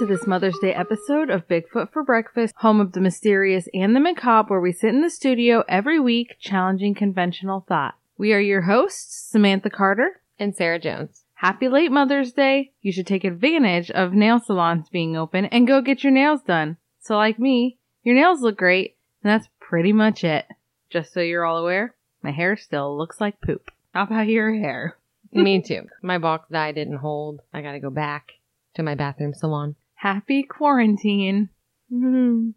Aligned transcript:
to 0.00 0.06
this 0.06 0.26
Mother's 0.26 0.58
Day 0.60 0.72
episode 0.72 1.28
of 1.28 1.46
Bigfoot 1.46 1.92
for 1.92 2.02
Breakfast, 2.02 2.54
home 2.56 2.80
of 2.80 2.92
the 2.92 3.02
mysterious 3.02 3.68
and 3.74 3.94
the 3.94 4.00
macabre, 4.00 4.48
where 4.54 4.58
we 4.58 4.72
sit 4.72 4.94
in 4.94 5.02
the 5.02 5.10
studio 5.10 5.62
every 5.68 6.00
week 6.00 6.36
challenging 6.40 6.94
conventional 6.94 7.66
thought. 7.68 7.96
We 8.16 8.32
are 8.32 8.40
your 8.40 8.62
hosts, 8.62 9.28
Samantha 9.30 9.68
Carter. 9.68 10.22
and 10.38 10.56
Sarah 10.56 10.78
Jones. 10.78 11.24
Happy 11.34 11.68
late 11.68 11.92
Mother's 11.92 12.32
Day. 12.32 12.72
You 12.80 12.92
should 12.92 13.06
take 13.06 13.24
advantage 13.24 13.90
of 13.90 14.14
nail 14.14 14.40
salons 14.40 14.88
being 14.88 15.18
open 15.18 15.44
and 15.44 15.66
go 15.68 15.82
get 15.82 16.02
your 16.02 16.14
nails 16.14 16.40
done. 16.40 16.78
So, 17.00 17.16
like 17.16 17.38
me, 17.38 17.76
your 18.02 18.14
nails 18.14 18.40
look 18.40 18.56
great, 18.56 18.96
and 19.22 19.30
that's 19.30 19.50
pretty 19.60 19.92
much 19.92 20.24
it. 20.24 20.46
Just 20.88 21.12
so 21.12 21.20
you're 21.20 21.44
all 21.44 21.58
aware, 21.58 21.94
my 22.22 22.30
hair 22.30 22.56
still 22.56 22.96
looks 22.96 23.20
like 23.20 23.42
poop. 23.42 23.70
How 23.92 24.04
about 24.04 24.28
your 24.28 24.54
hair? 24.54 24.96
Me 25.30 25.60
too. 25.66 25.88
My 26.00 26.16
box 26.16 26.48
dye 26.50 26.72
didn't 26.72 26.98
hold. 26.98 27.42
I 27.52 27.60
gotta 27.60 27.80
go 27.80 27.90
back 27.90 28.32
to 28.76 28.82
my 28.82 28.94
bathroom 28.94 29.34
salon. 29.34 29.76
Happy 30.00 30.42
quarantine. 30.42 31.50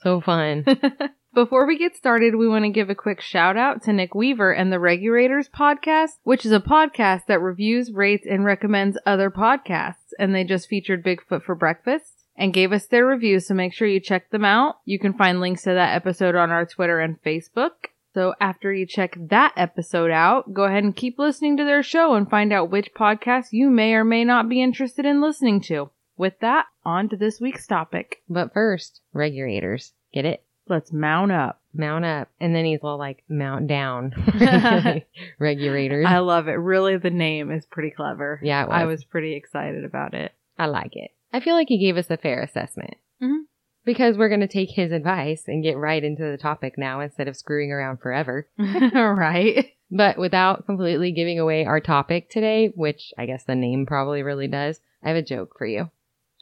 So 0.00 0.20
fun. 0.20 0.66
Before 1.34 1.66
we 1.66 1.78
get 1.78 1.96
started, 1.96 2.34
we 2.34 2.46
want 2.46 2.66
to 2.66 2.70
give 2.70 2.90
a 2.90 2.94
quick 2.94 3.22
shout 3.22 3.56
out 3.56 3.82
to 3.84 3.92
Nick 3.94 4.14
Weaver 4.14 4.52
and 4.52 4.70
the 4.70 4.78
Regulators 4.78 5.48
podcast, 5.48 6.18
which 6.24 6.44
is 6.44 6.52
a 6.52 6.60
podcast 6.60 7.22
that 7.28 7.40
reviews, 7.40 7.90
rates, 7.90 8.26
and 8.28 8.44
recommends 8.44 8.98
other 9.06 9.30
podcasts. 9.30 10.12
And 10.18 10.34
they 10.34 10.44
just 10.44 10.68
featured 10.68 11.02
Bigfoot 11.02 11.42
for 11.42 11.54
breakfast 11.54 12.26
and 12.36 12.52
gave 12.52 12.70
us 12.70 12.84
their 12.86 13.08
review. 13.08 13.40
So 13.40 13.54
make 13.54 13.72
sure 13.72 13.88
you 13.88 14.00
check 14.00 14.28
them 14.28 14.44
out. 14.44 14.80
You 14.84 14.98
can 14.98 15.14
find 15.14 15.40
links 15.40 15.62
to 15.62 15.72
that 15.72 15.96
episode 15.96 16.34
on 16.34 16.50
our 16.50 16.66
Twitter 16.66 17.00
and 17.00 17.16
Facebook. 17.22 17.93
So 18.14 18.34
after 18.40 18.72
you 18.72 18.86
check 18.86 19.16
that 19.28 19.52
episode 19.56 20.10
out, 20.12 20.54
go 20.54 20.64
ahead 20.64 20.84
and 20.84 20.94
keep 20.94 21.18
listening 21.18 21.56
to 21.56 21.64
their 21.64 21.82
show 21.82 22.14
and 22.14 22.30
find 22.30 22.52
out 22.52 22.70
which 22.70 22.94
podcast 22.94 23.46
you 23.50 23.68
may 23.70 23.94
or 23.94 24.04
may 24.04 24.24
not 24.24 24.48
be 24.48 24.62
interested 24.62 25.04
in 25.04 25.20
listening 25.20 25.60
to. 25.62 25.90
With 26.16 26.38
that, 26.40 26.66
on 26.84 27.08
to 27.08 27.16
this 27.16 27.40
week's 27.40 27.66
topic. 27.66 28.22
but 28.28 28.52
first, 28.54 29.00
regulators. 29.12 29.92
Get 30.12 30.24
it? 30.24 30.44
Let's 30.68 30.92
mount 30.92 31.32
up. 31.32 31.60
Mount 31.74 32.04
up. 32.04 32.28
And 32.40 32.54
then 32.54 32.64
he's 32.64 32.78
all 32.84 32.98
like, 32.98 33.24
mount 33.28 33.66
down. 33.66 34.14
Regulators. 35.40 36.06
I 36.08 36.18
love 36.18 36.46
it. 36.46 36.52
Really, 36.52 36.96
the 36.96 37.10
name 37.10 37.50
is 37.50 37.66
pretty 37.66 37.90
clever. 37.90 38.38
yeah, 38.42 38.62
it 38.62 38.68
was. 38.68 38.74
I 38.76 38.84
was 38.84 39.04
pretty 39.04 39.34
excited 39.34 39.84
about 39.84 40.14
it. 40.14 40.32
I 40.56 40.66
like 40.66 40.92
it. 40.94 41.10
I 41.32 41.40
feel 41.40 41.54
like 41.54 41.68
he 41.68 41.78
gave 41.78 41.96
us 41.96 42.10
a 42.10 42.16
fair 42.16 42.42
assessment. 42.42 42.94
Mhm. 43.20 43.40
Because 43.84 44.16
we're 44.16 44.28
going 44.28 44.40
to 44.40 44.48
take 44.48 44.70
his 44.70 44.92
advice 44.92 45.44
and 45.46 45.62
get 45.62 45.76
right 45.76 46.02
into 46.02 46.22
the 46.22 46.38
topic 46.38 46.78
now 46.78 47.00
instead 47.00 47.28
of 47.28 47.36
screwing 47.36 47.70
around 47.70 47.98
forever. 47.98 48.48
right? 48.58 49.72
But 49.90 50.18
without 50.18 50.66
completely 50.66 51.12
giving 51.12 51.38
away 51.38 51.66
our 51.66 51.80
topic 51.80 52.30
today, 52.30 52.72
which 52.74 53.12
I 53.18 53.26
guess 53.26 53.44
the 53.44 53.54
name 53.54 53.86
probably 53.86 54.22
really 54.22 54.48
does, 54.48 54.80
I 55.02 55.08
have 55.08 55.16
a 55.16 55.22
joke 55.22 55.56
for 55.58 55.66
you. 55.66 55.90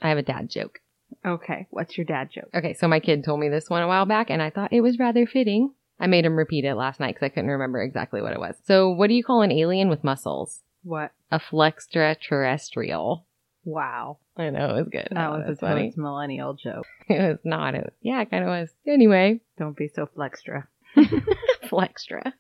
I 0.01 0.09
have 0.09 0.19
a 0.19 0.23
dad 0.23 0.49
joke. 0.49 0.81
Okay, 1.25 1.67
what's 1.71 1.97
your 1.99 2.07
dad 2.07 2.31
joke? 2.33 2.49
Okay, 2.55 2.75
so 2.75 2.89
my 2.89 3.01
kid 3.01 3.25
told 3.25 3.41
me 3.41 3.49
this 3.49 3.69
one 3.69 3.83
a 3.83 3.89
while 3.89 4.07
back 4.07 4.31
and 4.31 4.41
I 4.41 4.51
thought 4.51 4.73
it 4.73 4.81
was 4.81 4.99
rather 4.99 5.27
fitting. 5.27 5.73
I 6.01 6.07
made 6.07 6.25
him 6.25 6.37
repeat 6.37 6.65
it 6.65 6.75
last 6.75 6.99
night 6.99 7.15
because 7.15 7.27
I 7.27 7.29
couldn't 7.29 7.51
remember 7.51 7.83
exactly 7.83 8.23
what 8.23 8.33
it 8.33 8.41
was. 8.41 8.57
So, 8.65 8.91
what 8.91 9.09
do 9.09 9.15
you 9.15 9.23
call 9.23 9.43
an 9.43 9.53
alien 9.53 9.89
with 9.89 10.03
muscles? 10.03 10.63
What? 10.83 11.13
A 11.31 11.39
flextraterrestrial. 11.39 13.25
Wow. 13.65 14.19
I 14.37 14.51
know, 14.51 14.71
it 14.77 14.79
was 14.81 14.89
good. 14.91 15.09
That 15.11 15.29
Oh, 15.31 15.39
was 15.47 15.59
a 15.59 15.61
funny. 15.61 15.93
millennial 15.97 16.55
joke. 16.55 16.87
It 17.09 17.19
was 17.21 17.39
not. 17.45 17.75
It 17.75 17.85
was, 17.85 17.93
yeah, 18.01 18.21
it 18.23 18.31
kind 18.31 18.45
of 18.45 18.49
was. 18.49 18.71
Anyway, 18.87 19.41
Don't 19.59 19.77
be 19.77 19.89
so 19.89 20.07
flextra. 20.07 20.65
flextra. 21.65 22.33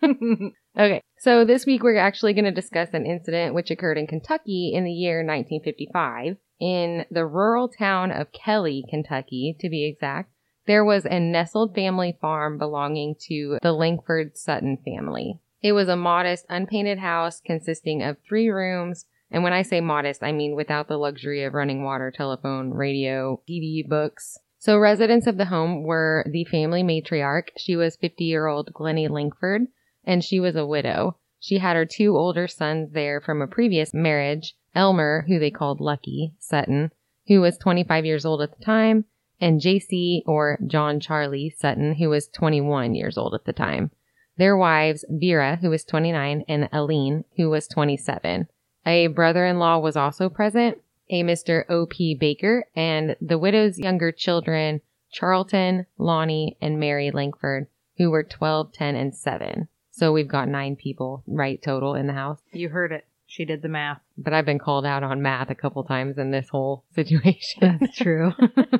Okay, 0.78 1.03
so 1.19 1.44
this 1.44 1.66
week 1.66 1.82
we're 1.82 1.97
actually 1.99 2.32
going 2.32 2.44
to 2.44 2.50
discuss 2.50 2.88
an 2.93 3.06
incident 3.06 3.55
which 3.55 3.71
occurred 3.71 3.99
in 3.99 4.06
Kentucky 4.06 4.72
in 4.75 4.84
the 4.84 4.93
year 4.93 5.19
1955. 5.19 6.37
In 6.61 7.05
the 7.11 7.27
rural 7.27 7.69
town 7.69 8.12
of 8.12 8.32
Kelly, 8.32 8.84
Kentucky, 8.88 9.56
to 9.61 9.69
be 9.69 9.84
exact, 9.84 10.31
there 10.66 10.84
was 10.84 11.05
a 11.05 11.19
nestled 11.19 11.75
family 11.75 12.16
farm 12.21 12.56
belonging 12.56 13.16
to 13.28 13.59
the 13.62 13.72
Langford 13.72 14.37
Sutton 14.37 14.78
family. 14.84 15.41
It 15.61 15.72
was 15.72 15.88
a 15.88 15.97
modest, 15.97 16.47
unpainted 16.49 16.99
house 16.99 17.41
consisting 17.44 18.03
of 18.03 18.16
three 18.27 18.49
rooms. 18.49 19.06
And 19.32 19.43
when 19.43 19.54
I 19.54 19.62
say 19.62 19.81
modest, 19.81 20.22
I 20.22 20.31
mean 20.31 20.54
without 20.54 20.88
the 20.88 20.98
luxury 20.98 21.43
of 21.43 21.54
running 21.54 21.82
water, 21.82 22.12
telephone, 22.15 22.70
radio, 22.70 23.41
TV, 23.48 23.87
books. 23.88 24.38
So 24.59 24.78
residents 24.78 25.26
of 25.26 25.38
the 25.38 25.47
home 25.47 25.84
were 25.84 26.25
the 26.31 26.44
family 26.44 26.82
matriarch. 26.82 27.48
She 27.56 27.75
was 27.75 27.97
50 27.97 28.25
year 28.25 28.47
old 28.47 28.72
Glennie 28.72 29.09
Linkford, 29.09 29.62
and 30.04 30.22
she 30.22 30.38
was 30.38 30.54
a 30.54 30.66
widow. 30.66 31.16
She 31.41 31.59
had 31.59 31.75
her 31.75 31.87
two 31.87 32.16
older 32.16 32.47
sons 32.47 32.93
there 32.93 33.20
from 33.20 33.43
a 33.43 33.48
previous 33.48 33.93
marriage, 33.93 34.54
Elmer, 34.75 35.25
who 35.26 35.38
they 35.38 35.50
called 35.50 35.81
Lucky 35.81 36.34
Sutton, 36.38 36.93
who 37.26 37.41
was 37.41 37.59
25 37.59 38.04
years 38.04 38.25
old 38.25 38.43
at 38.43 38.56
the 38.56 38.64
time, 38.64 39.06
and 39.41 39.60
JC 39.60 40.22
or 40.26 40.59
John 40.66 41.00
Charlie 41.00 41.50
Sutton, 41.50 41.94
who 41.94 42.10
was 42.10 42.28
21 42.28 42.94
years 42.94 43.19
old 43.19 43.34
at 43.34 43.44
the 43.44 43.53
time. 43.53 43.91
Their 44.37 44.56
wives, 44.56 45.04
Vera, 45.09 45.56
who 45.56 45.70
was 45.70 45.84
29, 45.84 46.44
and 46.47 46.69
Aline, 46.70 47.25
who 47.37 47.50
was 47.50 47.66
27. 47.66 48.47
A 48.87 49.06
brother-in-law 49.09 49.78
was 49.78 49.97
also 49.97 50.28
present, 50.28 50.78
a 51.10 51.22
Mr. 51.22 51.65
O.P. 51.69 52.15
Baker, 52.15 52.66
and 52.75 53.16
the 53.20 53.38
widow's 53.38 53.78
younger 53.78 54.10
children, 54.12 54.81
Charlton, 55.12 55.87
Lonnie, 55.98 56.56
and 56.60 56.81
Mary 56.81 57.10
Langford, 57.10 57.69
who 57.98 58.10
were 58.10 58.22
12, 58.22 58.72
10, 58.72 58.97
and 58.97 59.15
7. 59.15 59.69
So 59.91 60.12
we've 60.12 60.28
got 60.28 60.48
nine 60.48 60.75
people, 60.75 61.22
right, 61.26 61.62
total 61.62 61.94
in 61.94 62.06
the 62.06 62.15
house. 62.15 62.41
You 62.50 62.70
heard 62.70 62.93
it. 62.93 63.06
She 63.26 63.44
did 63.44 63.62
the 63.62 63.69
math. 63.69 64.00
But 64.19 64.32
I've 64.32 64.44
been 64.44 64.59
called 64.59 64.84
out 64.84 65.03
on 65.03 65.22
math 65.22 65.49
a 65.49 65.54
couple 65.54 65.84
times 65.84 66.19
in 66.19 66.31
this 66.31 66.49
whole 66.49 66.84
situation. 66.94 67.78
That's 67.81 67.97
true. 67.97 68.32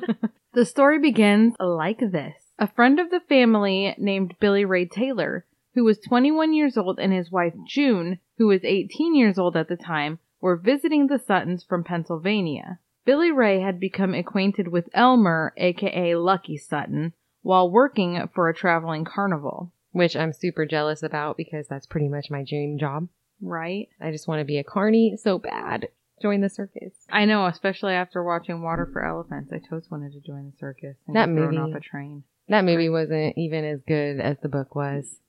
the 0.53 0.65
story 0.65 0.99
begins 0.99 1.55
like 1.59 1.99
this. 1.99 2.35
A 2.59 2.67
friend 2.67 2.99
of 2.99 3.09
the 3.09 3.21
family 3.27 3.95
named 3.97 4.35
Billy 4.39 4.65
Ray 4.65 4.85
Taylor, 4.85 5.45
who 5.73 5.83
was 5.83 5.97
21 5.99 6.53
years 6.53 6.77
old, 6.77 6.99
and 6.99 7.11
his 7.13 7.31
wife 7.31 7.53
June, 7.67 8.19
who 8.37 8.47
was 8.47 8.63
18 8.63 9.15
years 9.15 9.37
old 9.37 9.55
at 9.55 9.67
the 9.67 9.75
time, 9.77 10.19
were 10.41 10.55
visiting 10.55 11.07
the 11.07 11.19
Suttons 11.19 11.63
from 11.63 11.83
Pennsylvania. 11.83 12.79
Billy 13.05 13.31
Ray 13.31 13.59
had 13.59 13.79
become 13.79 14.13
acquainted 14.13 14.67
with 14.67 14.89
Elmer, 14.93 15.53
aka 15.57 16.15
Lucky 16.15 16.57
Sutton, 16.57 17.13
while 17.41 17.69
working 17.69 18.29
for 18.33 18.47
a 18.49 18.53
traveling 18.53 19.05
carnival. 19.05 19.71
Which 19.91 20.15
I'm 20.15 20.33
super 20.33 20.65
jealous 20.65 21.03
about 21.03 21.37
because 21.37 21.67
that's 21.67 21.85
pretty 21.85 22.07
much 22.07 22.31
my 22.31 22.43
dream 22.43 22.79
job. 22.79 23.09
Right? 23.39 23.89
I 24.01 24.09
just 24.11 24.27
want 24.27 24.39
to 24.39 24.45
be 24.45 24.57
a 24.57 24.63
carny 24.63 25.15
so 25.17 25.37
bad. 25.37 25.89
Join 26.21 26.41
the 26.41 26.49
circus. 26.49 26.93
I 27.11 27.25
know, 27.25 27.45
especially 27.45 27.93
after 27.93 28.23
watching 28.23 28.61
Water 28.63 28.89
for 28.91 29.05
Elephants. 29.05 29.51
I 29.53 29.59
totes 29.59 29.91
wanted 29.91 30.13
to 30.13 30.19
join 30.21 30.49
the 30.49 30.57
circus 30.57 30.95
and 31.05 31.15
That 31.15 31.29
movie- 31.29 31.57
off 31.57 31.75
a 31.75 31.79
train. 31.79 32.23
That 32.47 32.65
movie 32.65 32.89
wasn't 32.89 33.37
even 33.37 33.65
as 33.65 33.81
good 33.87 34.19
as 34.19 34.37
the 34.39 34.49
book 34.49 34.75
was. 34.75 35.19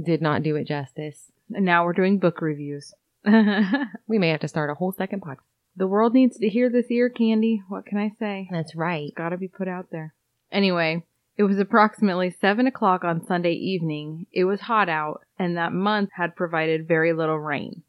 Did 0.00 0.22
not 0.22 0.42
do 0.42 0.56
it 0.56 0.66
justice. 0.66 1.32
And 1.54 1.64
now 1.64 1.84
we're 1.84 1.92
doing 1.92 2.18
book 2.18 2.40
reviews. 2.40 2.94
We 4.08 4.18
may 4.18 4.28
have 4.28 4.40
to 4.40 4.48
start 4.48 4.70
a 4.70 4.74
whole 4.74 4.92
second 4.92 5.22
podcast. 5.22 5.44
The 5.74 5.86
world 5.86 6.12
needs 6.12 6.36
to 6.38 6.48
hear 6.48 6.68
this 6.68 6.90
ear 6.90 7.08
candy. 7.08 7.62
What 7.68 7.86
can 7.86 7.96
I 7.96 8.10
say? 8.18 8.48
That's 8.50 8.74
right. 8.74 9.06
It's 9.06 9.14
gotta 9.14 9.38
be 9.38 9.48
put 9.48 9.68
out 9.68 9.86
there. 9.90 10.12
Anyway, 10.50 11.06
it 11.36 11.44
was 11.44 11.58
approximately 11.58 12.30
seven 12.30 12.66
o'clock 12.66 13.04
on 13.04 13.24
Sunday 13.24 13.52
evening. 13.52 14.26
It 14.32 14.44
was 14.44 14.60
hot 14.62 14.90
out, 14.90 15.22
and 15.38 15.56
that 15.56 15.72
month 15.72 16.10
had 16.16 16.36
provided 16.36 16.86
very 16.86 17.12
little 17.12 17.38
rain. 17.38 17.84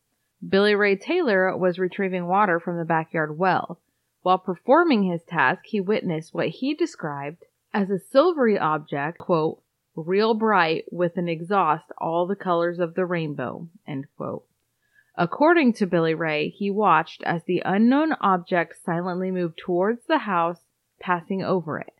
Billy 0.47 0.75
Ray 0.75 0.95
Taylor 0.95 1.55
was 1.57 1.79
retrieving 1.79 2.27
water 2.27 2.59
from 2.59 2.77
the 2.77 2.85
backyard 2.85 3.37
well. 3.37 3.79
While 4.21 4.37
performing 4.37 5.03
his 5.03 5.23
task, 5.23 5.63
he 5.65 5.81
witnessed 5.81 6.33
what 6.33 6.49
he 6.49 6.73
described 6.73 7.43
as 7.73 7.89
a 7.89 7.99
silvery 7.99 8.57
object, 8.57 9.17
quote, 9.17 9.61
real 9.95 10.33
bright 10.33 10.85
with 10.91 11.17
an 11.17 11.27
exhaust 11.27 11.85
all 11.97 12.25
the 12.25 12.35
colors 12.35 12.79
of 12.79 12.95
the 12.95 13.05
rainbow. 13.05 13.67
According 15.15 15.73
to 15.73 15.85
Billy 15.85 16.15
Ray, 16.15 16.49
he 16.49 16.71
watched 16.71 17.21
as 17.23 17.43
the 17.43 17.61
unknown 17.63 18.13
object 18.13 18.83
silently 18.83 19.29
moved 19.29 19.59
towards 19.59 20.05
the 20.05 20.19
house, 20.19 20.61
passing 20.99 21.43
over 21.43 21.79
it. 21.79 21.93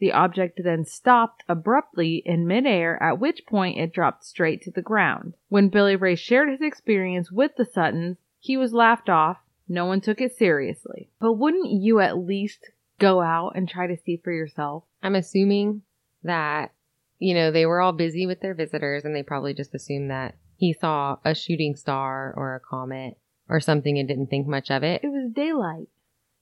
The 0.00 0.12
object 0.12 0.60
then 0.62 0.84
stopped 0.84 1.42
abruptly 1.48 2.22
in 2.24 2.46
midair, 2.46 3.02
at 3.02 3.18
which 3.18 3.46
point 3.46 3.78
it 3.78 3.92
dropped 3.92 4.24
straight 4.24 4.62
to 4.62 4.70
the 4.70 4.82
ground. 4.82 5.34
When 5.48 5.70
Billy 5.70 5.96
Ray 5.96 6.14
shared 6.14 6.50
his 6.50 6.60
experience 6.60 7.32
with 7.32 7.56
the 7.56 7.64
Suttons, 7.64 8.18
he 8.38 8.56
was 8.56 8.72
laughed 8.72 9.08
off. 9.08 9.38
No 9.68 9.86
one 9.86 10.00
took 10.00 10.20
it 10.20 10.36
seriously. 10.36 11.10
But 11.18 11.32
wouldn't 11.34 11.70
you 11.70 12.00
at 12.00 12.18
least 12.18 12.70
go 12.98 13.20
out 13.20 13.52
and 13.56 13.68
try 13.68 13.86
to 13.86 13.96
see 13.96 14.16
for 14.16 14.32
yourself? 14.32 14.84
I'm 15.02 15.14
assuming 15.14 15.82
that, 16.22 16.72
you 17.18 17.34
know, 17.34 17.50
they 17.50 17.66
were 17.66 17.80
all 17.80 17.92
busy 17.92 18.26
with 18.26 18.40
their 18.40 18.54
visitors 18.54 19.04
and 19.04 19.14
they 19.14 19.22
probably 19.22 19.54
just 19.54 19.74
assumed 19.74 20.10
that 20.10 20.34
he 20.56 20.72
saw 20.72 21.16
a 21.24 21.34
shooting 21.34 21.76
star 21.76 22.32
or 22.36 22.54
a 22.54 22.60
comet 22.60 23.16
or 23.48 23.60
something 23.60 23.98
and 23.98 24.08
didn't 24.08 24.28
think 24.28 24.46
much 24.46 24.70
of 24.70 24.82
it. 24.82 25.02
It 25.02 25.08
was 25.08 25.32
daylight. 25.32 25.88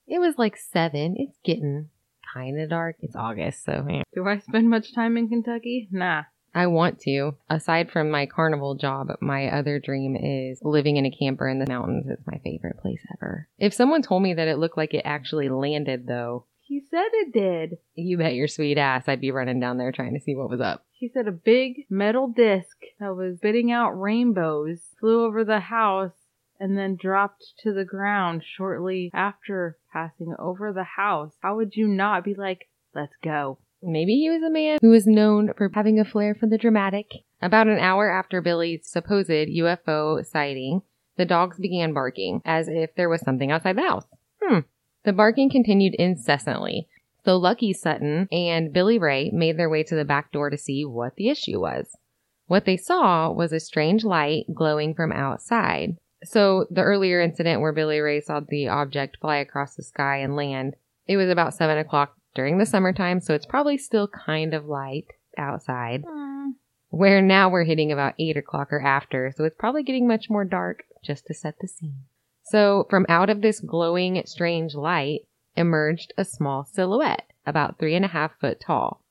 It 0.06 0.18
was 0.18 0.36
like 0.38 0.56
seven. 0.56 1.16
It's 1.18 1.38
getting 1.44 1.90
kind 2.32 2.60
of 2.60 2.70
dark. 2.70 2.96
It's 3.00 3.16
August, 3.16 3.64
so 3.64 3.86
yeah. 3.88 4.02
Do 4.14 4.26
I 4.26 4.38
spend 4.38 4.70
much 4.70 4.94
time 4.94 5.16
in 5.16 5.28
Kentucky? 5.28 5.88
Nah. 5.90 6.24
I 6.54 6.68
want 6.68 7.00
to. 7.00 7.36
Aside 7.50 7.90
from 7.90 8.10
my 8.10 8.24
carnival 8.24 8.76
job, 8.76 9.08
my 9.20 9.48
other 9.48 9.78
dream 9.78 10.16
is 10.16 10.58
living 10.62 10.96
in 10.96 11.04
a 11.04 11.10
camper 11.10 11.46
in 11.48 11.58
the 11.58 11.68
mountains. 11.68 12.06
It's 12.08 12.26
my 12.26 12.38
favorite 12.42 12.78
place 12.78 13.02
ever. 13.14 13.46
If 13.58 13.74
someone 13.74 14.00
told 14.00 14.22
me 14.22 14.32
that 14.32 14.48
it 14.48 14.56
looked 14.56 14.78
like 14.78 14.94
it 14.94 15.02
actually 15.04 15.50
landed, 15.50 16.06
though, 16.06 16.46
He 16.66 16.82
said 16.90 17.06
it 17.12 17.32
did. 17.32 17.78
you 17.94 18.18
bet 18.18 18.34
your 18.34 18.48
sweet 18.48 18.76
ass 18.76 19.04
I'd 19.06 19.20
be 19.20 19.30
running 19.30 19.60
down 19.60 19.78
there 19.78 19.92
trying 19.92 20.14
to 20.14 20.20
see 20.20 20.34
what 20.34 20.50
was 20.50 20.60
up. 20.60 20.84
He 20.90 21.08
said 21.08 21.28
a 21.28 21.32
big 21.32 21.86
metal 21.88 22.26
disc 22.26 22.76
that 22.98 23.14
was 23.14 23.36
spitting 23.36 23.70
out 23.70 23.92
rainbows 23.92 24.80
flew 24.98 25.24
over 25.24 25.44
the 25.44 25.60
house 25.60 26.12
and 26.58 26.76
then 26.76 26.96
dropped 26.96 27.44
to 27.62 27.72
the 27.72 27.84
ground 27.84 28.42
shortly 28.44 29.10
after 29.14 29.78
passing 29.92 30.34
over 30.38 30.72
the 30.72 30.84
house. 30.96 31.32
How 31.40 31.54
would 31.56 31.76
you 31.76 31.86
not 31.86 32.24
be 32.24 32.34
like, 32.34 32.68
let's 32.94 33.14
go? 33.22 33.58
Maybe 33.82 34.14
he 34.14 34.30
was 34.30 34.42
a 34.42 34.50
man 34.50 34.78
who 34.80 34.90
was 34.90 35.06
known 35.06 35.52
for 35.56 35.70
having 35.72 36.00
a 36.00 36.04
flair 36.04 36.34
for 36.34 36.46
the 36.48 36.58
dramatic. 36.58 37.06
About 37.40 37.68
an 37.68 37.78
hour 37.78 38.10
after 38.10 38.40
Billy's 38.40 38.88
supposed 38.88 39.28
UFO 39.28 40.24
sighting, 40.26 40.82
the 41.16 41.26
dogs 41.26 41.58
began 41.58 41.92
barking 41.92 42.40
as 42.44 42.66
if 42.68 42.94
there 42.96 43.08
was 43.08 43.20
something 43.20 43.52
outside 43.52 43.76
the 43.76 43.82
house. 43.82 44.06
Hmm. 44.42 44.60
The 45.06 45.12
barking 45.12 45.50
continued 45.50 45.94
incessantly. 45.94 46.88
So 47.24 47.36
Lucky 47.36 47.72
Sutton 47.72 48.26
and 48.32 48.72
Billy 48.72 48.98
Ray 48.98 49.30
made 49.32 49.56
their 49.56 49.70
way 49.70 49.84
to 49.84 49.94
the 49.94 50.04
back 50.04 50.32
door 50.32 50.50
to 50.50 50.58
see 50.58 50.84
what 50.84 51.14
the 51.14 51.28
issue 51.28 51.60
was. 51.60 51.96
What 52.48 52.64
they 52.64 52.76
saw 52.76 53.30
was 53.30 53.52
a 53.52 53.60
strange 53.60 54.02
light 54.02 54.46
glowing 54.52 54.94
from 54.94 55.12
outside. 55.12 55.96
So 56.24 56.66
the 56.70 56.82
earlier 56.82 57.20
incident 57.20 57.60
where 57.60 57.72
Billy 57.72 58.00
Ray 58.00 58.20
saw 58.20 58.40
the 58.40 58.66
object 58.66 59.18
fly 59.20 59.36
across 59.36 59.76
the 59.76 59.84
sky 59.84 60.16
and 60.16 60.34
land, 60.34 60.74
it 61.06 61.16
was 61.16 61.30
about 61.30 61.54
seven 61.54 61.78
o'clock 61.78 62.16
during 62.34 62.58
the 62.58 62.66
summertime, 62.66 63.20
so 63.20 63.32
it's 63.32 63.46
probably 63.46 63.78
still 63.78 64.08
kind 64.08 64.54
of 64.54 64.66
light 64.66 65.06
outside. 65.38 66.02
Hmm. 66.04 66.50
Where 66.88 67.22
now 67.22 67.48
we're 67.48 67.62
hitting 67.62 67.92
about 67.92 68.14
eight 68.18 68.36
o'clock 68.36 68.72
or 68.72 68.80
after, 68.80 69.32
so 69.36 69.44
it's 69.44 69.56
probably 69.56 69.84
getting 69.84 70.08
much 70.08 70.28
more 70.28 70.44
dark 70.44 70.82
just 71.04 71.26
to 71.26 71.34
set 71.34 71.60
the 71.60 71.68
scene. 71.68 72.06
So 72.48 72.86
from 72.88 73.06
out 73.08 73.28
of 73.28 73.40
this 73.40 73.58
glowing, 73.58 74.22
strange 74.24 74.76
light 74.76 75.22
emerged 75.56 76.12
a 76.16 76.24
small 76.24 76.62
silhouette, 76.62 77.32
about 77.44 77.76
three 77.76 77.96
and 77.96 78.04
a 78.04 78.08
half 78.08 78.38
foot 78.38 78.60
tall. 78.60 79.02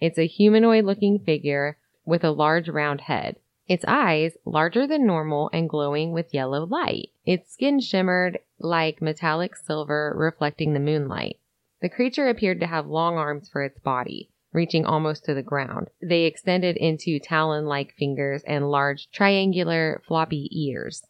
It's 0.00 0.16
a 0.18 0.28
humanoid 0.28 0.84
looking 0.84 1.18
figure 1.18 1.76
with 2.04 2.22
a 2.22 2.30
large 2.30 2.68
round 2.68 3.00
head. 3.00 3.36
Its 3.66 3.84
eyes, 3.88 4.36
larger 4.44 4.86
than 4.86 5.06
normal 5.06 5.50
and 5.52 5.68
glowing 5.68 6.12
with 6.12 6.32
yellow 6.32 6.66
light. 6.66 7.08
Its 7.26 7.52
skin 7.52 7.80
shimmered 7.80 8.38
like 8.60 9.02
metallic 9.02 9.56
silver 9.56 10.14
reflecting 10.16 10.72
the 10.72 10.78
moonlight. 10.78 11.40
The 11.80 11.88
creature 11.88 12.28
appeared 12.28 12.60
to 12.60 12.68
have 12.68 12.86
long 12.86 13.16
arms 13.16 13.48
for 13.48 13.64
its 13.64 13.80
body, 13.80 14.30
reaching 14.52 14.86
almost 14.86 15.24
to 15.24 15.34
the 15.34 15.42
ground. 15.42 15.88
They 16.00 16.26
extended 16.26 16.76
into 16.76 17.18
talon 17.18 17.66
like 17.66 17.96
fingers 17.98 18.44
and 18.46 18.70
large, 18.70 19.10
triangular, 19.10 20.00
floppy 20.06 20.48
ears. 20.52 21.02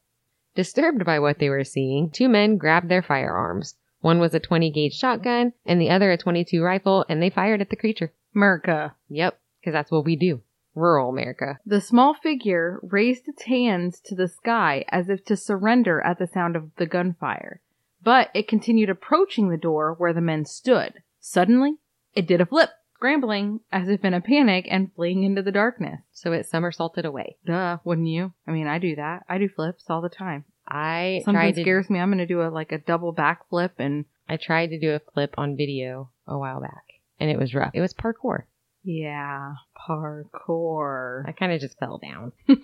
Disturbed 0.54 1.04
by 1.04 1.18
what 1.18 1.38
they 1.38 1.48
were 1.48 1.64
seeing, 1.64 2.10
two 2.10 2.28
men 2.28 2.56
grabbed 2.56 2.88
their 2.88 3.02
firearms. 3.02 3.76
One 4.00 4.18
was 4.20 4.34
a 4.34 4.40
20 4.40 4.70
gauge 4.70 4.94
shotgun 4.94 5.52
and 5.64 5.80
the 5.80 5.90
other 5.90 6.12
a 6.12 6.18
22 6.18 6.62
rifle, 6.62 7.04
and 7.08 7.22
they 7.22 7.30
fired 7.30 7.60
at 7.60 7.70
the 7.70 7.76
creature. 7.76 8.12
Merca. 8.36 8.92
Yep, 9.08 9.38
because 9.60 9.72
that's 9.72 9.90
what 9.90 10.04
we 10.04 10.16
do. 10.16 10.42
Rural 10.74 11.08
America. 11.08 11.58
The 11.64 11.80
small 11.80 12.14
figure 12.14 12.80
raised 12.82 13.28
its 13.28 13.44
hands 13.44 14.00
to 14.06 14.14
the 14.14 14.28
sky 14.28 14.84
as 14.88 15.08
if 15.08 15.24
to 15.26 15.36
surrender 15.36 16.00
at 16.00 16.18
the 16.18 16.26
sound 16.26 16.56
of 16.56 16.74
the 16.76 16.86
gunfire. 16.86 17.60
But 18.02 18.30
it 18.34 18.48
continued 18.48 18.90
approaching 18.90 19.48
the 19.48 19.56
door 19.56 19.94
where 19.96 20.12
the 20.12 20.20
men 20.20 20.44
stood. 20.44 21.02
Suddenly, 21.20 21.76
it 22.14 22.26
did 22.26 22.40
a 22.40 22.46
flip, 22.46 22.70
scrambling 23.04 23.60
as 23.70 23.86
if 23.90 24.02
in 24.02 24.14
a 24.14 24.20
panic 24.20 24.66
and 24.70 24.90
fleeing 24.94 25.24
into 25.24 25.42
the 25.42 25.52
darkness. 25.52 26.00
So 26.12 26.32
it 26.32 26.46
somersaulted 26.46 27.04
away. 27.04 27.36
Duh, 27.44 27.76
wouldn't 27.84 28.08
you? 28.08 28.32
I 28.48 28.52
mean, 28.52 28.66
I 28.66 28.78
do 28.78 28.96
that. 28.96 29.24
I 29.28 29.36
do 29.36 29.46
flips 29.46 29.84
all 29.90 30.00
the 30.00 30.08
time. 30.08 30.46
I 30.66 31.20
Something 31.22 31.34
tried 31.34 31.54
to 31.56 31.60
scares 31.60 31.90
me, 31.90 32.00
I'm 32.00 32.10
gonna 32.10 32.26
do 32.26 32.40
a 32.40 32.48
like 32.48 32.72
a 32.72 32.78
double 32.78 33.14
backflip 33.14 33.72
and 33.78 34.06
I 34.26 34.38
tried 34.38 34.68
to 34.68 34.80
do 34.80 34.92
a 34.92 35.00
flip 35.12 35.34
on 35.36 35.54
video 35.54 36.08
a 36.26 36.38
while 36.38 36.62
back, 36.62 36.84
and 37.20 37.30
it 37.30 37.38
was 37.38 37.54
rough. 37.54 37.72
It 37.74 37.82
was 37.82 37.92
parkour. 37.92 38.44
yeah, 38.82 39.52
parkour. 39.86 41.28
I 41.28 41.32
kind 41.32 41.52
of 41.52 41.60
just 41.60 41.78
fell 41.78 41.98
down. 41.98 42.32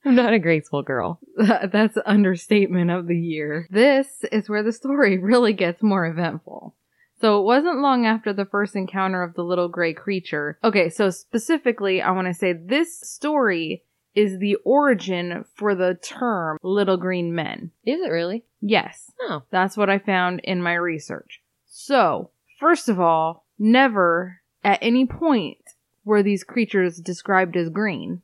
I'm 0.04 0.14
not 0.14 0.32
a 0.32 0.38
graceful 0.38 0.82
girl. 0.82 1.20
That's 1.36 1.98
understatement 2.06 2.90
of 2.90 3.06
the 3.06 3.18
year. 3.18 3.66
This 3.70 4.24
is 4.32 4.48
where 4.48 4.62
the 4.62 4.72
story 4.72 5.18
really 5.22 5.52
gets 5.52 5.82
more 5.82 6.06
eventful. 6.06 6.74
So 7.20 7.40
it 7.40 7.44
wasn't 7.44 7.80
long 7.82 8.06
after 8.06 8.32
the 8.32 8.44
first 8.46 8.74
encounter 8.74 9.22
of 9.22 9.34
the 9.34 9.42
little 9.44 9.68
gray 9.68 9.92
creature. 9.92 10.58
Okay, 10.64 10.88
so 10.88 11.10
specifically, 11.10 12.00
I 12.00 12.10
want 12.12 12.28
to 12.28 12.34
say 12.34 12.52
this 12.52 12.98
story 13.00 13.82
is 14.14 14.38
the 14.38 14.56
origin 14.64 15.44
for 15.54 15.74
the 15.74 15.94
term 16.02 16.58
little 16.62 16.96
green 16.96 17.34
men. 17.34 17.70
Is 17.84 18.00
it 18.00 18.10
really? 18.10 18.44
Yes, 18.60 19.10
Oh, 19.22 19.42
that's 19.50 19.76
what 19.76 19.88
I 19.90 19.98
found 19.98 20.40
in 20.44 20.62
my 20.62 20.74
research. 20.74 21.40
So, 21.66 22.30
first 22.58 22.88
of 22.88 22.98
all, 22.98 23.46
never 23.58 24.40
at 24.64 24.78
any 24.82 25.06
point 25.06 25.58
were 26.04 26.22
these 26.22 26.42
creatures 26.44 26.98
described 26.98 27.56
as 27.56 27.68
green. 27.68 28.22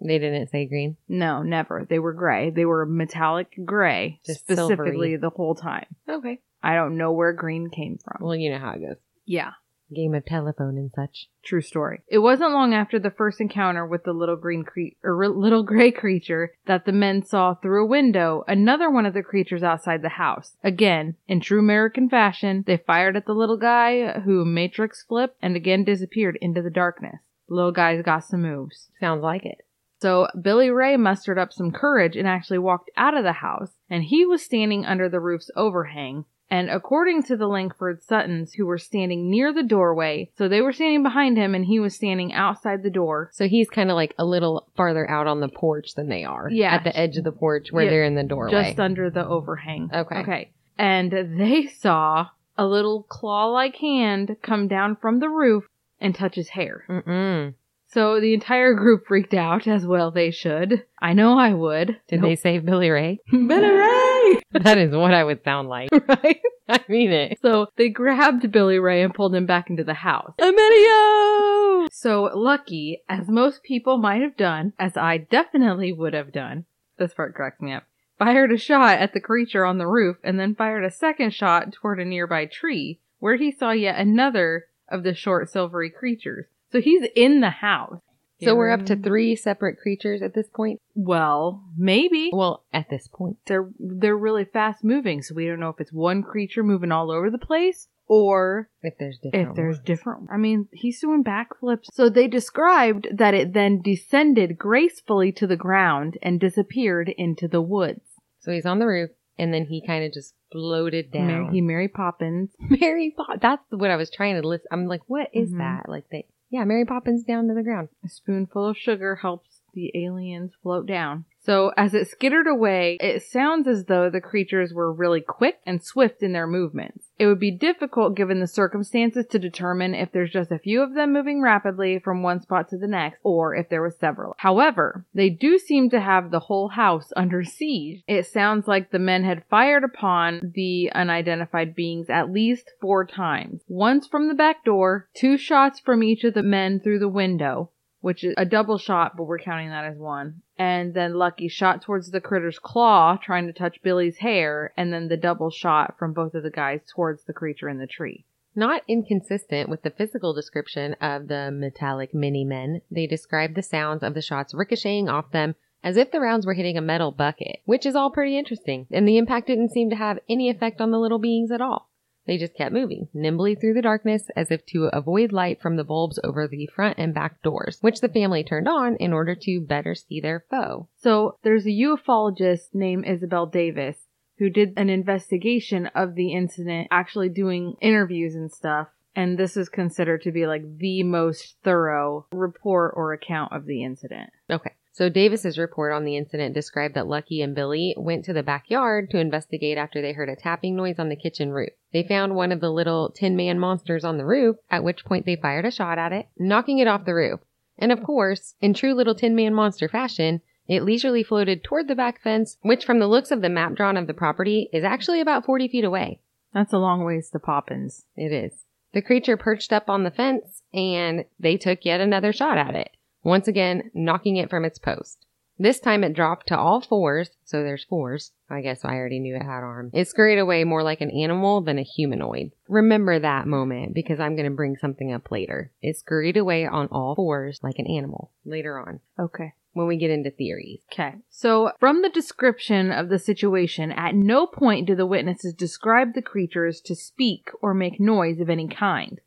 they 0.00 0.18
didn't 0.18 0.50
say 0.50 0.66
green. 0.66 0.96
No, 1.08 1.42
never. 1.42 1.86
They 1.88 1.98
were 1.98 2.12
gray. 2.12 2.50
They 2.50 2.64
were 2.66 2.84
metallic 2.84 3.48
gray, 3.64 4.20
Just 4.26 4.40
specifically 4.40 4.76
silvery. 5.12 5.16
the 5.16 5.30
whole 5.30 5.54
time. 5.54 5.86
Okay. 6.08 6.40
I 6.64 6.74
don't 6.74 6.96
know 6.96 7.12
where 7.12 7.32
green 7.32 7.68
came 7.70 7.98
from. 8.02 8.24
Well, 8.26 8.34
you 8.36 8.50
know 8.50 8.58
how 8.58 8.70
it 8.72 8.80
goes. 8.80 8.96
yeah, 9.26 9.52
Game 9.94 10.14
of 10.14 10.24
telephone 10.24 10.78
and 10.78 10.90
such. 10.96 11.28
true 11.44 11.60
story. 11.60 12.00
It 12.08 12.18
wasn't 12.18 12.52
long 12.52 12.72
after 12.72 12.98
the 12.98 13.10
first 13.10 13.38
encounter 13.40 13.86
with 13.86 14.02
the 14.04 14.14
little 14.14 14.34
green 14.34 14.64
cre- 14.64 14.96
or 15.04 15.28
little 15.28 15.62
gray 15.62 15.90
creature 15.92 16.52
that 16.66 16.86
the 16.86 16.90
men 16.92 17.22
saw 17.24 17.54
through 17.54 17.84
a 17.84 17.88
window 17.88 18.44
another 18.48 18.90
one 18.90 19.04
of 19.04 19.12
the 19.12 19.22
creatures 19.22 19.62
outside 19.62 20.00
the 20.02 20.08
house. 20.08 20.56
Again, 20.64 21.16
in 21.28 21.40
true 21.40 21.58
American 21.60 22.08
fashion, 22.08 22.64
they 22.66 22.78
fired 22.78 23.14
at 23.14 23.26
the 23.26 23.34
little 23.34 23.58
guy 23.58 24.20
who 24.20 24.44
matrix 24.46 25.04
flipped 25.04 25.36
and 25.42 25.54
again 25.54 25.84
disappeared 25.84 26.38
into 26.40 26.62
the 26.62 26.70
darkness. 26.70 27.20
The 27.48 27.54
little 27.54 27.72
guy's 27.72 28.02
got 28.02 28.24
some 28.24 28.40
moves. 28.42 28.88
Sounds 28.98 29.22
like 29.22 29.44
it. 29.44 29.58
So 30.00 30.28
Billy 30.40 30.70
Ray 30.70 30.96
mustered 30.96 31.38
up 31.38 31.52
some 31.52 31.70
courage 31.70 32.16
and 32.16 32.26
actually 32.26 32.58
walked 32.58 32.90
out 32.96 33.16
of 33.16 33.22
the 33.22 33.32
house, 33.34 33.70
and 33.88 34.02
he 34.04 34.24
was 34.26 34.42
standing 34.42 34.84
under 34.84 35.08
the 35.10 35.20
roof's 35.20 35.50
overhang. 35.56 36.24
And 36.50 36.70
according 36.70 37.24
to 37.24 37.36
the 37.36 37.46
Langford 37.46 38.02
Suttons, 38.02 38.52
who 38.52 38.66
were 38.66 38.78
standing 38.78 39.30
near 39.30 39.52
the 39.52 39.62
doorway, 39.62 40.30
so 40.36 40.46
they 40.46 40.60
were 40.60 40.72
standing 40.72 41.02
behind 41.02 41.36
him 41.36 41.54
and 41.54 41.64
he 41.64 41.80
was 41.80 41.94
standing 41.94 42.32
outside 42.32 42.82
the 42.82 42.90
door. 42.90 43.30
So 43.32 43.48
he's 43.48 43.68
kind 43.70 43.90
of 43.90 43.96
like 43.96 44.14
a 44.18 44.24
little 44.24 44.68
farther 44.76 45.08
out 45.10 45.26
on 45.26 45.40
the 45.40 45.48
porch 45.48 45.94
than 45.94 46.08
they 46.08 46.24
are. 46.24 46.48
Yeah. 46.50 46.74
At 46.74 46.84
the 46.84 46.96
edge 46.96 47.16
of 47.16 47.24
the 47.24 47.32
porch 47.32 47.72
where 47.72 47.84
Yeah, 47.84 47.90
they're 47.90 48.04
in 48.04 48.14
the 48.14 48.22
doorway. 48.22 48.52
Just 48.52 48.78
under 48.78 49.10
the 49.10 49.26
overhang. 49.26 49.90
Okay. 49.92 50.16
Okay. 50.16 50.50
And 50.78 51.12
they 51.38 51.66
saw 51.66 52.28
a 52.56 52.66
little 52.66 53.04
claw 53.04 53.46
like 53.46 53.76
hand 53.76 54.36
come 54.42 54.68
down 54.68 54.96
from 54.96 55.20
the 55.20 55.28
roof 55.28 55.64
and 56.00 56.14
touch 56.14 56.34
his 56.34 56.50
hair. 56.50 56.84
Mm-mm. 56.88 57.54
So 57.86 58.20
the 58.20 58.34
entire 58.34 58.74
group 58.74 59.06
freaked 59.06 59.34
out, 59.34 59.68
as 59.68 59.86
well 59.86 60.10
they 60.10 60.32
should. 60.32 60.84
I 61.00 61.12
know 61.12 61.38
I 61.38 61.54
would. 61.54 62.00
Did 62.08 62.22
they 62.22 62.34
save 62.34 62.64
Billy 62.64 62.90
Ray? 62.90 63.20
Billy 63.30 63.70
Ray! 63.70 64.13
that 64.52 64.78
is 64.78 64.94
what 64.94 65.14
I 65.14 65.24
would 65.24 65.44
sound 65.44 65.68
like. 65.68 65.90
right? 66.08 66.40
I 66.68 66.80
mean 66.88 67.12
it. 67.12 67.38
So 67.42 67.66
they 67.76 67.88
grabbed 67.88 68.50
Billy 68.50 68.78
Ray 68.78 69.02
and 69.02 69.14
pulled 69.14 69.34
him 69.34 69.46
back 69.46 69.70
into 69.70 69.84
the 69.84 69.94
house. 69.94 70.32
Emilio! 70.38 71.88
So 71.92 72.30
Lucky, 72.34 73.02
as 73.08 73.28
most 73.28 73.62
people 73.62 73.98
might 73.98 74.22
have 74.22 74.36
done, 74.36 74.72
as 74.78 74.96
I 74.96 75.18
definitely 75.18 75.92
would 75.92 76.14
have 76.14 76.32
done, 76.32 76.64
this 76.98 77.14
part 77.14 77.34
cracks 77.34 77.60
me 77.60 77.72
up, 77.72 77.84
fired 78.18 78.52
a 78.52 78.58
shot 78.58 78.98
at 78.98 79.12
the 79.12 79.20
creature 79.20 79.64
on 79.64 79.78
the 79.78 79.86
roof 79.86 80.16
and 80.24 80.38
then 80.38 80.54
fired 80.54 80.84
a 80.84 80.90
second 80.90 81.34
shot 81.34 81.72
toward 81.72 82.00
a 82.00 82.04
nearby 82.04 82.46
tree 82.46 83.00
where 83.18 83.36
he 83.36 83.50
saw 83.50 83.70
yet 83.70 83.98
another 83.98 84.66
of 84.88 85.02
the 85.02 85.14
short 85.14 85.50
silvery 85.50 85.90
creatures. 85.90 86.46
So 86.70 86.80
he's 86.80 87.06
in 87.14 87.40
the 87.40 87.50
house. 87.50 88.00
So 88.42 88.54
we're 88.56 88.70
up 88.70 88.84
to 88.86 88.96
three 88.96 89.36
separate 89.36 89.78
creatures 89.78 90.20
at 90.22 90.34
this 90.34 90.48
point? 90.48 90.80
Well, 90.94 91.64
maybe. 91.76 92.30
Well, 92.32 92.64
at 92.72 92.90
this 92.90 93.08
point. 93.08 93.38
they're 93.46 93.68
they're 93.78 94.16
really 94.16 94.44
fast 94.44 94.82
moving, 94.84 95.22
so 95.22 95.34
we 95.34 95.46
don't 95.46 95.60
know 95.60 95.68
if 95.70 95.80
it's 95.80 95.92
one 95.92 96.22
creature 96.22 96.62
moving 96.62 96.92
all 96.92 97.10
over 97.10 97.30
the 97.30 97.38
place 97.38 97.88
or 98.06 98.68
If 98.82 98.94
there's 98.98 99.18
different 99.18 99.50
if 99.50 99.56
there's 99.56 99.76
ones. 99.76 99.86
different. 99.86 100.28
I 100.32 100.36
mean, 100.36 100.68
he's 100.72 101.00
doing 101.00 101.24
backflips. 101.24 101.84
So 101.92 102.08
they 102.10 102.28
described 102.28 103.06
that 103.12 103.32
it 103.34 103.54
then 103.54 103.80
descended 103.80 104.58
gracefully 104.58 105.32
to 105.32 105.46
the 105.46 105.56
ground 105.56 106.18
and 106.22 106.38
disappeared 106.38 107.08
into 107.16 107.48
the 107.48 107.62
woods. 107.62 108.02
So 108.40 108.52
he's 108.52 108.66
on 108.66 108.78
the 108.78 108.86
roof, 108.86 109.10
and 109.38 109.54
then 109.54 109.64
he 109.66 109.80
kind 109.86 110.04
of 110.04 110.12
just 110.12 110.34
floated 110.52 111.10
down. 111.12 111.26
Mary, 111.26 111.48
he 111.50 111.60
Mary 111.62 111.88
Poppins. 111.88 112.50
Mary 112.60 113.14
Poppins. 113.16 113.40
That's 113.40 113.62
what 113.70 113.90
I 113.90 113.96
was 113.96 114.10
trying 114.10 114.38
to 114.40 114.46
list. 114.46 114.66
I'm 114.70 114.86
like, 114.86 115.00
what 115.06 115.28
is 115.32 115.52
Mhm. 115.54 115.58
that? 115.58 115.88
Like 115.88 116.04
they, 116.10 116.26
yeah, 116.54 116.64
Mary 116.64 116.84
Poppins 116.84 117.24
down 117.24 117.48
to 117.48 117.54
the 117.54 117.64
ground. 117.64 117.88
A 118.04 118.08
spoonful 118.08 118.68
of 118.68 118.76
sugar 118.76 119.16
helps 119.16 119.62
the 119.74 119.90
aliens 119.92 120.52
float 120.62 120.86
down. 120.86 121.24
So 121.44 121.72
as 121.76 121.92
it 121.92 122.08
skittered 122.08 122.46
away, 122.46 122.96
it 123.00 123.22
sounds 123.22 123.68
as 123.68 123.84
though 123.84 124.08
the 124.08 124.20
creatures 124.20 124.72
were 124.72 124.92
really 124.92 125.20
quick 125.20 125.58
and 125.66 125.82
swift 125.82 126.22
in 126.22 126.32
their 126.32 126.46
movements. 126.46 127.10
It 127.18 127.26
would 127.26 127.38
be 127.38 127.50
difficult 127.50 128.16
given 128.16 128.40
the 128.40 128.46
circumstances 128.46 129.26
to 129.30 129.38
determine 129.38 129.94
if 129.94 130.10
there's 130.10 130.32
just 130.32 130.50
a 130.50 130.58
few 130.58 130.82
of 130.82 130.94
them 130.94 131.12
moving 131.12 131.42
rapidly 131.42 131.98
from 131.98 132.22
one 132.22 132.40
spot 132.40 132.68
to 132.70 132.78
the 132.78 132.88
next 132.88 133.20
or 133.22 133.54
if 133.54 133.68
there 133.68 133.82
was 133.82 133.96
several. 133.96 134.34
However, 134.38 135.04
they 135.14 135.28
do 135.28 135.58
seem 135.58 135.90
to 135.90 136.00
have 136.00 136.30
the 136.30 136.40
whole 136.40 136.68
house 136.68 137.12
under 137.14 137.44
siege. 137.44 138.02
It 138.08 138.26
sounds 138.26 138.66
like 138.66 138.90
the 138.90 138.98
men 138.98 139.24
had 139.24 139.44
fired 139.50 139.84
upon 139.84 140.52
the 140.54 140.90
unidentified 140.94 141.74
beings 141.74 142.08
at 142.08 142.32
least 142.32 142.70
four 142.80 143.04
times. 143.04 143.62
Once 143.68 144.06
from 144.06 144.28
the 144.28 144.34
back 144.34 144.64
door, 144.64 145.08
two 145.14 145.36
shots 145.36 145.78
from 145.78 146.02
each 146.02 146.24
of 146.24 146.34
the 146.34 146.42
men 146.42 146.80
through 146.80 146.98
the 146.98 147.08
window, 147.08 147.70
which 148.04 148.22
is 148.22 148.34
a 148.36 148.44
double 148.44 148.76
shot, 148.76 149.16
but 149.16 149.24
we're 149.24 149.38
counting 149.38 149.70
that 149.70 149.86
as 149.86 149.96
one. 149.96 150.42
And 150.58 150.92
then 150.92 151.14
Lucky 151.14 151.48
shot 151.48 151.80
towards 151.80 152.10
the 152.10 152.20
critter's 152.20 152.58
claw, 152.58 153.16
trying 153.16 153.46
to 153.46 153.52
touch 153.54 153.82
Billy's 153.82 154.18
hair, 154.18 154.74
and 154.76 154.92
then 154.92 155.08
the 155.08 155.16
double 155.16 155.50
shot 155.50 155.98
from 155.98 156.12
both 156.12 156.34
of 156.34 156.42
the 156.42 156.50
guys 156.50 156.82
towards 156.94 157.24
the 157.24 157.32
creature 157.32 157.66
in 157.70 157.78
the 157.78 157.86
tree. 157.86 158.26
Not 158.54 158.82
inconsistent 158.86 159.70
with 159.70 159.80
the 159.80 159.90
physical 159.90 160.34
description 160.34 160.92
of 161.00 161.28
the 161.28 161.50
metallic 161.50 162.12
mini 162.12 162.44
men, 162.44 162.82
they 162.90 163.06
described 163.06 163.54
the 163.54 163.62
sounds 163.62 164.02
of 164.02 164.12
the 164.12 164.20
shots 164.20 164.52
ricocheting 164.52 165.08
off 165.08 165.30
them 165.30 165.54
as 165.82 165.96
if 165.96 166.12
the 166.12 166.20
rounds 166.20 166.44
were 166.44 166.52
hitting 166.52 166.76
a 166.76 166.82
metal 166.82 167.10
bucket, 167.10 167.60
which 167.64 167.86
is 167.86 167.96
all 167.96 168.10
pretty 168.10 168.36
interesting, 168.36 168.86
and 168.90 169.08
the 169.08 169.16
impact 169.16 169.46
didn't 169.46 169.72
seem 169.72 169.88
to 169.88 169.96
have 169.96 170.18
any 170.28 170.50
effect 170.50 170.82
on 170.82 170.90
the 170.90 171.00
little 171.00 171.18
beings 171.18 171.50
at 171.50 171.62
all. 171.62 171.88
They 172.26 172.38
just 172.38 172.54
kept 172.54 172.72
moving, 172.72 173.08
nimbly 173.12 173.54
through 173.54 173.74
the 173.74 173.82
darkness 173.82 174.30
as 174.34 174.50
if 174.50 174.64
to 174.66 174.84
avoid 174.92 175.32
light 175.32 175.60
from 175.60 175.76
the 175.76 175.84
bulbs 175.84 176.18
over 176.24 176.48
the 176.48 176.66
front 176.74 176.98
and 176.98 177.12
back 177.12 177.42
doors, 177.42 177.78
which 177.80 178.00
the 178.00 178.08
family 178.08 178.42
turned 178.42 178.68
on 178.68 178.96
in 178.96 179.12
order 179.12 179.34
to 179.34 179.60
better 179.60 179.94
see 179.94 180.20
their 180.20 180.44
foe. 180.50 180.88
So 180.96 181.38
there's 181.42 181.66
a 181.66 181.70
ufologist 181.70 182.74
named 182.74 183.06
Isabel 183.06 183.46
Davis 183.46 184.06
who 184.38 184.50
did 184.50 184.72
an 184.76 184.90
investigation 184.90 185.86
of 185.88 186.14
the 186.14 186.32
incident, 186.32 186.88
actually 186.90 187.28
doing 187.28 187.74
interviews 187.80 188.34
and 188.34 188.50
stuff. 188.50 188.88
And 189.14 189.38
this 189.38 189.56
is 189.56 189.68
considered 189.68 190.22
to 190.22 190.32
be 190.32 190.46
like 190.46 190.78
the 190.78 191.04
most 191.04 191.56
thorough 191.62 192.26
report 192.32 192.94
or 192.96 193.12
account 193.12 193.52
of 193.52 193.64
the 193.64 193.84
incident. 193.84 194.30
Okay. 194.50 194.72
So 194.94 195.08
Davis's 195.08 195.58
report 195.58 195.92
on 195.92 196.04
the 196.04 196.16
incident 196.16 196.54
described 196.54 196.94
that 196.94 197.08
Lucky 197.08 197.42
and 197.42 197.52
Billy 197.52 197.96
went 197.96 198.24
to 198.26 198.32
the 198.32 198.44
backyard 198.44 199.10
to 199.10 199.18
investigate 199.18 199.76
after 199.76 200.00
they 200.00 200.12
heard 200.12 200.28
a 200.28 200.36
tapping 200.36 200.76
noise 200.76 201.00
on 201.00 201.08
the 201.08 201.16
kitchen 201.16 201.50
roof. 201.50 201.70
They 201.92 202.04
found 202.04 202.36
one 202.36 202.52
of 202.52 202.60
the 202.60 202.70
little 202.70 203.10
tin 203.10 203.34
man 203.34 203.58
monsters 203.58 204.04
on 204.04 204.18
the 204.18 204.24
roof, 204.24 204.54
at 204.70 204.84
which 204.84 205.04
point 205.04 205.26
they 205.26 205.34
fired 205.34 205.64
a 205.64 205.72
shot 205.72 205.98
at 205.98 206.12
it, 206.12 206.28
knocking 206.38 206.78
it 206.78 206.86
off 206.86 207.06
the 207.06 207.14
roof. 207.16 207.40
And 207.76 207.90
of 207.90 208.04
course, 208.04 208.54
in 208.60 208.72
true 208.72 208.94
little 208.94 209.16
tin 209.16 209.34
man 209.34 209.52
monster 209.52 209.88
fashion, 209.88 210.42
it 210.68 210.84
leisurely 210.84 211.24
floated 211.24 211.64
toward 211.64 211.88
the 211.88 211.96
back 211.96 212.20
fence, 212.20 212.56
which 212.62 212.84
from 212.84 213.00
the 213.00 213.08
looks 213.08 213.32
of 213.32 213.42
the 213.42 213.48
map 213.48 213.74
drawn 213.74 213.96
of 213.96 214.06
the 214.06 214.14
property 214.14 214.70
is 214.72 214.84
actually 214.84 215.20
about 215.20 215.44
40 215.44 215.66
feet 215.66 215.84
away. 215.84 216.20
That's 216.52 216.72
a 216.72 216.78
long 216.78 217.02
ways 217.02 217.30
to 217.30 217.40
Poppins. 217.40 218.04
It 218.14 218.30
is. 218.30 218.62
The 218.92 219.02
creature 219.02 219.36
perched 219.36 219.72
up 219.72 219.90
on 219.90 220.04
the 220.04 220.12
fence 220.12 220.62
and 220.72 221.24
they 221.40 221.56
took 221.56 221.84
yet 221.84 222.00
another 222.00 222.32
shot 222.32 222.58
at 222.58 222.76
it 222.76 222.96
once 223.24 223.48
again 223.48 223.90
knocking 223.94 224.36
it 224.36 224.48
from 224.50 224.64
its 224.64 224.78
post. 224.78 225.26
This 225.56 225.78
time 225.78 226.02
it 226.02 226.14
dropped 226.14 226.48
to 226.48 226.58
all 226.58 226.80
fours, 226.80 227.30
so 227.44 227.62
there's 227.62 227.84
fours. 227.84 228.32
I 228.50 228.60
guess 228.60 228.84
I 228.84 228.94
already 228.96 229.20
knew 229.20 229.36
it 229.36 229.42
had 229.42 229.62
arms. 229.62 229.92
It 229.94 230.08
scurried 230.08 230.40
away 230.40 230.64
more 230.64 230.82
like 230.82 231.00
an 231.00 231.12
animal 231.12 231.60
than 231.60 231.78
a 231.78 231.84
humanoid. 231.84 232.50
Remember 232.68 233.20
that 233.20 233.46
moment 233.46 233.94
because 233.94 234.18
I'm 234.18 234.34
going 234.34 234.50
to 234.50 234.56
bring 234.56 234.76
something 234.76 235.12
up 235.12 235.30
later. 235.30 235.70
It 235.80 235.96
scurried 235.96 236.36
away 236.36 236.66
on 236.66 236.88
all 236.90 237.14
fours 237.14 237.60
like 237.62 237.78
an 237.78 237.86
animal 237.86 238.32
later 238.44 238.80
on 238.80 238.98
Okay. 239.16 239.52
when 239.74 239.86
we 239.86 239.96
get 239.96 240.10
into 240.10 240.32
theories. 240.32 240.80
Okay. 240.92 241.14
So, 241.30 241.70
from 241.78 242.02
the 242.02 242.08
description 242.10 242.90
of 242.90 243.08
the 243.08 243.20
situation, 243.20 243.92
at 243.92 244.16
no 244.16 244.48
point 244.48 244.88
do 244.88 244.96
the 244.96 245.06
witnesses 245.06 245.54
describe 245.54 246.14
the 246.14 246.22
creatures 246.22 246.80
to 246.80 246.96
speak 246.96 247.50
or 247.62 247.74
make 247.74 248.00
noise 248.00 248.40
of 248.40 248.50
any 248.50 248.66
kind. 248.66 249.20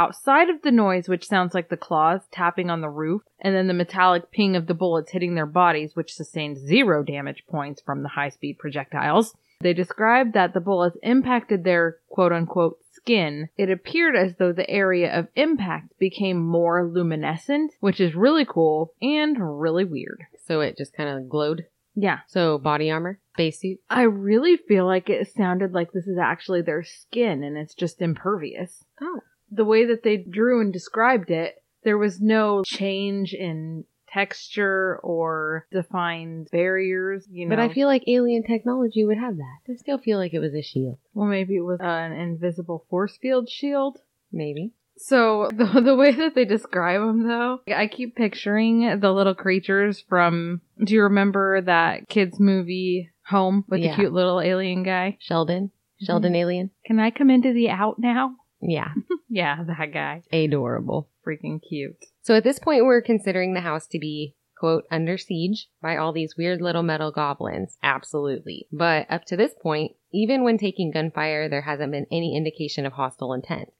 Outside 0.00 0.48
of 0.48 0.62
the 0.62 0.70
noise, 0.70 1.10
which 1.10 1.26
sounds 1.26 1.52
like 1.52 1.68
the 1.68 1.76
claws 1.76 2.22
tapping 2.32 2.70
on 2.70 2.80
the 2.80 2.88
roof, 2.88 3.20
and 3.38 3.54
then 3.54 3.66
the 3.66 3.74
metallic 3.74 4.30
ping 4.30 4.56
of 4.56 4.66
the 4.66 4.72
bullets 4.72 5.10
hitting 5.10 5.34
their 5.34 5.44
bodies, 5.44 5.94
which 5.94 6.14
sustained 6.14 6.56
zero 6.56 7.02
damage 7.02 7.44
points 7.46 7.82
from 7.82 8.02
the 8.02 8.08
high 8.08 8.30
speed 8.30 8.58
projectiles, 8.58 9.34
they 9.60 9.74
described 9.74 10.32
that 10.32 10.54
the 10.54 10.60
bullets 10.60 10.96
impacted 11.02 11.64
their 11.64 11.98
quote 12.08 12.32
unquote 12.32 12.78
skin. 12.92 13.50
It 13.58 13.68
appeared 13.68 14.16
as 14.16 14.36
though 14.36 14.52
the 14.52 14.70
area 14.70 15.14
of 15.14 15.28
impact 15.36 15.98
became 15.98 16.38
more 16.38 16.88
luminescent, 16.88 17.74
which 17.80 18.00
is 18.00 18.14
really 18.14 18.46
cool 18.46 18.94
and 19.02 19.60
really 19.60 19.84
weird. 19.84 20.24
So 20.46 20.62
it 20.62 20.78
just 20.78 20.94
kind 20.94 21.10
of 21.10 21.28
glowed. 21.28 21.66
Yeah. 21.94 22.20
So 22.26 22.56
body 22.56 22.90
armor, 22.90 23.20
spacesuit. 23.34 23.80
I 23.90 24.04
really 24.04 24.56
feel 24.56 24.86
like 24.86 25.10
it 25.10 25.30
sounded 25.36 25.74
like 25.74 25.92
this 25.92 26.06
is 26.06 26.16
actually 26.16 26.62
their 26.62 26.84
skin 26.84 27.44
and 27.44 27.58
it's 27.58 27.74
just 27.74 28.00
impervious. 28.00 28.82
Oh. 29.02 29.20
The 29.50 29.64
way 29.64 29.84
that 29.86 30.02
they 30.02 30.16
drew 30.16 30.60
and 30.60 30.72
described 30.72 31.30
it, 31.30 31.62
there 31.84 31.98
was 31.98 32.20
no 32.20 32.62
change 32.64 33.32
in 33.32 33.84
texture 34.12 34.98
or 35.02 35.66
defined 35.72 36.48
barriers, 36.50 37.26
you 37.30 37.46
know. 37.46 37.54
But 37.56 37.62
I 37.62 37.72
feel 37.72 37.86
like 37.88 38.04
alien 38.08 38.42
technology 38.42 39.04
would 39.04 39.18
have 39.18 39.36
that. 39.36 39.58
I 39.72 39.76
still 39.76 39.98
feel 39.98 40.18
like 40.18 40.34
it 40.34 40.40
was 40.40 40.54
a 40.54 40.62
shield. 40.62 40.98
well, 41.14 41.28
maybe 41.28 41.56
it 41.56 41.60
was 41.64 41.80
uh, 41.80 41.84
an 41.84 42.12
invisible 42.12 42.84
force 42.90 43.16
field 43.20 43.48
shield. 43.48 43.98
Maybe. 44.32 44.72
So 44.96 45.48
the 45.56 45.80
the 45.80 45.94
way 45.96 46.12
that 46.12 46.34
they 46.34 46.44
describe 46.44 47.00
them, 47.00 47.26
though, 47.26 47.60
I 47.74 47.86
keep 47.86 48.16
picturing 48.16 48.98
the 49.00 49.12
little 49.12 49.34
creatures 49.34 50.02
from. 50.08 50.60
Do 50.84 50.94
you 50.94 51.02
remember 51.04 51.60
that 51.62 52.08
kids 52.08 52.38
movie 52.40 53.10
Home 53.28 53.64
with 53.68 53.80
Yeah. 53.80 53.90
the 53.92 53.96
cute 53.96 54.12
little 54.12 54.40
alien 54.40 54.82
guy? 54.82 55.16
Sheldon. 55.20 55.70
Sheldon 56.02 56.34
alien. 56.34 56.70
Can 56.84 56.98
I 56.98 57.10
come 57.10 57.30
into 57.30 57.52
the 57.52 57.70
out 57.70 57.98
now? 57.98 58.34
Yeah. 58.60 58.88
Yeah, 59.30 59.62
that 59.66 59.92
guy. 59.92 60.22
Adorable. 60.32 61.08
Freaking 61.26 61.60
cute. 61.66 61.96
So 62.22 62.34
at 62.34 62.44
this 62.44 62.58
point, 62.58 62.84
we're 62.84 63.00
considering 63.00 63.54
the 63.54 63.60
house 63.60 63.86
to 63.88 63.98
be, 63.98 64.34
quote, 64.58 64.84
under 64.90 65.16
siege 65.16 65.68
by 65.80 65.96
all 65.96 66.12
these 66.12 66.36
weird 66.36 66.60
little 66.60 66.82
metal 66.82 67.10
goblins. 67.10 67.78
Absolutely. 67.82 68.66
But 68.70 69.06
up 69.10 69.24
to 69.26 69.36
this 69.36 69.54
point, 69.62 69.92
even 70.12 70.42
when 70.42 70.58
taking 70.58 70.90
gunfire, 70.90 71.48
there 71.48 71.62
hasn't 71.62 71.92
been 71.92 72.06
any 72.10 72.36
indication 72.36 72.84
of 72.84 72.94
hostile 72.94 73.32
intent. 73.32 73.70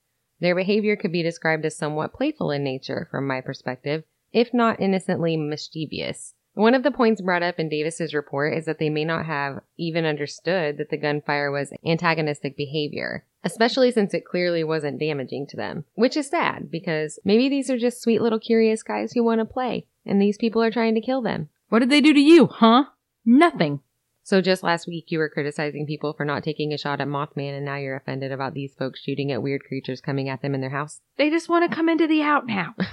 Their 0.40 0.54
behavior 0.54 0.96
could 0.96 1.12
be 1.12 1.22
described 1.22 1.66
as 1.66 1.76
somewhat 1.76 2.14
playful 2.14 2.50
in 2.50 2.64
nature, 2.64 3.08
from 3.10 3.26
my 3.26 3.42
perspective, 3.42 4.04
if 4.32 4.54
not 4.54 4.80
innocently 4.80 5.36
mischievous. 5.36 6.34
One 6.54 6.74
of 6.74 6.82
the 6.82 6.90
points 6.90 7.20
brought 7.20 7.42
up 7.42 7.58
in 7.58 7.68
Davis's 7.68 8.12
report 8.12 8.54
is 8.54 8.64
that 8.64 8.78
they 8.78 8.90
may 8.90 9.04
not 9.04 9.26
have 9.26 9.60
even 9.76 10.04
understood 10.04 10.78
that 10.78 10.90
the 10.90 10.96
gunfire 10.96 11.50
was 11.50 11.72
antagonistic 11.86 12.56
behavior, 12.56 13.24
especially 13.44 13.90
since 13.92 14.14
it 14.14 14.24
clearly 14.24 14.64
wasn't 14.64 14.98
damaging 14.98 15.46
to 15.48 15.56
them. 15.56 15.84
Which 15.94 16.16
is 16.16 16.28
sad 16.28 16.70
because 16.70 17.18
maybe 17.24 17.48
these 17.48 17.70
are 17.70 17.78
just 17.78 18.02
sweet 18.02 18.20
little 18.20 18.40
curious 18.40 18.82
guys 18.82 19.12
who 19.12 19.22
want 19.22 19.40
to 19.40 19.44
play, 19.44 19.86
and 20.04 20.20
these 20.20 20.38
people 20.38 20.62
are 20.62 20.70
trying 20.72 20.94
to 20.96 21.00
kill 21.00 21.22
them. 21.22 21.48
What 21.68 21.78
did 21.78 21.90
they 21.90 22.00
do 22.00 22.12
to 22.12 22.20
you, 22.20 22.46
huh? 22.46 22.84
Nothing. 23.24 23.80
So 24.22 24.40
just 24.40 24.62
last 24.62 24.86
week 24.86 25.06
you 25.08 25.18
were 25.18 25.28
criticizing 25.28 25.86
people 25.86 26.12
for 26.12 26.24
not 26.24 26.44
taking 26.44 26.72
a 26.72 26.78
shot 26.78 27.00
at 27.00 27.08
Mothman, 27.08 27.56
and 27.56 27.64
now 27.64 27.76
you're 27.76 27.96
offended 27.96 28.32
about 28.32 28.54
these 28.54 28.74
folks 28.74 29.00
shooting 29.00 29.32
at 29.32 29.42
weird 29.42 29.64
creatures 29.64 30.00
coming 30.00 30.28
at 30.28 30.42
them 30.42 30.54
in 30.54 30.60
their 30.60 30.70
house. 30.70 31.00
They 31.16 31.30
just 31.30 31.48
want 31.48 31.68
to 31.68 31.74
come 31.74 31.88
into 31.88 32.06
the 32.06 32.22
out 32.22 32.46
now. 32.46 32.74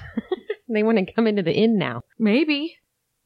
They 0.69 0.83
want 0.83 0.97
to 0.97 1.13
come 1.13 1.27
into 1.27 1.43
the 1.43 1.57
in 1.57 1.77
now. 1.77 2.01
Maybe. 2.19 2.77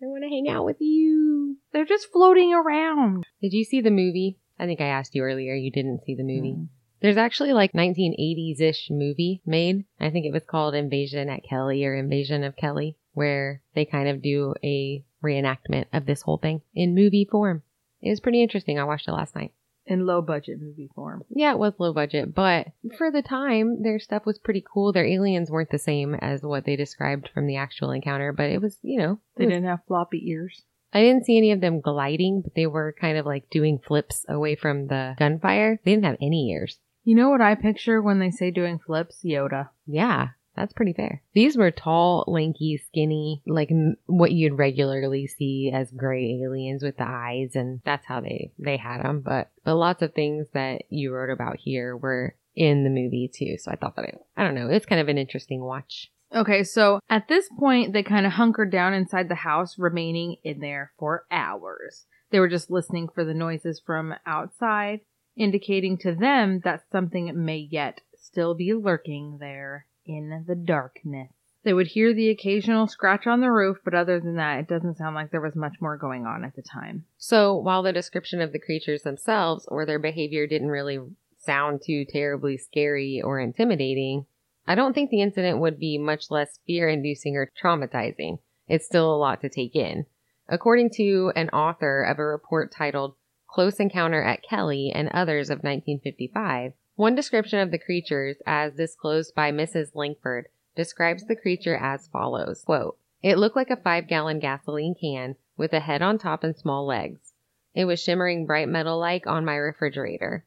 They 0.02 0.08
want 0.08 0.24
to 0.24 0.30
hang 0.30 0.50
out 0.50 0.66
with 0.66 0.78
you. 0.80 1.58
They're 1.74 1.86
just 1.86 2.12
floating 2.12 2.56
around. 2.56 3.24
Did 3.40 3.54
you 3.54 3.64
see 3.64 3.82
the 3.82 3.92
movie? 3.92 4.40
I 4.58 4.66
think 4.66 4.82
I 4.82 4.86
asked 4.86 5.14
you 5.14 5.22
earlier. 5.22 5.54
You 5.54 5.72
didn't 5.72 6.04
see 6.06 6.16
the 6.16 6.24
movie. 6.24 6.54
Mm. 6.54 6.70
There's 7.02 7.18
actually 7.18 7.54
like 7.54 7.74
1980s 7.74 8.60
ish 8.60 8.88
movie 8.90 9.42
made. 9.46 9.86
I 10.00 10.10
think 10.10 10.26
it 10.26 10.34
was 10.34 10.44
called 10.44 10.74
Invasion 10.74 11.30
at 11.30 11.44
Kelly 11.44 11.86
or 11.86 11.96
Invasion 11.96 12.44
of 12.44 12.56
Kelly, 12.56 12.98
where 13.14 13.62
they 13.76 13.86
kind 13.86 14.10
of 14.10 14.24
do 14.24 14.56
a 14.64 15.06
reenactment 15.24 15.86
of 15.94 16.08
this 16.08 16.24
whole 16.24 16.38
thing 16.38 16.62
in 16.74 16.96
movie 16.96 17.28
form. 17.30 17.62
It 18.02 18.10
was 18.10 18.20
pretty 18.20 18.42
interesting. 18.42 18.80
I 18.80 18.86
watched 18.86 19.08
it 19.08 19.14
last 19.14 19.36
night. 19.36 19.54
In 19.86 20.06
low 20.06 20.22
budget 20.22 20.60
movie 20.62 20.90
form. 20.96 21.24
Yeah, 21.30 21.52
it 21.54 21.60
was 21.60 21.74
low 21.80 21.92
budget, 21.94 22.34
but 22.36 22.68
for 22.98 23.12
the 23.12 23.22
time, 23.24 23.82
their 23.82 24.00
stuff 24.00 24.26
was 24.26 24.38
pretty 24.38 24.64
cool. 24.72 24.92
Their 24.94 25.06
aliens 25.06 25.50
weren't 25.50 25.72
the 25.72 25.80
same 25.80 26.14
as 26.16 26.44
what 26.44 26.66
they 26.66 26.76
described 26.76 27.30
from 27.34 27.48
the 27.48 27.56
actual 27.58 27.92
encounter, 27.92 28.32
but 28.32 28.52
it 28.52 28.62
was, 28.62 28.78
you 28.84 29.00
know, 29.00 29.20
They 29.38 29.46
was- 29.46 29.54
didn't 29.54 29.66
have 29.68 29.84
floppy 29.88 30.30
ears. 30.30 30.64
I 30.94 31.02
didn't 31.02 31.26
see 31.26 31.38
any 31.38 31.52
of 31.52 31.62
them 31.62 31.80
gliding, 31.82 32.42
but 32.42 32.54
they 32.54 32.68
were 32.68 32.94
kind 33.00 33.18
of 33.18 33.26
like 33.26 33.50
doing 33.50 33.80
flips 33.80 34.26
away 34.30 34.56
from 34.56 34.88
the 34.88 35.16
gunfire. 35.18 35.80
They 35.84 35.92
didn't 35.94 36.06
have 36.06 36.18
any 36.22 36.52
ears. 36.52 36.80
You 37.04 37.16
know 37.16 37.30
what 37.30 37.42
I 37.42 37.56
picture 37.56 38.02
when 38.02 38.20
they 38.20 38.30
say 38.30 38.52
doing 38.52 38.78
flips? 38.78 39.24
Yoda. 39.26 39.70
Yeah, 39.88 40.30
that's 40.56 40.74
pretty 40.74 40.94
fair. 40.94 41.22
These 41.34 41.58
were 41.58 41.72
tall, 41.72 42.26
lanky, 42.28 42.78
skinny, 42.78 43.42
like 43.46 43.72
m- 43.72 43.96
what 44.06 44.32
you'd 44.32 44.58
regularly 44.58 45.28
see 45.28 45.72
as 45.74 45.92
gray 45.92 46.42
aliens 46.44 46.84
with 46.84 46.98
the 46.98 47.08
eyes, 47.08 47.56
and 47.56 47.82
that's 47.86 48.06
how 48.06 48.22
they 48.22 48.52
they 48.60 48.78
had 48.78 49.04
them. 49.04 49.22
But 49.22 49.50
but 49.64 49.76
lots 49.76 50.02
of 50.02 50.14
things 50.14 50.48
that 50.54 50.84
you 50.90 51.14
wrote 51.14 51.30
about 51.30 51.58
here 51.58 51.96
were 51.96 52.36
in 52.56 52.84
the 52.84 52.90
movie 52.90 53.32
too. 53.34 53.58
So 53.58 53.72
I 53.72 53.76
thought 53.76 53.96
that 53.96 54.06
it, 54.06 54.20
I 54.36 54.44
don't 54.44 54.56
know, 54.56 54.70
it's 54.70 54.86
kind 54.86 55.02
of 55.02 55.08
an 55.08 55.18
interesting 55.18 55.62
watch. 55.62 56.12
Okay, 56.34 56.64
so 56.64 57.00
at 57.10 57.28
this 57.28 57.50
point, 57.60 57.92
they 57.92 58.04
kind 58.04 58.26
of 58.26 58.34
hunkered 58.34 58.72
down 58.72 58.94
inside 58.94 59.28
the 59.28 59.36
house, 59.36 59.78
remaining 59.78 60.38
in 60.44 60.60
there 60.60 60.94
for 60.98 61.26
hours. 61.30 62.06
They 62.30 62.40
were 62.40 62.48
just 62.48 62.72
listening 62.72 63.10
for 63.14 63.26
the 63.26 63.34
noises 63.34 63.82
from 63.86 64.14
outside, 64.26 65.02
indicating 65.36 65.98
to 66.00 66.16
them 66.16 66.62
that 66.64 66.84
something 66.90 67.32
may 67.44 67.68
yet 67.70 68.00
still 68.18 68.54
be 68.56 68.74
lurking 68.74 69.38
there 69.40 69.88
in 70.06 70.46
the 70.48 70.56
darkness. 70.56 71.32
They 71.64 71.74
would 71.74 71.88
hear 71.88 72.14
the 72.14 72.30
occasional 72.30 72.88
scratch 72.88 73.28
on 73.28 73.40
the 73.40 73.52
roof, 73.52 73.78
but 73.86 73.94
other 73.94 74.20
than 74.20 74.36
that, 74.36 74.60
it 74.60 74.68
doesn't 74.68 74.98
sound 74.98 75.16
like 75.16 75.30
there 75.30 75.42
was 75.42 75.56
much 75.56 75.76
more 75.80 75.96
going 75.96 76.26
on 76.26 76.44
at 76.44 76.56
the 76.56 76.64
time. 76.64 77.06
So, 77.18 77.56
while 77.56 77.84
the 77.84 77.94
description 77.94 78.42
of 78.42 78.52
the 78.52 78.60
creatures 78.60 79.04
themselves 79.04 79.68
or 79.68 79.86
their 79.86 80.00
behavior 80.00 80.48
didn't 80.48 80.70
really 80.70 81.00
sound 81.38 81.82
too 81.86 82.04
terribly 82.06 82.58
scary 82.58 83.22
or 83.24 83.40
intimidating, 83.40 84.26
I 84.68 84.74
don't 84.74 84.94
think 84.94 85.12
the 85.12 85.22
incident 85.22 85.60
would 85.60 85.78
be 85.78 85.98
much 86.00 86.32
less 86.32 86.60
fear 86.66 86.90
inducing 86.90 87.36
or 87.36 87.52
traumatizing. 87.62 88.40
It's 88.68 88.86
still 88.86 89.14
a 89.14 89.18
lot 89.18 89.42
to 89.42 89.50
take 89.50 89.76
in. 89.76 90.06
According 90.48 90.90
to 90.96 91.32
an 91.36 91.50
author 91.50 92.04
of 92.04 92.18
a 92.18 92.26
report 92.26 92.72
titled 92.72 93.16
Close 93.48 93.80
Encounter 93.80 94.24
at 94.24 94.44
Kelly 94.44 94.92
and 94.94 95.10
Others 95.10 95.50
of 95.50 95.58
1955, 95.58 96.74
one 97.02 97.16
description 97.16 97.58
of 97.58 97.72
the 97.72 97.80
creatures, 97.80 98.38
as 98.46 98.76
disclosed 98.76 99.34
by 99.34 99.52
Mrs. 99.52 99.96
Langford, 99.96 100.50
describes 100.76 101.26
the 101.26 101.36
creature 101.36 101.76
as 101.76 102.08
follows 102.08 102.62
quote, 102.64 102.96
It 103.24 103.40
looked 103.40 103.56
like 103.56 103.72
a 103.72 103.76
five 103.76 104.08
gallon 104.08 104.38
gasoline 104.38 104.94
can 104.94 105.36
with 105.58 105.74
a 105.74 105.80
head 105.80 106.04
on 106.04 106.20
top 106.20 106.44
and 106.44 106.56
small 106.56 106.86
legs. 106.86 107.34
It 107.74 107.86
was 107.86 108.00
shimmering 108.00 108.46
bright 108.46 108.70
metal 108.70 109.00
like 109.00 109.26
on 109.26 109.44
my 109.46 109.56
refrigerator. 109.56 110.46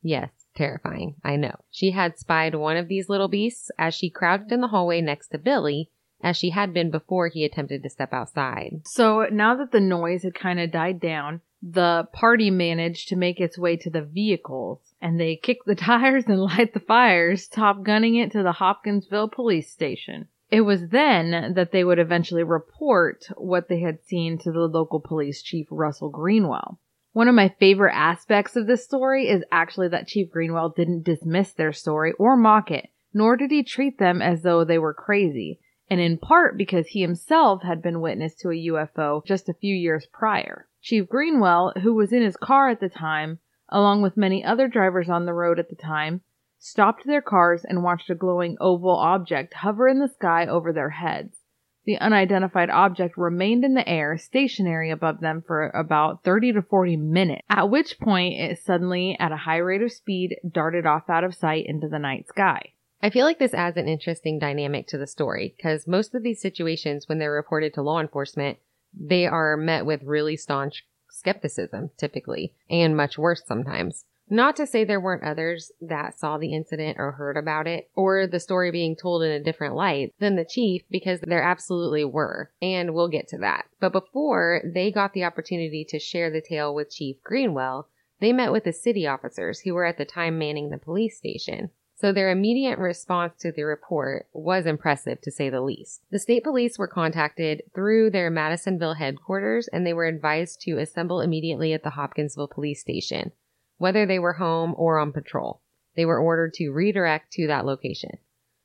Yes, 0.00 0.30
terrifying, 0.54 1.16
I 1.22 1.36
know. 1.36 1.56
She 1.70 1.90
had 1.90 2.18
spied 2.18 2.54
one 2.54 2.78
of 2.78 2.88
these 2.88 3.10
little 3.10 3.28
beasts 3.28 3.70
as 3.76 3.94
she 3.94 4.08
crouched 4.08 4.50
in 4.50 4.62
the 4.62 4.68
hallway 4.68 5.02
next 5.02 5.28
to 5.28 5.38
Billy, 5.38 5.90
as 6.22 6.34
she 6.34 6.48
had 6.48 6.72
been 6.72 6.90
before 6.90 7.28
he 7.28 7.44
attempted 7.44 7.82
to 7.82 7.90
step 7.90 8.14
outside. 8.14 8.80
So 8.86 9.26
now 9.30 9.54
that 9.56 9.70
the 9.70 9.80
noise 9.80 10.22
had 10.22 10.34
kind 10.34 10.60
of 10.60 10.70
died 10.70 10.98
down, 10.98 11.42
the 11.62 12.08
party 12.10 12.50
managed 12.50 13.08
to 13.08 13.16
make 13.16 13.38
its 13.38 13.58
way 13.58 13.76
to 13.76 13.90
the 13.90 14.00
vehicles 14.00 14.89
and 15.00 15.18
they 15.18 15.36
kick 15.36 15.58
the 15.64 15.74
tires 15.76 16.24
and 16.26 16.40
light 16.40 16.74
the 16.74 16.80
fires, 16.80 17.48
top 17.48 17.82
gunning 17.82 18.16
it 18.16 18.32
to 18.32 18.42
the 18.42 18.52
Hopkinsville 18.52 19.28
police 19.28 19.70
station. 19.70 20.28
It 20.50 20.62
was 20.62 20.88
then 20.88 21.54
that 21.54 21.70
they 21.70 21.84
would 21.84 22.00
eventually 22.00 22.42
report 22.42 23.26
what 23.36 23.68
they 23.68 23.80
had 23.80 24.02
seen 24.02 24.36
to 24.38 24.50
the 24.50 24.66
local 24.66 25.00
police 25.00 25.42
chief, 25.42 25.68
Russell 25.70 26.10
Greenwell. 26.10 26.80
One 27.12 27.28
of 27.28 27.34
my 27.34 27.48
favorite 27.48 27.94
aspects 27.94 28.56
of 28.56 28.66
this 28.66 28.84
story 28.84 29.28
is 29.28 29.44
actually 29.50 29.88
that 29.88 30.06
Chief 30.06 30.30
Greenwell 30.30 30.68
didn't 30.68 31.04
dismiss 31.04 31.52
their 31.52 31.72
story 31.72 32.12
or 32.18 32.36
mock 32.36 32.70
it, 32.70 32.88
nor 33.12 33.36
did 33.36 33.50
he 33.50 33.64
treat 33.64 33.98
them 33.98 34.22
as 34.22 34.42
though 34.42 34.64
they 34.64 34.78
were 34.78 34.94
crazy, 34.94 35.60
and 35.88 36.00
in 36.00 36.18
part 36.18 36.56
because 36.56 36.88
he 36.88 37.00
himself 37.00 37.62
had 37.62 37.82
been 37.82 38.00
witness 38.00 38.36
to 38.36 38.50
a 38.50 38.66
UFO 38.70 39.24
just 39.24 39.48
a 39.48 39.54
few 39.54 39.74
years 39.74 40.06
prior. 40.06 40.68
Chief 40.80 41.08
Greenwell, 41.08 41.72
who 41.82 41.94
was 41.94 42.12
in 42.12 42.22
his 42.22 42.36
car 42.36 42.68
at 42.68 42.80
the 42.80 42.88
time, 42.88 43.40
along 43.70 44.02
with 44.02 44.16
many 44.16 44.44
other 44.44 44.68
drivers 44.68 45.08
on 45.08 45.26
the 45.26 45.32
road 45.32 45.58
at 45.58 45.68
the 45.68 45.76
time, 45.76 46.20
stopped 46.58 47.06
their 47.06 47.22
cars 47.22 47.64
and 47.64 47.82
watched 47.82 48.10
a 48.10 48.14
glowing 48.14 48.56
oval 48.60 48.96
object 48.96 49.54
hover 49.54 49.88
in 49.88 49.98
the 49.98 50.08
sky 50.08 50.46
over 50.46 50.72
their 50.72 50.90
heads. 50.90 51.38
The 51.86 51.98
unidentified 51.98 52.68
object 52.68 53.16
remained 53.16 53.64
in 53.64 53.74
the 53.74 53.88
air, 53.88 54.18
stationary 54.18 54.90
above 54.90 55.20
them 55.20 55.42
for 55.46 55.70
about 55.70 56.22
30 56.22 56.52
to 56.52 56.62
40 56.62 56.96
minutes, 56.98 57.42
at 57.48 57.70
which 57.70 57.98
point 57.98 58.34
it 58.34 58.58
suddenly, 58.58 59.16
at 59.18 59.32
a 59.32 59.36
high 59.36 59.56
rate 59.56 59.82
of 59.82 59.90
speed, 59.90 60.36
darted 60.48 60.84
off 60.84 61.08
out 61.08 61.24
of 61.24 61.34
sight 61.34 61.64
into 61.66 61.88
the 61.88 61.98
night 61.98 62.28
sky. 62.28 62.74
I 63.02 63.08
feel 63.08 63.24
like 63.24 63.38
this 63.38 63.54
adds 63.54 63.78
an 63.78 63.88
interesting 63.88 64.38
dynamic 64.38 64.86
to 64.88 64.98
the 64.98 65.06
story 65.06 65.54
because 65.56 65.88
most 65.88 66.14
of 66.14 66.22
these 66.22 66.42
situations, 66.42 67.08
when 67.08 67.18
they're 67.18 67.32
reported 67.32 67.72
to 67.74 67.82
law 67.82 67.98
enforcement, 67.98 68.58
they 68.92 69.26
are 69.26 69.56
met 69.56 69.86
with 69.86 70.02
really 70.02 70.36
staunch 70.36 70.84
skepticism, 71.10 71.90
typically, 71.96 72.52
and 72.68 72.96
much 72.96 73.18
worse 73.18 73.42
sometimes. 73.46 74.04
Not 74.32 74.54
to 74.56 74.66
say 74.66 74.84
there 74.84 75.00
weren't 75.00 75.24
others 75.24 75.72
that 75.80 76.16
saw 76.16 76.38
the 76.38 76.54
incident 76.54 76.98
or 77.00 77.10
heard 77.10 77.36
about 77.36 77.66
it, 77.66 77.90
or 77.96 78.28
the 78.28 78.38
story 78.38 78.70
being 78.70 78.94
told 78.94 79.24
in 79.24 79.32
a 79.32 79.42
different 79.42 79.74
light 79.74 80.14
than 80.20 80.36
the 80.36 80.44
chief, 80.44 80.82
because 80.88 81.20
there 81.20 81.42
absolutely 81.42 82.04
were, 82.04 82.52
and 82.62 82.94
we'll 82.94 83.08
get 83.08 83.26
to 83.28 83.38
that. 83.38 83.64
But 83.80 83.90
before 83.90 84.62
they 84.64 84.92
got 84.92 85.14
the 85.14 85.24
opportunity 85.24 85.84
to 85.88 85.98
share 85.98 86.30
the 86.30 86.40
tale 86.40 86.72
with 86.72 86.92
Chief 86.92 87.16
Greenwell, 87.24 87.88
they 88.20 88.32
met 88.32 88.52
with 88.52 88.62
the 88.62 88.72
city 88.72 89.04
officers 89.04 89.60
who 89.60 89.74
were 89.74 89.84
at 89.84 89.98
the 89.98 90.04
time 90.04 90.38
manning 90.38 90.70
the 90.70 90.78
police 90.78 91.16
station. 91.16 91.70
So 92.00 92.12
their 92.12 92.30
immediate 92.30 92.78
response 92.78 93.34
to 93.40 93.52
the 93.52 93.64
report 93.64 94.26
was 94.32 94.64
impressive 94.64 95.20
to 95.20 95.30
say 95.30 95.50
the 95.50 95.60
least. 95.60 96.00
The 96.10 96.18
state 96.18 96.42
police 96.42 96.78
were 96.78 96.88
contacted 96.88 97.62
through 97.74 98.08
their 98.08 98.30
Madisonville 98.30 98.94
headquarters 98.94 99.68
and 99.68 99.86
they 99.86 99.92
were 99.92 100.06
advised 100.06 100.62
to 100.62 100.78
assemble 100.78 101.20
immediately 101.20 101.74
at 101.74 101.82
the 101.82 101.90
Hopkinsville 101.90 102.48
police 102.48 102.80
station, 102.80 103.32
whether 103.76 104.06
they 104.06 104.18
were 104.18 104.32
home 104.32 104.74
or 104.78 104.98
on 104.98 105.12
patrol. 105.12 105.60
They 105.94 106.06
were 106.06 106.18
ordered 106.18 106.54
to 106.54 106.70
redirect 106.70 107.32
to 107.32 107.46
that 107.48 107.66
location. 107.66 108.12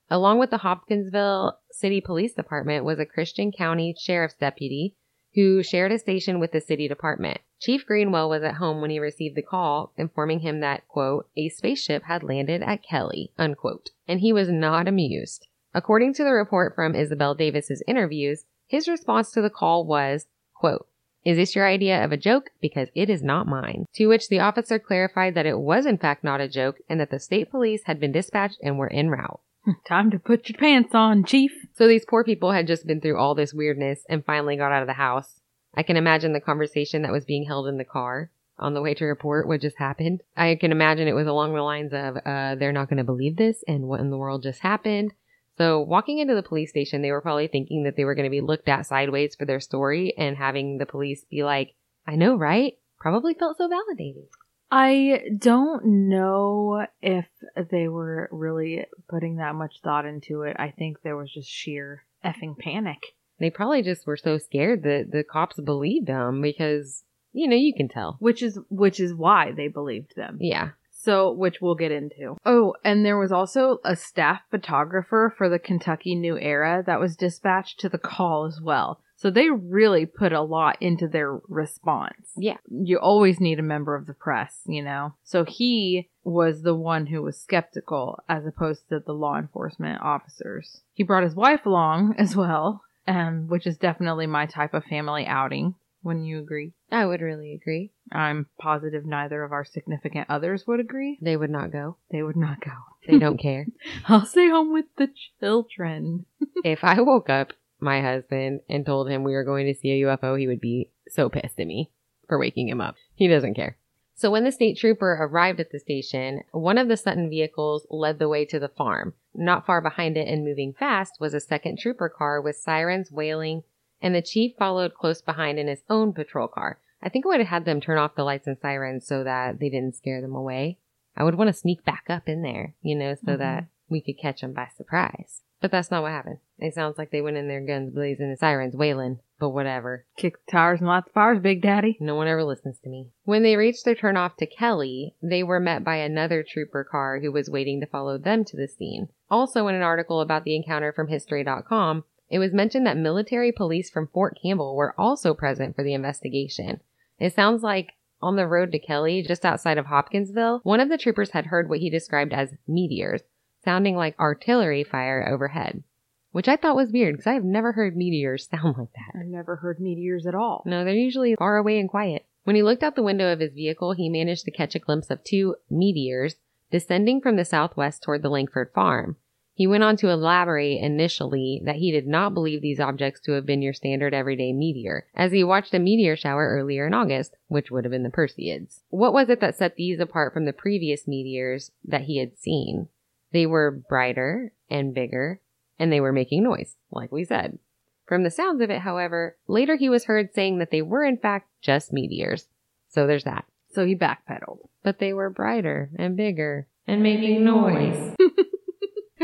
Along 0.10 0.40
with 0.40 0.50
the 0.50 0.60
Hopkinsville 0.60 1.60
City 1.72 2.00
Police 2.00 2.36
Department 2.36 2.86
was 2.86 3.00
a 3.00 3.06
Christian 3.06 3.52
County 3.52 3.94
Sheriff's 4.00 4.36
deputy 4.36 4.96
who 5.36 5.62
shared 5.62 5.92
a 5.92 6.00
station 6.00 6.40
with 6.40 6.52
the 6.52 6.62
city 6.62 6.88
department. 6.88 7.40
Chief 7.60 7.86
Greenwell 7.86 8.30
was 8.30 8.44
at 8.44 8.56
home 8.56 8.82
when 8.82 8.90
he 8.90 9.00
received 9.00 9.36
the 9.36 9.42
call 9.42 9.94
informing 9.98 10.40
him 10.40 10.62
that, 10.62 10.88
quote, 10.88 11.30
a 11.38 11.50
spaceship 11.50 12.04
had 12.04 12.24
landed 12.24 12.62
at 12.64 12.84
Kelly, 12.84 13.32
unquote, 13.38 13.90
and 14.08 14.22
he 14.22 14.34
was 14.34 14.50
not 14.50 14.88
amused. 14.88 15.48
According 15.74 16.14
to 16.16 16.24
the 16.24 16.32
report 16.32 16.74
from 16.74 16.96
Isabel 16.96 17.36
Davis's 17.36 17.84
interviews, 17.88 18.46
his 18.66 18.88
response 18.88 19.32
to 19.32 19.42
the 19.42 19.50
call 19.50 19.86
was, 19.86 20.26
quote, 20.54 20.88
is 21.26 21.38
this 21.38 21.56
your 21.56 21.68
idea 21.68 22.06
of 22.06 22.12
a 22.12 22.18
joke? 22.18 22.52
Because 22.62 22.90
it 22.94 23.10
is 23.10 23.24
not 23.24 23.48
mine. 23.48 23.88
To 23.96 24.06
which 24.06 24.30
the 24.30 24.40
officer 24.40 24.78
clarified 24.78 25.34
that 25.34 25.48
it 25.48 25.58
was 25.58 25.88
in 25.88 25.98
fact 25.98 26.24
not 26.24 26.40
a 26.40 26.48
joke 26.48 26.78
and 26.88 27.00
that 27.00 27.10
the 27.10 27.20
state 27.20 27.50
police 27.50 27.86
had 27.86 28.00
been 28.00 28.12
dispatched 28.12 28.60
and 28.62 28.78
were 28.78 28.94
en 28.94 29.10
route. 29.10 29.40
Time 29.88 30.12
to 30.12 30.20
put 30.20 30.50
your 30.50 30.58
pants 30.58 30.94
on, 30.94 31.24
Chief. 31.24 31.52
So 31.74 31.88
these 31.88 32.06
poor 32.06 32.24
people 32.24 32.52
had 32.52 32.68
just 32.68 32.86
been 32.86 33.02
through 33.02 33.18
all 33.18 33.36
this 33.36 33.54
weirdness 33.54 34.04
and 34.10 34.26
finally 34.26 34.58
got 34.58 34.72
out 34.72 34.82
of 34.82 34.88
the 34.88 34.94
house. 34.94 35.40
I 35.76 35.84
can 35.84 35.98
imagine 35.98 36.34
the 36.34 36.40
conversation 36.40 37.02
that 37.02 37.12
was 37.12 37.26
being 37.26 37.46
held 37.46 37.68
in 37.68 37.78
the 37.78 37.84
car 37.84 38.32
on 38.58 38.74
the 38.74 38.82
way 38.82 38.94
to 38.94 39.06
report 39.06 39.48
what 39.48 39.62
just 39.62 39.78
happened. 39.78 40.22
I 40.38 40.56
can 40.56 40.72
imagine 40.72 41.08
it 41.08 41.14
was 41.14 41.28
along 41.28 41.54
the 41.54 41.62
lines 41.62 41.94
of, 41.94 42.18
uh, 42.26 42.56
they're 42.56 42.72
not 42.72 42.90
going 42.90 42.98
to 42.98 43.04
believe 43.04 43.36
this 43.36 43.64
and 43.68 43.84
what 43.84 44.00
in 44.00 44.10
the 44.10 44.18
world 44.18 44.44
just 44.44 44.62
happened. 44.62 45.14
So 45.58 45.82
walking 45.82 46.20
into 46.20 46.36
the 46.36 46.44
police 46.44 46.70
station, 46.70 47.02
they 47.02 47.12
were 47.12 47.22
probably 47.22 47.48
thinking 47.48 47.84
that 47.84 47.96
they 47.96 48.06
were 48.06 48.16
going 48.16 48.26
to 48.26 48.30
be 48.30 48.42
looked 48.42 48.70
at 48.70 48.86
sideways 48.86 49.36
for 49.36 49.46
their 49.46 49.60
story 49.60 50.14
and 50.18 50.38
having 50.38 50.78
the 50.78 50.86
police 50.86 51.26
be 51.30 51.44
like, 51.44 51.76
I 52.08 52.16
know, 52.16 52.36
right? 52.36 52.74
Probably 53.00 53.34
felt 53.34 53.58
so 53.58 53.68
validated. 53.68 54.26
I 54.72 55.22
don't 55.38 56.10
know 56.10 56.86
if 57.02 57.26
they 57.70 57.88
were 57.88 58.30
really 58.32 58.86
putting 59.08 59.38
that 59.38 59.56
much 59.56 59.82
thought 59.84 60.06
into 60.06 60.42
it. 60.42 60.56
I 60.60 60.72
think 60.72 61.02
there 61.02 61.16
was 61.16 61.32
just 61.32 61.50
sheer 61.50 62.04
effing 62.24 62.58
panic. 62.58 62.98
They 63.40 63.50
probably 63.50 63.84
just 63.84 64.08
were 64.08 64.18
so 64.18 64.38
scared 64.38 64.84
that 64.84 65.12
the 65.12 65.24
cops 65.24 65.60
believed 65.60 66.08
them 66.08 66.42
because, 66.42 67.04
you 67.34 67.48
know, 67.48 67.56
you 67.56 67.74
can 67.76 67.90
tell. 67.90 68.18
Which 68.20 68.42
is 68.42 68.58
which 68.70 69.00
is 69.00 69.14
why 69.14 69.52
they 69.52 69.68
believed 69.68 70.16
them. 70.16 70.38
Yeah. 70.40 70.72
So, 71.06 71.32
which 71.32 71.62
we'll 71.62 71.76
get 71.76 71.92
into. 71.92 72.36
Oh, 72.46 72.74
and 72.84 73.06
there 73.06 73.18
was 73.18 73.32
also 73.32 73.78
a 73.86 73.96
staff 73.96 74.42
photographer 74.50 75.34
for 75.38 75.50
the 75.50 75.60
Kentucky 75.60 76.16
New 76.16 76.38
Era 76.38 76.84
that 76.86 77.00
was 77.00 77.16
dispatched 77.16 77.80
to 77.82 77.90
the 77.90 78.00
call 78.00 78.46
as 78.46 78.60
well. 78.60 79.00
So 79.16 79.30
they 79.32 79.50
really 79.50 80.06
put 80.06 80.34
a 80.34 80.42
lot 80.42 80.78
into 80.82 81.08
their 81.08 81.40
response. 81.48 82.32
Yeah. 82.36 82.58
You 82.70 83.00
always 83.00 83.40
need 83.40 83.60
a 83.60 83.64
member 83.64 83.96
of 83.96 84.08
the 84.08 84.14
press, 84.14 84.62
you 84.66 84.84
know? 84.84 85.14
So 85.24 85.46
he 85.46 86.10
was 86.24 86.64
the 86.64 86.76
one 86.76 87.08
who 87.08 87.22
was 87.22 87.40
skeptical 87.40 88.20
as 88.28 88.46
opposed 88.46 88.90
to 88.90 89.00
the 89.00 89.14
law 89.14 89.38
enforcement 89.38 90.02
officers. 90.02 90.82
He 90.94 91.04
brought 91.04 91.24
his 91.24 91.36
wife 91.36 91.66
along 91.66 92.16
as 92.20 92.36
well, 92.36 92.82
um, 93.08 93.48
which 93.48 93.66
is 93.66 93.78
definitely 93.78 94.28
my 94.28 94.48
type 94.48 94.74
of 94.74 94.84
family 94.84 95.26
outing. 95.26 95.76
Wouldn't 96.06 96.28
you 96.28 96.38
agree? 96.38 96.74
I 96.92 97.08
would 97.08 97.22
really 97.22 97.52
agree. 97.56 97.92
I'm 98.12 98.46
positive 98.60 99.08
neither 99.08 99.44
of 99.44 99.52
our 99.52 99.66
significant 99.66 100.30
others 100.30 100.68
would 100.68 100.80
agree. 100.80 101.18
They 101.20 101.36
would 101.36 101.50
not 101.50 101.72
go. 101.72 101.98
They 102.12 102.22
would 102.22 102.36
not 102.36 102.62
go. 102.62 102.74
They 103.08 103.18
don't 103.18 103.40
care. 103.40 103.66
I'll 104.08 104.28
stay 104.28 104.48
home 104.48 104.72
with 104.72 104.86
the 104.98 105.10
children. 105.40 106.28
if 106.64 106.84
I 106.84 107.02
woke 107.02 107.32
up 107.32 107.54
my 107.80 108.04
husband 108.04 108.60
and 108.70 108.86
told 108.86 109.10
him 109.10 109.24
we 109.24 109.34
were 109.34 109.44
going 109.44 109.66
to 109.66 109.74
see 109.74 110.04
a 110.04 110.06
UFO, 110.06 110.40
he 110.40 110.46
would 110.46 110.62
be 110.62 110.92
so 111.10 111.28
pissed 111.28 111.60
at 111.60 111.66
me 111.66 111.90
for 112.28 112.38
waking 112.38 112.70
him 112.70 112.82
up. 112.82 112.94
He 113.16 113.28
doesn't 113.28 113.56
care. 113.56 113.80
So 114.14 114.30
when 114.30 114.44
the 114.44 114.52
state 114.52 114.78
trooper 114.78 115.18
arrived 115.20 115.60
at 115.60 115.72
the 115.72 115.80
station, 115.80 116.42
one 116.52 116.78
of 116.78 116.88
the 116.88 116.98
Sutton 116.98 117.32
vehicles 117.32 117.88
led 117.90 118.20
the 118.20 118.30
way 118.30 118.46
to 118.46 118.60
the 118.60 118.70
farm. 118.70 119.16
Not 119.34 119.66
far 119.66 119.82
behind 119.82 120.18
it 120.18 120.28
and 120.28 120.46
moving 120.46 120.72
fast 120.72 121.14
was 121.20 121.34
a 121.34 121.40
second 121.40 121.80
trooper 121.80 122.10
car 122.10 122.40
with 122.40 122.58
sirens 122.58 123.12
wailing 123.12 123.64
and 124.02 124.14
the 124.14 124.22
chief 124.22 124.54
followed 124.58 124.94
close 124.94 125.22
behind 125.22 125.60
in 125.60 125.68
his 125.68 125.84
own 125.90 126.14
patrol 126.14 126.48
car. 126.48 126.80
I 127.02 127.10
think 127.10 127.26
I 127.26 127.30
would 127.30 127.40
have 127.40 127.50
had 127.50 127.66
them 127.66 127.82
turn 127.82 127.98
off 127.98 128.16
the 128.16 128.24
lights 128.24 128.48
and 128.48 128.58
sirens 128.58 129.06
so 129.06 129.24
that 129.24 129.60
they 129.60 129.70
didn't 129.70 129.96
scare 129.96 130.22
them 130.22 130.36
away. 130.36 130.80
I 131.16 131.24
would 131.24 131.36
want 131.36 131.50
to 131.50 131.54
sneak 131.54 131.86
back 131.86 132.06
up 132.10 132.28
in 132.28 132.42
there, 132.42 132.76
you 132.82 132.96
know, 132.96 133.16
so 133.16 133.32
mm-hmm. 133.32 133.40
that 133.40 133.68
we 133.90 134.02
could 134.02 134.20
catch 134.20 134.42
them 134.42 134.54
by 134.54 134.68
surprise. 134.76 135.42
But 135.62 135.72
that's 135.72 135.90
not 135.90 136.04
what 136.04 136.12
happened. 136.12 136.40
It 136.60 136.74
sounds 136.74 136.98
like 136.98 137.12
they 137.12 137.22
went 137.22 137.38
in 137.38 137.48
there 137.48 137.66
guns 137.66 137.94
blazing 137.94 138.28
and 138.28 138.38
sirens 138.38 138.76
wailing, 138.76 139.20
but 139.40 139.50
whatever. 139.50 140.06
Kick 140.18 140.46
the 140.46 140.52
tires 140.52 140.80
and 140.80 140.88
light 140.88 141.06
the 141.06 141.12
fires, 141.12 141.40
Big 141.40 141.62
Daddy. 141.62 141.98
No 142.00 142.16
one 142.16 142.28
ever 142.28 142.44
listens 142.44 142.80
to 142.80 142.90
me. 142.90 143.10
When 143.24 143.44
they 143.44 143.56
reached 143.56 143.86
their 143.86 143.96
turnoff 143.96 144.36
to 144.38 144.46
Kelly, 144.46 145.16
they 145.22 145.44
were 145.44 145.60
met 145.60 145.84
by 145.84 145.96
another 145.96 146.44
trooper 146.44 146.84
car 146.84 147.20
who 147.20 147.32
was 147.32 147.50
waiting 147.50 147.80
to 147.80 147.88
follow 147.88 148.18
them 148.18 148.44
to 148.46 148.58
the 148.58 148.68
scene. 148.68 149.10
Also, 149.30 149.68
in 149.68 149.76
an 149.76 149.82
article 149.82 150.22
about 150.22 150.44
the 150.44 150.56
encounter 150.56 150.92
from 150.92 151.08
History.com, 151.08 152.04
it 152.30 152.40
was 152.40 152.54
mentioned 152.54 152.88
that 152.88 152.98
military 152.98 153.52
police 153.52 153.90
from 153.90 154.08
Fort 154.08 154.38
Campbell 154.42 154.76
were 154.76 154.96
also 154.98 155.34
present 155.34 155.76
for 155.76 155.84
the 155.84 155.94
investigation. 155.94 156.82
It 157.20 157.34
sounds 157.34 157.64
like 157.64 157.94
on 158.22 158.36
the 158.36 158.48
road 158.48 158.72
to 158.72 158.80
Kelly, 158.80 159.22
just 159.22 159.46
outside 159.46 159.78
of 159.78 159.86
Hopkinsville, 159.86 160.62
one 160.64 160.80
of 160.80 160.90
the 160.90 160.98
troopers 160.98 161.32
had 161.32 161.48
heard 161.48 161.70
what 161.70 161.80
he 161.80 161.90
described 161.90 162.34
as 162.34 162.56
meteors, 162.68 163.22
sounding 163.64 163.96
like 163.96 164.20
artillery 164.20 164.84
fire 164.84 165.28
overhead. 165.32 165.84
Which 166.32 166.48
I 166.48 166.58
thought 166.58 166.76
was 166.76 166.92
weird 166.92 167.14
because 167.14 167.28
I've 167.28 167.46
never 167.46 167.74
heard 167.74 167.96
meteors 167.96 168.48
sound 168.52 168.76
like 168.78 168.92
that. 168.94 169.20
I've 169.20 169.28
never 169.28 169.58
heard 169.58 169.80
meteors 169.80 170.26
at 170.26 170.36
all. 170.36 170.64
No, 170.66 170.84
they're 170.84 170.94
usually 170.94 171.36
far 171.36 171.58
away 171.58 171.80
and 171.80 171.90
quiet. 171.90 172.26
When 172.44 172.56
he 172.56 172.64
looked 172.64 172.84
out 172.84 172.96
the 172.96 173.04
window 173.04 173.32
of 173.32 173.40
his 173.40 173.54
vehicle, 173.54 173.94
he 173.94 174.10
managed 174.10 174.46
to 174.46 174.52
catch 174.52 174.76
a 174.76 174.80
glimpse 174.80 175.10
of 175.10 175.24
two 175.24 175.56
meteors 175.70 176.36
descending 176.72 177.22
from 177.22 177.38
the 177.38 177.46
southwest 177.46 178.04
toward 178.04 178.22
the 178.22 178.30
Langford 178.30 178.72
farm. 178.74 179.18
He 179.56 179.68
went 179.68 179.84
on 179.84 179.96
to 179.98 180.10
elaborate 180.10 180.82
initially 180.82 181.62
that 181.64 181.78
he 181.78 181.90
did 181.90 182.06
not 182.06 182.34
believe 182.34 182.62
these 182.62 182.82
objects 182.82 183.22
to 183.22 183.32
have 183.32 183.46
been 183.46 183.62
your 183.62 183.72
standard 183.72 184.14
everyday 184.14 184.52
meteor, 184.52 185.08
as 185.16 185.32
he 185.32 185.46
watched 185.46 185.74
a 185.74 185.80
meteor 185.80 186.18
shower 186.18 186.50
earlier 186.50 186.86
in 186.86 186.94
August, 186.94 187.38
which 187.48 187.72
would 187.72 187.86
have 187.86 187.92
been 187.92 188.04
the 188.04 188.10
Perseids. 188.10 188.82
What 188.90 189.14
was 189.14 189.30
it 189.30 189.40
that 189.40 189.56
set 189.56 189.78
these 189.78 190.02
apart 190.02 190.34
from 190.34 190.44
the 190.44 190.52
previous 190.52 191.08
meteors 191.08 191.72
that 191.86 192.02
he 192.02 192.18
had 192.18 192.38
seen? 192.38 192.90
They 193.32 193.46
were 193.46 193.72
brighter 193.72 194.52
and 194.70 194.94
bigger, 194.94 195.40
and 195.80 195.90
they 195.90 196.02
were 196.02 196.12
making 196.12 196.44
noise, 196.44 196.76
like 196.92 197.14
we 197.14 197.24
said. 197.24 197.58
From 198.06 198.24
the 198.24 198.32
sounds 198.32 198.62
of 198.62 198.70
it, 198.70 198.82
however, 198.82 199.38
later 199.48 199.78
he 199.78 199.88
was 199.88 200.04
heard 200.04 200.34
saying 200.34 200.60
that 200.60 200.70
they 200.70 200.82
were 200.82 201.06
in 201.06 201.18
fact 201.18 201.48
just 201.62 201.94
meteors. 201.94 202.50
So 202.90 203.08
there's 203.08 203.24
that. 203.24 203.46
So 203.72 203.86
he 203.86 203.96
backpedaled. 203.96 204.68
But 204.84 205.00
they 205.00 205.14
were 205.14 205.30
brighter 205.30 205.90
and 205.98 206.18
bigger 206.18 206.68
and 206.86 207.02
making 207.02 207.44
noise. 207.46 208.16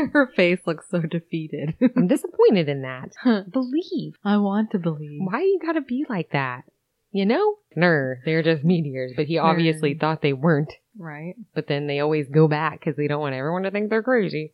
Her 0.12 0.30
face 0.34 0.60
looks 0.66 0.86
so 0.90 1.00
defeated. 1.00 1.74
I'm 1.96 2.06
disappointed 2.08 2.68
in 2.68 2.82
that. 2.82 3.12
Believe. 3.50 4.14
I 4.24 4.36
want 4.38 4.70
to 4.72 4.78
believe. 4.78 5.20
Why 5.22 5.40
you 5.40 5.58
gotta 5.64 5.80
be 5.80 6.04
like 6.08 6.30
that? 6.32 6.62
You 7.10 7.26
know? 7.26 7.56
Ner, 7.76 8.20
they're 8.24 8.42
just 8.42 8.64
meteors, 8.64 9.12
but 9.14 9.26
he 9.26 9.38
obviously 9.38 9.94
Nerd. 9.94 10.00
thought 10.00 10.22
they 10.22 10.32
weren't. 10.32 10.72
Right? 10.98 11.34
But 11.54 11.66
then 11.68 11.86
they 11.86 12.00
always 12.00 12.26
go 12.28 12.48
back 12.48 12.80
because 12.80 12.96
they 12.96 13.06
don't 13.06 13.20
want 13.20 13.34
everyone 13.34 13.62
to 13.64 13.70
think 13.70 13.90
they're 13.90 14.02
crazy. 14.02 14.52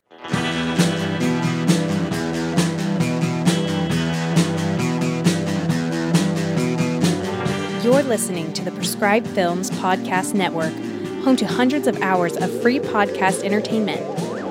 You're 7.81 8.03
listening 8.03 8.53
to 8.53 8.63
the 8.63 8.71
Prescribed 8.71 9.25
Films 9.29 9.71
Podcast 9.71 10.33
Network, 10.33 10.73
home 11.23 11.35
to 11.37 11.47
hundreds 11.47 11.87
of 11.87 11.99
hours 12.01 12.35
of 12.37 12.61
free 12.61 12.79
podcast 12.79 13.43
entertainment. 13.43 14.01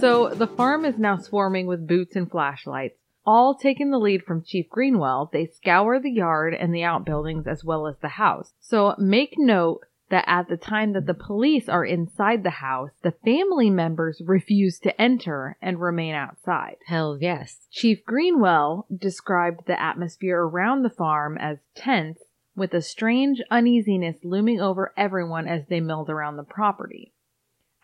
So 0.00 0.30
the 0.30 0.46
farm 0.46 0.84
is 0.84 0.98
now 0.98 1.18
swarming 1.18 1.66
with 1.66 1.86
boots 1.86 2.16
and 2.16 2.30
flashlights. 2.30 2.96
All 3.26 3.54
taking 3.54 3.90
the 3.90 3.98
lead 3.98 4.24
from 4.24 4.42
Chief 4.42 4.68
Greenwell, 4.70 5.28
they 5.30 5.46
scour 5.46 6.00
the 6.00 6.10
yard 6.10 6.54
and 6.54 6.74
the 6.74 6.84
outbuildings 6.84 7.46
as 7.46 7.62
well 7.62 7.86
as 7.86 7.96
the 7.98 8.08
house. 8.08 8.54
So 8.60 8.94
make 8.98 9.34
note 9.36 9.80
that 10.08 10.24
at 10.26 10.48
the 10.48 10.56
time 10.56 10.94
that 10.94 11.06
the 11.06 11.14
police 11.14 11.68
are 11.68 11.84
inside 11.84 12.42
the 12.42 12.50
house, 12.50 12.90
the 13.02 13.14
family 13.24 13.68
members 13.68 14.22
refuse 14.24 14.78
to 14.80 15.00
enter 15.00 15.56
and 15.60 15.80
remain 15.80 16.14
outside. 16.14 16.76
Hell 16.86 17.18
yes. 17.20 17.58
Chief 17.70 18.04
Greenwell 18.04 18.86
described 18.94 19.66
the 19.66 19.80
atmosphere 19.80 20.40
around 20.40 20.82
the 20.82 20.90
farm 20.90 21.36
as 21.38 21.58
tense, 21.74 22.18
with 22.56 22.74
a 22.74 22.82
strange 22.82 23.40
uneasiness 23.50 24.16
looming 24.24 24.60
over 24.60 24.92
everyone 24.96 25.46
as 25.46 25.66
they 25.68 25.80
milled 25.80 26.10
around 26.10 26.36
the 26.36 26.42
property. 26.42 27.12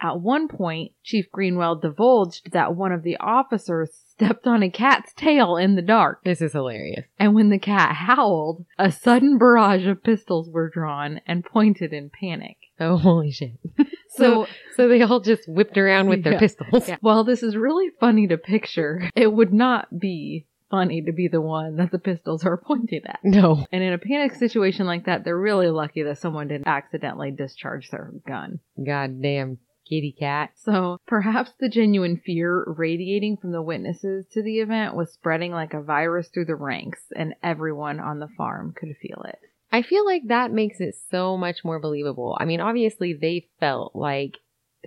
At 0.07 0.21
one 0.21 0.47
point, 0.49 0.92
Chief 1.03 1.27
Greenwell 1.33 1.77
divulged 1.77 2.53
that 2.53 2.75
one 2.77 2.92
of 2.92 3.03
the 3.03 3.16
officers 3.19 3.90
stepped 4.09 4.47
on 4.47 4.62
a 4.62 4.71
cat's 4.71 5.12
tail 5.14 5.57
in 5.57 5.75
the 5.75 5.83
dark, 5.83 6.23
This 6.25 6.40
is 6.40 6.53
hilarious. 6.53 7.05
and 7.19 7.35
when 7.35 7.51
the 7.51 7.59
cat 7.59 7.95
howled, 7.95 8.64
a 8.79 8.90
sudden 8.92 9.37
barrage 9.38 9.87
of 9.87 10.03
pistols 10.03 10.49
were 10.51 10.69
drawn 10.71 11.21
and 11.27 11.45
pointed 11.45 11.92
in 11.92 12.11
panic. 12.11 12.57
Oh, 12.81 12.97
holy 12.97 13.31
shit. 13.31 13.53
So, 14.09 14.47
So, 14.77 14.88
they 14.88 15.03
all 15.03 15.21
just 15.21 15.47
whipped 15.47 15.77
around 15.77 16.09
with 16.09 16.23
their 16.25 16.35
Yeah. 16.35 16.38
pistols. 16.38 16.88
while 17.01 17.25
this 17.25 17.42
is 17.42 17.55
really 17.57 17.90
funny 18.01 18.27
to 18.29 18.38
picture, 18.38 19.11
it 19.14 19.31
would 19.31 19.53
not 19.53 19.99
be 19.99 20.47
funny 20.71 21.03
to 21.03 21.12
be 21.12 21.29
the 21.29 21.40
one 21.42 21.77
that 21.77 21.90
the 21.90 21.99
pistols 21.99 22.45
are 22.45 22.57
pointed 22.66 23.05
at. 23.07 23.19
No. 23.23 23.66
And 23.71 23.83
in 23.83 23.92
a 23.92 23.99
panic 23.99 24.33
situation 24.35 24.87
like 24.87 25.05
that, 25.05 25.23
they're 25.25 25.38
really 25.38 25.69
lucky 25.69 26.03
that 26.05 26.19
someone 26.19 26.49
didn't 26.49 26.66
accidentally 26.66 27.31
discharge 27.31 27.90
their 27.90 28.11
gun. 28.27 28.61
Goddamn 28.83 29.59
kitty 29.88 30.14
cat. 30.18 30.51
So 30.57 30.99
perhaps 31.07 31.53
the 31.59 31.68
genuine 31.68 32.20
fear 32.25 32.64
radiating 32.66 33.37
from 33.37 33.53
the 33.53 33.62
witnesses 33.62 34.27
to 34.33 34.42
the 34.42 34.61
event 34.61 34.96
was 34.96 35.12
spreading 35.12 35.53
like 35.53 35.75
a 35.75 35.83
virus 35.83 36.29
through 36.29 36.46
the 36.46 36.57
ranks, 36.57 37.01
and 37.14 37.35
everyone 37.42 38.01
on 38.01 38.18
the 38.18 38.29
farm 38.37 38.75
could 38.77 38.96
feel 39.01 39.22
it. 39.29 39.38
I 39.72 39.83
feel 39.83 40.05
like 40.05 40.22
that 40.29 40.53
makes 40.53 40.81
it 40.81 40.94
so 41.11 41.37
much 41.37 41.64
more 41.64 41.81
believable. 41.81 42.37
I 42.40 42.44
mean, 42.44 42.61
obviously 42.61 43.14
they 43.14 43.49
felt 43.61 43.94
like 43.94 44.33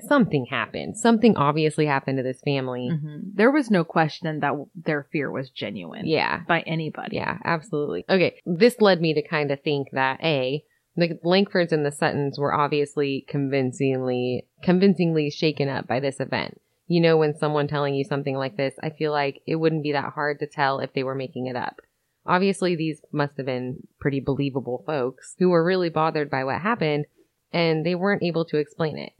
something 0.07 0.45
happened. 0.49 0.97
Something 0.97 1.35
obviously 1.35 1.85
happened 1.85 2.17
to 2.17 2.23
this 2.23 2.39
family. 2.45 2.89
Mm-hmm. 2.91 3.31
There 3.33 3.51
was 3.51 3.69
no 3.69 3.83
question 3.83 4.39
that 4.39 4.53
their 4.73 5.07
fear 5.11 5.29
was 5.29 5.49
genuine. 5.49 6.07
Yeah. 6.07 6.41
By 6.47 6.61
anybody. 6.61 7.17
Yeah, 7.17 7.37
absolutely. 7.43 8.05
Okay, 8.09 8.39
this 8.45 8.79
led 8.79 9.01
me 9.01 9.13
to 9.15 9.27
kind 9.27 9.51
of 9.51 9.61
think 9.61 9.89
that 9.91 10.23
A, 10.23 10.63
the 11.01 11.19
Langfords 11.25 11.71
and 11.71 11.85
the 11.85 11.91
Suttons 11.91 12.37
were 12.37 12.53
obviously 12.53 13.25
convincingly 13.27 14.47
convincingly 14.63 15.29
shaken 15.29 15.69
up 15.69 15.87
by 15.87 15.99
this 15.99 16.19
event. 16.19 16.59
You 16.87 17.01
know, 17.01 17.17
when 17.17 17.37
someone 17.37 17.67
telling 17.67 17.95
you 17.95 18.03
something 18.03 18.35
like 18.35 18.57
this, 18.57 18.75
I 18.81 18.89
feel 18.89 19.11
like 19.11 19.41
it 19.45 19.57
wouldn't 19.57 19.83
be 19.83 19.91
that 19.91 20.13
hard 20.13 20.39
to 20.39 20.47
tell 20.47 20.79
if 20.79 20.93
they 20.93 21.03
were 21.03 21.15
making 21.15 21.47
it 21.47 21.55
up. 21.55 21.81
Obviously, 22.25 22.75
these 22.75 23.01
must 23.11 23.37
have 23.37 23.45
been 23.45 23.87
pretty 23.99 24.19
believable 24.19 24.83
folks 24.85 25.35
who 25.39 25.49
were 25.49 25.63
really 25.63 25.89
bothered 25.89 26.29
by 26.29 26.43
what 26.43 26.61
happened 26.61 27.05
and 27.51 27.85
they 27.85 27.95
weren't 27.95 28.23
able 28.23 28.45
to 28.45 28.57
explain 28.57 28.97
it. 28.97 29.13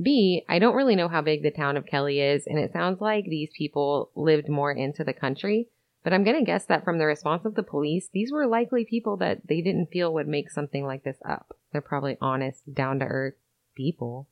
B, 0.00 0.44
I 0.48 0.58
don't 0.58 0.74
really 0.74 0.96
know 0.96 1.08
how 1.08 1.22
big 1.22 1.42
the 1.42 1.50
town 1.50 1.76
of 1.76 1.86
Kelly 1.86 2.20
is, 2.20 2.46
and 2.46 2.58
it 2.58 2.72
sounds 2.72 3.00
like 3.00 3.26
these 3.26 3.50
people 3.56 4.10
lived 4.16 4.48
more 4.48 4.72
into 4.72 5.04
the 5.04 5.12
country. 5.12 5.68
But 6.04 6.12
I'm 6.12 6.22
going 6.22 6.38
to 6.38 6.44
guess 6.44 6.66
that 6.66 6.84
from 6.84 6.98
the 6.98 7.06
response 7.06 7.46
of 7.46 7.54
the 7.54 7.62
police, 7.62 8.10
these 8.12 8.30
were 8.30 8.46
likely 8.46 8.84
people 8.84 9.16
that 9.16 9.48
they 9.48 9.62
didn't 9.62 9.90
feel 9.90 10.12
would 10.12 10.28
make 10.28 10.50
something 10.50 10.84
like 10.84 11.02
this 11.02 11.16
up. 11.26 11.56
They're 11.72 11.80
probably 11.80 12.18
honest, 12.20 12.72
down 12.72 12.98
to 12.98 13.06
earth 13.06 13.34
people. 13.74 14.28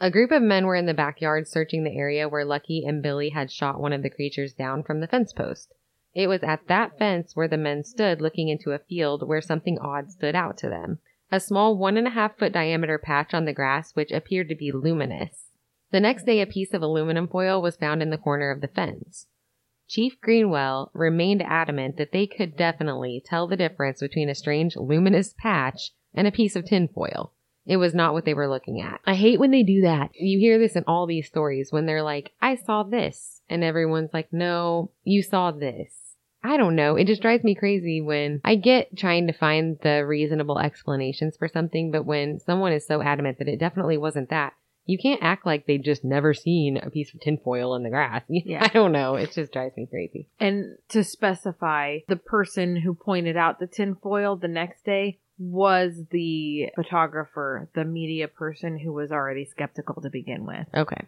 A 0.00 0.10
group 0.10 0.32
of 0.32 0.42
men 0.42 0.66
were 0.66 0.74
in 0.74 0.86
the 0.86 0.92
backyard 0.92 1.46
searching 1.46 1.84
the 1.84 1.96
area 1.96 2.28
where 2.28 2.44
Lucky 2.44 2.84
and 2.84 3.00
Billy 3.00 3.28
had 3.30 3.52
shot 3.52 3.80
one 3.80 3.92
of 3.92 4.02
the 4.02 4.10
creatures 4.10 4.52
down 4.52 4.82
from 4.82 4.98
the 4.98 5.06
fence 5.06 5.32
post. 5.32 5.72
It 6.14 6.26
was 6.26 6.42
at 6.42 6.66
that 6.66 6.98
fence 6.98 7.36
where 7.36 7.48
the 7.48 7.56
men 7.56 7.84
stood 7.84 8.20
looking 8.20 8.48
into 8.48 8.72
a 8.72 8.80
field 8.80 9.26
where 9.26 9.40
something 9.40 9.78
odd 9.78 10.10
stood 10.10 10.34
out 10.34 10.58
to 10.58 10.68
them. 10.68 10.98
A 11.30 11.38
small 11.38 11.78
one 11.78 11.96
and 11.96 12.08
a 12.08 12.10
half 12.10 12.36
foot 12.36 12.52
diameter 12.52 12.98
patch 12.98 13.32
on 13.32 13.44
the 13.44 13.52
grass 13.52 13.94
which 13.94 14.10
appeared 14.10 14.48
to 14.48 14.56
be 14.56 14.72
luminous. 14.72 15.50
The 15.92 16.00
next 16.00 16.26
day, 16.26 16.40
a 16.40 16.46
piece 16.46 16.74
of 16.74 16.82
aluminum 16.82 17.28
foil 17.28 17.62
was 17.62 17.76
found 17.76 18.02
in 18.02 18.10
the 18.10 18.18
corner 18.18 18.50
of 18.50 18.60
the 18.60 18.68
fence. 18.68 19.28
Chief 19.94 20.20
Greenwell 20.20 20.90
remained 20.92 21.40
adamant 21.40 21.98
that 21.98 22.10
they 22.10 22.26
could 22.26 22.56
definitely 22.56 23.22
tell 23.24 23.46
the 23.46 23.56
difference 23.56 24.00
between 24.00 24.28
a 24.28 24.34
strange 24.34 24.74
luminous 24.74 25.36
patch 25.38 25.92
and 26.12 26.26
a 26.26 26.32
piece 26.32 26.56
of 26.56 26.64
tinfoil. 26.64 27.32
It 27.64 27.76
was 27.76 27.94
not 27.94 28.12
what 28.12 28.24
they 28.24 28.34
were 28.34 28.48
looking 28.48 28.80
at. 28.80 29.00
I 29.06 29.14
hate 29.14 29.38
when 29.38 29.52
they 29.52 29.62
do 29.62 29.82
that. 29.82 30.10
You 30.14 30.40
hear 30.40 30.58
this 30.58 30.74
in 30.74 30.82
all 30.88 31.06
these 31.06 31.28
stories 31.28 31.70
when 31.70 31.86
they're 31.86 32.02
like, 32.02 32.32
I 32.42 32.56
saw 32.56 32.82
this. 32.82 33.42
And 33.48 33.62
everyone's 33.62 34.12
like, 34.12 34.32
no, 34.32 34.90
you 35.04 35.22
saw 35.22 35.52
this. 35.52 36.16
I 36.42 36.56
don't 36.56 36.74
know. 36.74 36.96
It 36.96 37.06
just 37.06 37.22
drives 37.22 37.44
me 37.44 37.54
crazy 37.54 38.00
when 38.00 38.40
I 38.44 38.56
get 38.56 38.96
trying 38.96 39.28
to 39.28 39.32
find 39.32 39.78
the 39.80 40.04
reasonable 40.04 40.58
explanations 40.58 41.36
for 41.36 41.46
something, 41.46 41.92
but 41.92 42.04
when 42.04 42.40
someone 42.40 42.72
is 42.72 42.84
so 42.84 43.00
adamant 43.00 43.38
that 43.38 43.48
it 43.48 43.60
definitely 43.60 43.98
wasn't 43.98 44.30
that, 44.30 44.54
You 44.86 44.98
can't 44.98 45.22
act 45.22 45.46
like 45.46 45.66
they'd 45.66 45.84
just 45.84 46.04
never 46.04 46.34
seen 46.34 46.76
a 46.76 46.90
piece 46.90 47.12
of 47.14 47.20
tinfoil 47.20 47.74
in 47.74 47.82
the 47.82 47.90
grass. 47.90 48.22
Yeah. 48.44 48.64
I 48.64 48.68
don't 48.68 48.92
know. 48.92 49.14
It 49.14 49.32
just 49.32 49.52
drives 49.52 49.76
me 49.76 49.86
crazy. 49.86 50.28
And 50.38 50.76
to 50.90 51.02
specify, 51.02 52.00
the 52.08 52.16
person 52.16 52.76
who 52.76 52.94
pointed 52.94 53.36
out 53.36 53.58
the 53.58 53.66
tinfoil 53.66 54.36
the 54.36 54.48
next 54.48 54.84
day 54.84 55.18
was 55.38 55.94
the 56.10 56.70
photographer, 56.74 57.68
the 57.74 57.84
media 57.84 58.28
person 58.28 58.78
who 58.78 58.92
was 58.92 59.10
already 59.10 59.44
skeptical 59.44 60.02
to 60.02 60.10
begin 60.10 60.44
with. 60.44 60.66
Okay. 60.74 61.06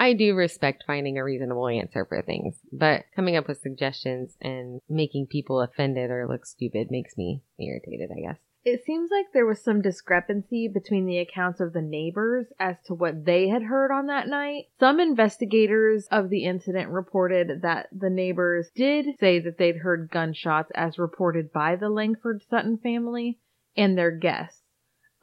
I 0.00 0.12
do 0.12 0.34
respect 0.34 0.84
finding 0.86 1.18
a 1.18 1.24
reasonable 1.24 1.68
answer 1.68 2.04
for 2.04 2.22
things, 2.22 2.56
but 2.72 3.04
coming 3.16 3.36
up 3.36 3.48
with 3.48 3.60
suggestions 3.60 4.36
and 4.40 4.80
making 4.88 5.26
people 5.26 5.60
offended 5.60 6.10
or 6.10 6.26
look 6.28 6.46
stupid 6.46 6.90
makes 6.90 7.16
me 7.16 7.42
irritated, 7.58 8.10
I 8.16 8.20
guess. 8.20 8.38
It 8.70 8.84
seems 8.84 9.10
like 9.10 9.32
there 9.32 9.46
was 9.46 9.62
some 9.62 9.80
discrepancy 9.80 10.68
between 10.68 11.06
the 11.06 11.16
accounts 11.20 11.58
of 11.58 11.72
the 11.72 11.80
neighbors 11.80 12.52
as 12.60 12.76
to 12.84 12.92
what 12.92 13.24
they 13.24 13.48
had 13.48 13.62
heard 13.62 13.90
on 13.90 14.08
that 14.08 14.28
night. 14.28 14.66
Some 14.78 15.00
investigators 15.00 16.06
of 16.10 16.28
the 16.28 16.44
incident 16.44 16.90
reported 16.90 17.62
that 17.62 17.88
the 17.90 18.10
neighbors 18.10 18.70
did 18.74 19.18
say 19.18 19.38
that 19.38 19.56
they'd 19.56 19.78
heard 19.78 20.10
gunshots 20.10 20.70
as 20.74 20.98
reported 20.98 21.50
by 21.50 21.76
the 21.76 21.88
Langford 21.88 22.42
Sutton 22.42 22.76
family 22.76 23.38
and 23.74 23.96
their 23.96 24.10
guests. 24.10 24.64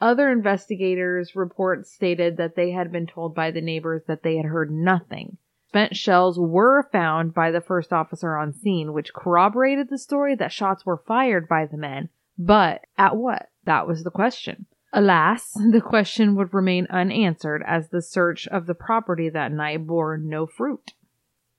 Other 0.02 0.32
investigators' 0.32 1.36
reports 1.36 1.92
stated 1.92 2.38
that 2.38 2.56
they 2.56 2.72
had 2.72 2.92
been 2.92 3.06
told 3.06 3.36
by 3.36 3.52
the 3.52 3.62
neighbors 3.62 4.06
that 4.08 4.24
they 4.24 4.38
had 4.38 4.48
heard 4.48 4.72
nothing. 4.72 5.38
Spent 5.68 5.96
shells 5.96 6.40
were 6.40 6.90
found 6.92 7.36
by 7.36 7.52
the 7.52 7.62
first 7.62 7.94
officer 7.94 8.38
on 8.38 8.54
scene, 8.54 8.92
which 8.92 9.14
corroborated 9.14 9.90
the 9.90 10.00
story 10.00 10.34
that 10.34 10.52
shots 10.52 10.84
were 10.84 10.98
fired 11.06 11.48
by 11.48 11.68
the 11.68 11.78
men. 11.78 12.10
But 12.38 12.86
at 12.98 13.16
what? 13.16 13.50
That 13.66 13.88
was 13.88 14.04
the 14.04 14.12
question. 14.12 14.66
Alas, 14.94 15.52
the 15.72 15.82
question 15.82 16.36
would 16.36 16.54
remain 16.54 16.88
unanswered 16.90 17.64
as 17.66 17.90
the 17.90 18.02
search 18.02 18.48
of 18.48 18.66
the 18.66 18.74
property 18.74 19.30
that 19.30 19.52
night 19.52 19.86
bore 19.86 20.18
no 20.18 20.46
fruit. 20.46 20.94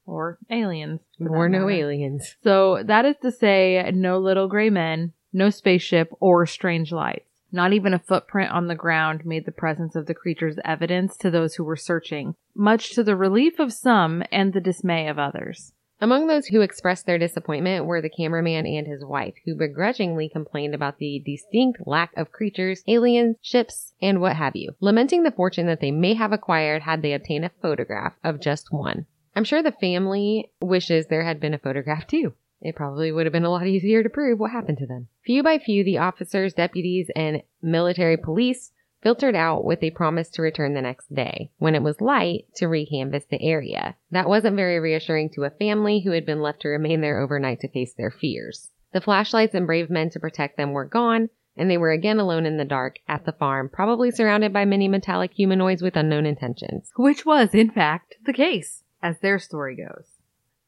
Or 0.07 0.39
aliens. 0.51 1.01
Or 1.21 1.49
no 1.49 1.69
aliens. 1.69 2.37
So 2.45 2.83
that 2.85 3.05
is 3.05 3.17
to 3.23 3.33
say, 3.33 3.91
no 3.93 4.19
little 4.19 4.47
gray 4.47 4.71
men, 4.71 5.13
no 5.33 5.51
spaceship, 5.51 6.13
or 6.21 6.47
strange 6.47 6.93
lights. 6.93 7.29
Not 7.51 7.73
even 7.73 7.95
a 7.95 7.99
footprint 7.99 8.53
on 8.53 8.69
the 8.69 8.75
ground 8.75 9.25
made 9.25 9.47
the 9.47 9.53
presence 9.53 9.97
of 9.97 10.07
the 10.07 10.15
creatures 10.15 10.59
evidence 10.65 11.17
to 11.19 11.31
those 11.31 11.55
who 11.55 11.65
were 11.65 11.77
searching, 11.77 12.35
much 12.55 12.91
to 12.95 13.03
the 13.03 13.17
relief 13.17 13.59
of 13.59 13.73
some 13.73 14.23
and 14.31 14.53
the 14.53 14.61
dismay 14.61 15.09
of 15.09 15.19
others. 15.19 15.73
Among 15.99 16.27
those 16.27 16.49
who 16.49 16.61
expressed 16.61 17.07
their 17.07 17.17
disappointment 17.17 17.87
were 17.87 18.03
the 18.03 18.11
cameraman 18.11 18.67
and 18.67 18.87
his 18.87 19.03
wife, 19.03 19.35
who 19.47 19.55
begrudgingly 19.55 20.29
complained 20.29 20.75
about 20.75 20.99
the 20.99 21.23
distinct 21.25 21.87
lack 21.87 22.13
of 22.19 22.33
creatures, 22.33 22.85
aliens, 22.87 23.37
ships, 23.41 23.95
and 24.03 24.21
what 24.21 24.37
have 24.37 24.55
you, 24.55 24.75
lamenting 24.81 25.23
the 25.23 25.31
fortune 25.31 25.67
that 25.67 25.81
they 25.81 25.91
may 25.91 26.13
have 26.13 26.33
acquired 26.33 26.83
had 26.83 27.01
they 27.01 27.15
obtained 27.15 27.47
a 27.47 27.51
photograph 27.63 28.13
of 28.23 28.41
just 28.41 28.71
one. 28.71 29.07
I'm 29.35 29.45
sure 29.45 29.63
the 29.63 29.73
family 29.73 30.51
wishes 30.61 31.07
there 31.07 31.25
had 31.25 31.41
been 31.41 31.55
a 31.55 31.59
photograph 31.59 32.07
too. 32.09 32.35
It 32.61 32.77
probably 32.77 33.11
would 33.11 33.25
have 33.25 33.33
been 33.33 33.45
a 33.45 33.51
lot 33.51 33.67
easier 33.67 34.03
to 34.03 34.11
prove 34.11 34.39
what 34.39 34.51
happened 34.51 34.79
to 34.79 34.87
them. 34.87 35.09
Few 35.25 35.43
by 35.43 35.59
few, 35.59 35.83
the 35.83 35.99
officers, 35.99 36.55
deputies, 36.55 37.11
and 37.17 37.43
military 37.63 38.17
police 38.17 38.73
filtered 39.03 39.35
out 39.35 39.65
with 39.65 39.83
a 39.83 39.91
promise 39.91 40.29
to 40.31 40.43
return 40.43 40.75
the 40.75 40.83
next 40.83 41.15
day, 41.15 41.51
when 41.59 41.75
it 41.75 41.83
was 41.83 42.01
light, 42.01 42.47
to 42.55 42.67
recanvass 42.67 43.29
the 43.29 43.43
area. 43.43 43.97
That 44.11 44.29
wasn't 44.29 44.57
very 44.57 44.79
reassuring 44.81 45.31
to 45.31 45.45
a 45.45 45.51
family 45.51 46.01
who 46.01 46.13
had 46.13 46.27
been 46.27 46.41
left 46.41 46.63
to 46.63 46.69
remain 46.69 47.01
there 47.01 47.21
overnight 47.21 47.61
to 47.61 47.69
face 47.69 47.95
their 47.95 48.11
fears. 48.11 48.71
The 48.93 49.01
flashlights 49.01 49.55
and 49.55 49.67
brave 49.67 49.91
men 49.91 50.11
to 50.11 50.21
protect 50.21 50.57
them 50.57 50.73
were 50.73 50.85
gone, 50.85 51.29
and 51.57 51.71
they 51.71 51.79
were 51.79 51.91
again 51.91 52.19
alone 52.19 52.47
in 52.47 52.57
the 52.57 52.65
dark 52.65 52.99
at 53.09 53.25
the 53.25 53.33
farm, 53.33 53.69
probably 53.69 54.11
surrounded 54.11 54.53
by 54.53 54.65
many 54.65 54.89
metallic 54.89 55.33
humanoids 55.33 55.83
with 55.83 55.97
unknown 55.97 56.27
intentions. 56.27 56.91
Which 56.97 57.25
was, 57.25 57.55
in 57.55 57.71
fact, 57.71 58.17
the 58.25 58.33
case, 58.33 58.83
as 59.03 59.19
their 59.21 59.39
story 59.39 59.77
goes. 59.77 60.07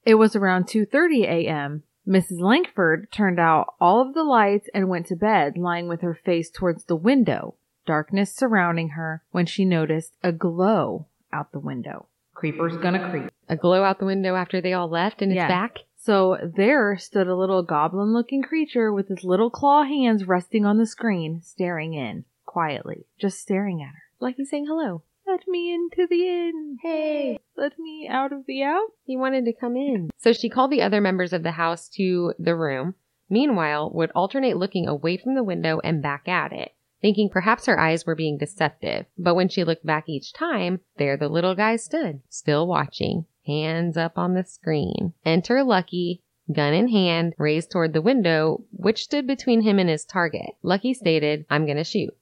It 0.05 0.15
was 0.15 0.35
around 0.35 0.67
2:30 0.67 1.25
a.m. 1.25 1.83
Mrs. 2.07 2.41
Langford 2.41 3.13
turned 3.13 3.39
out 3.39 3.75
all 3.81 4.01
of 4.01 4.15
the 4.15 4.25
lights 4.25 4.69
and 4.73 4.89
went 4.89 5.07
to 5.07 5.17
bed, 5.17 5.59
lying 5.59 5.89
with 5.89 6.01
her 6.01 6.15
face 6.15 6.51
towards 6.51 6.85
the 6.85 6.97
window, 6.97 7.55
darkness 7.89 8.35
surrounding 8.35 8.91
her, 8.91 9.23
when 9.31 9.47
she 9.47 9.65
noticed 9.65 10.15
a 10.23 10.31
glow 10.31 11.07
out 11.33 11.51
the 11.53 11.59
window. 11.59 12.07
Creeper's 12.35 12.77
gonna 12.77 13.11
creep. 13.11 13.33
A 13.49 13.57
glow 13.57 13.83
out 13.83 13.99
the 13.99 14.05
window 14.05 14.37
after 14.37 14.61
they 14.61 14.75
all 14.75 14.89
left 14.89 15.23
and 15.23 15.33
it's 15.33 15.37
Yeah. 15.37 15.49
back? 15.49 15.79
So 15.97 16.37
there 16.57 16.97
stood 16.99 17.27
a 17.27 17.35
little 17.35 17.63
goblin 17.63 18.13
looking 18.13 18.43
creature 18.43 18.93
with 18.93 19.09
his 19.09 19.25
little 19.25 19.51
claw 19.51 19.83
hands 19.85 20.29
resting 20.29 20.65
on 20.65 20.77
the 20.77 20.87
screen, 20.87 21.41
staring 21.43 21.95
in, 21.95 22.25
quietly, 22.47 23.07
just 23.19 23.41
staring 23.41 23.83
at 23.83 23.89
her. 23.89 24.03
Like 24.21 24.37
he's 24.37 24.51
saying 24.51 24.67
hello. 24.67 25.03
Let 25.27 25.49
me 25.49 25.75
into 25.75 26.07
the 26.09 26.27
inn. 26.29 26.79
Hey, 26.83 27.39
let 27.57 27.79
me 27.79 28.07
out 28.09 28.33
of 28.33 28.47
the 28.47 28.63
out. 28.63 28.93
He 29.05 29.17
wanted 29.17 29.45
to 29.47 29.53
come 29.53 29.77
in. 29.77 30.11
So 30.17 30.33
she 30.33 30.49
called 30.49 30.71
the 30.71 30.83
other 30.83 31.01
members 31.01 31.33
of 31.33 31.43
the 31.43 31.53
house 31.53 31.89
to 31.97 32.35
the 32.39 32.55
room. 32.55 32.95
Meanwhile, 33.29 33.91
would 33.93 34.11
alternate 34.15 34.57
looking 34.57 34.89
away 34.89 35.17
from 35.19 35.35
the 35.35 35.43
window 35.43 35.81
and 35.85 36.03
back 36.03 36.29
at 36.29 36.53
it, 36.53 36.73
thinking 37.01 37.29
perhaps 37.29 37.67
her 37.67 37.79
eyes 37.79 38.07
were 38.07 38.15
being 38.15 38.39
deceptive. 38.39 39.07
But 39.17 39.35
when 39.35 39.49
she 39.49 39.65
looked 39.65 39.87
back 39.87 40.09
each 40.09 40.33
time, 40.33 40.81
there 40.97 41.17
the 41.17 41.29
little 41.29 41.55
guy 41.55 41.77
stood, 41.77 42.21
still 42.29 42.67
watching, 42.67 43.27
hands 43.47 43.97
up 43.97 44.19
on 44.19 44.35
the 44.35 44.45
screen. 44.45 45.13
Enter 45.25 45.63
Lucky, 45.63 46.23
gun 46.53 46.75
in 46.75 46.89
hand, 46.89 47.35
raised 47.39 47.71
toward 47.71 47.93
the 47.93 48.03
window, 48.03 48.65
which 48.73 49.05
stood 49.05 49.27
between 49.27 49.63
him 49.63 49.79
and 49.79 49.89
his 49.89 50.05
target. 50.05 50.51
Lucky 50.63 50.95
stated, 50.95 51.45
I'm 51.51 51.67
gonna 51.67 51.85
shoot. 51.85 52.17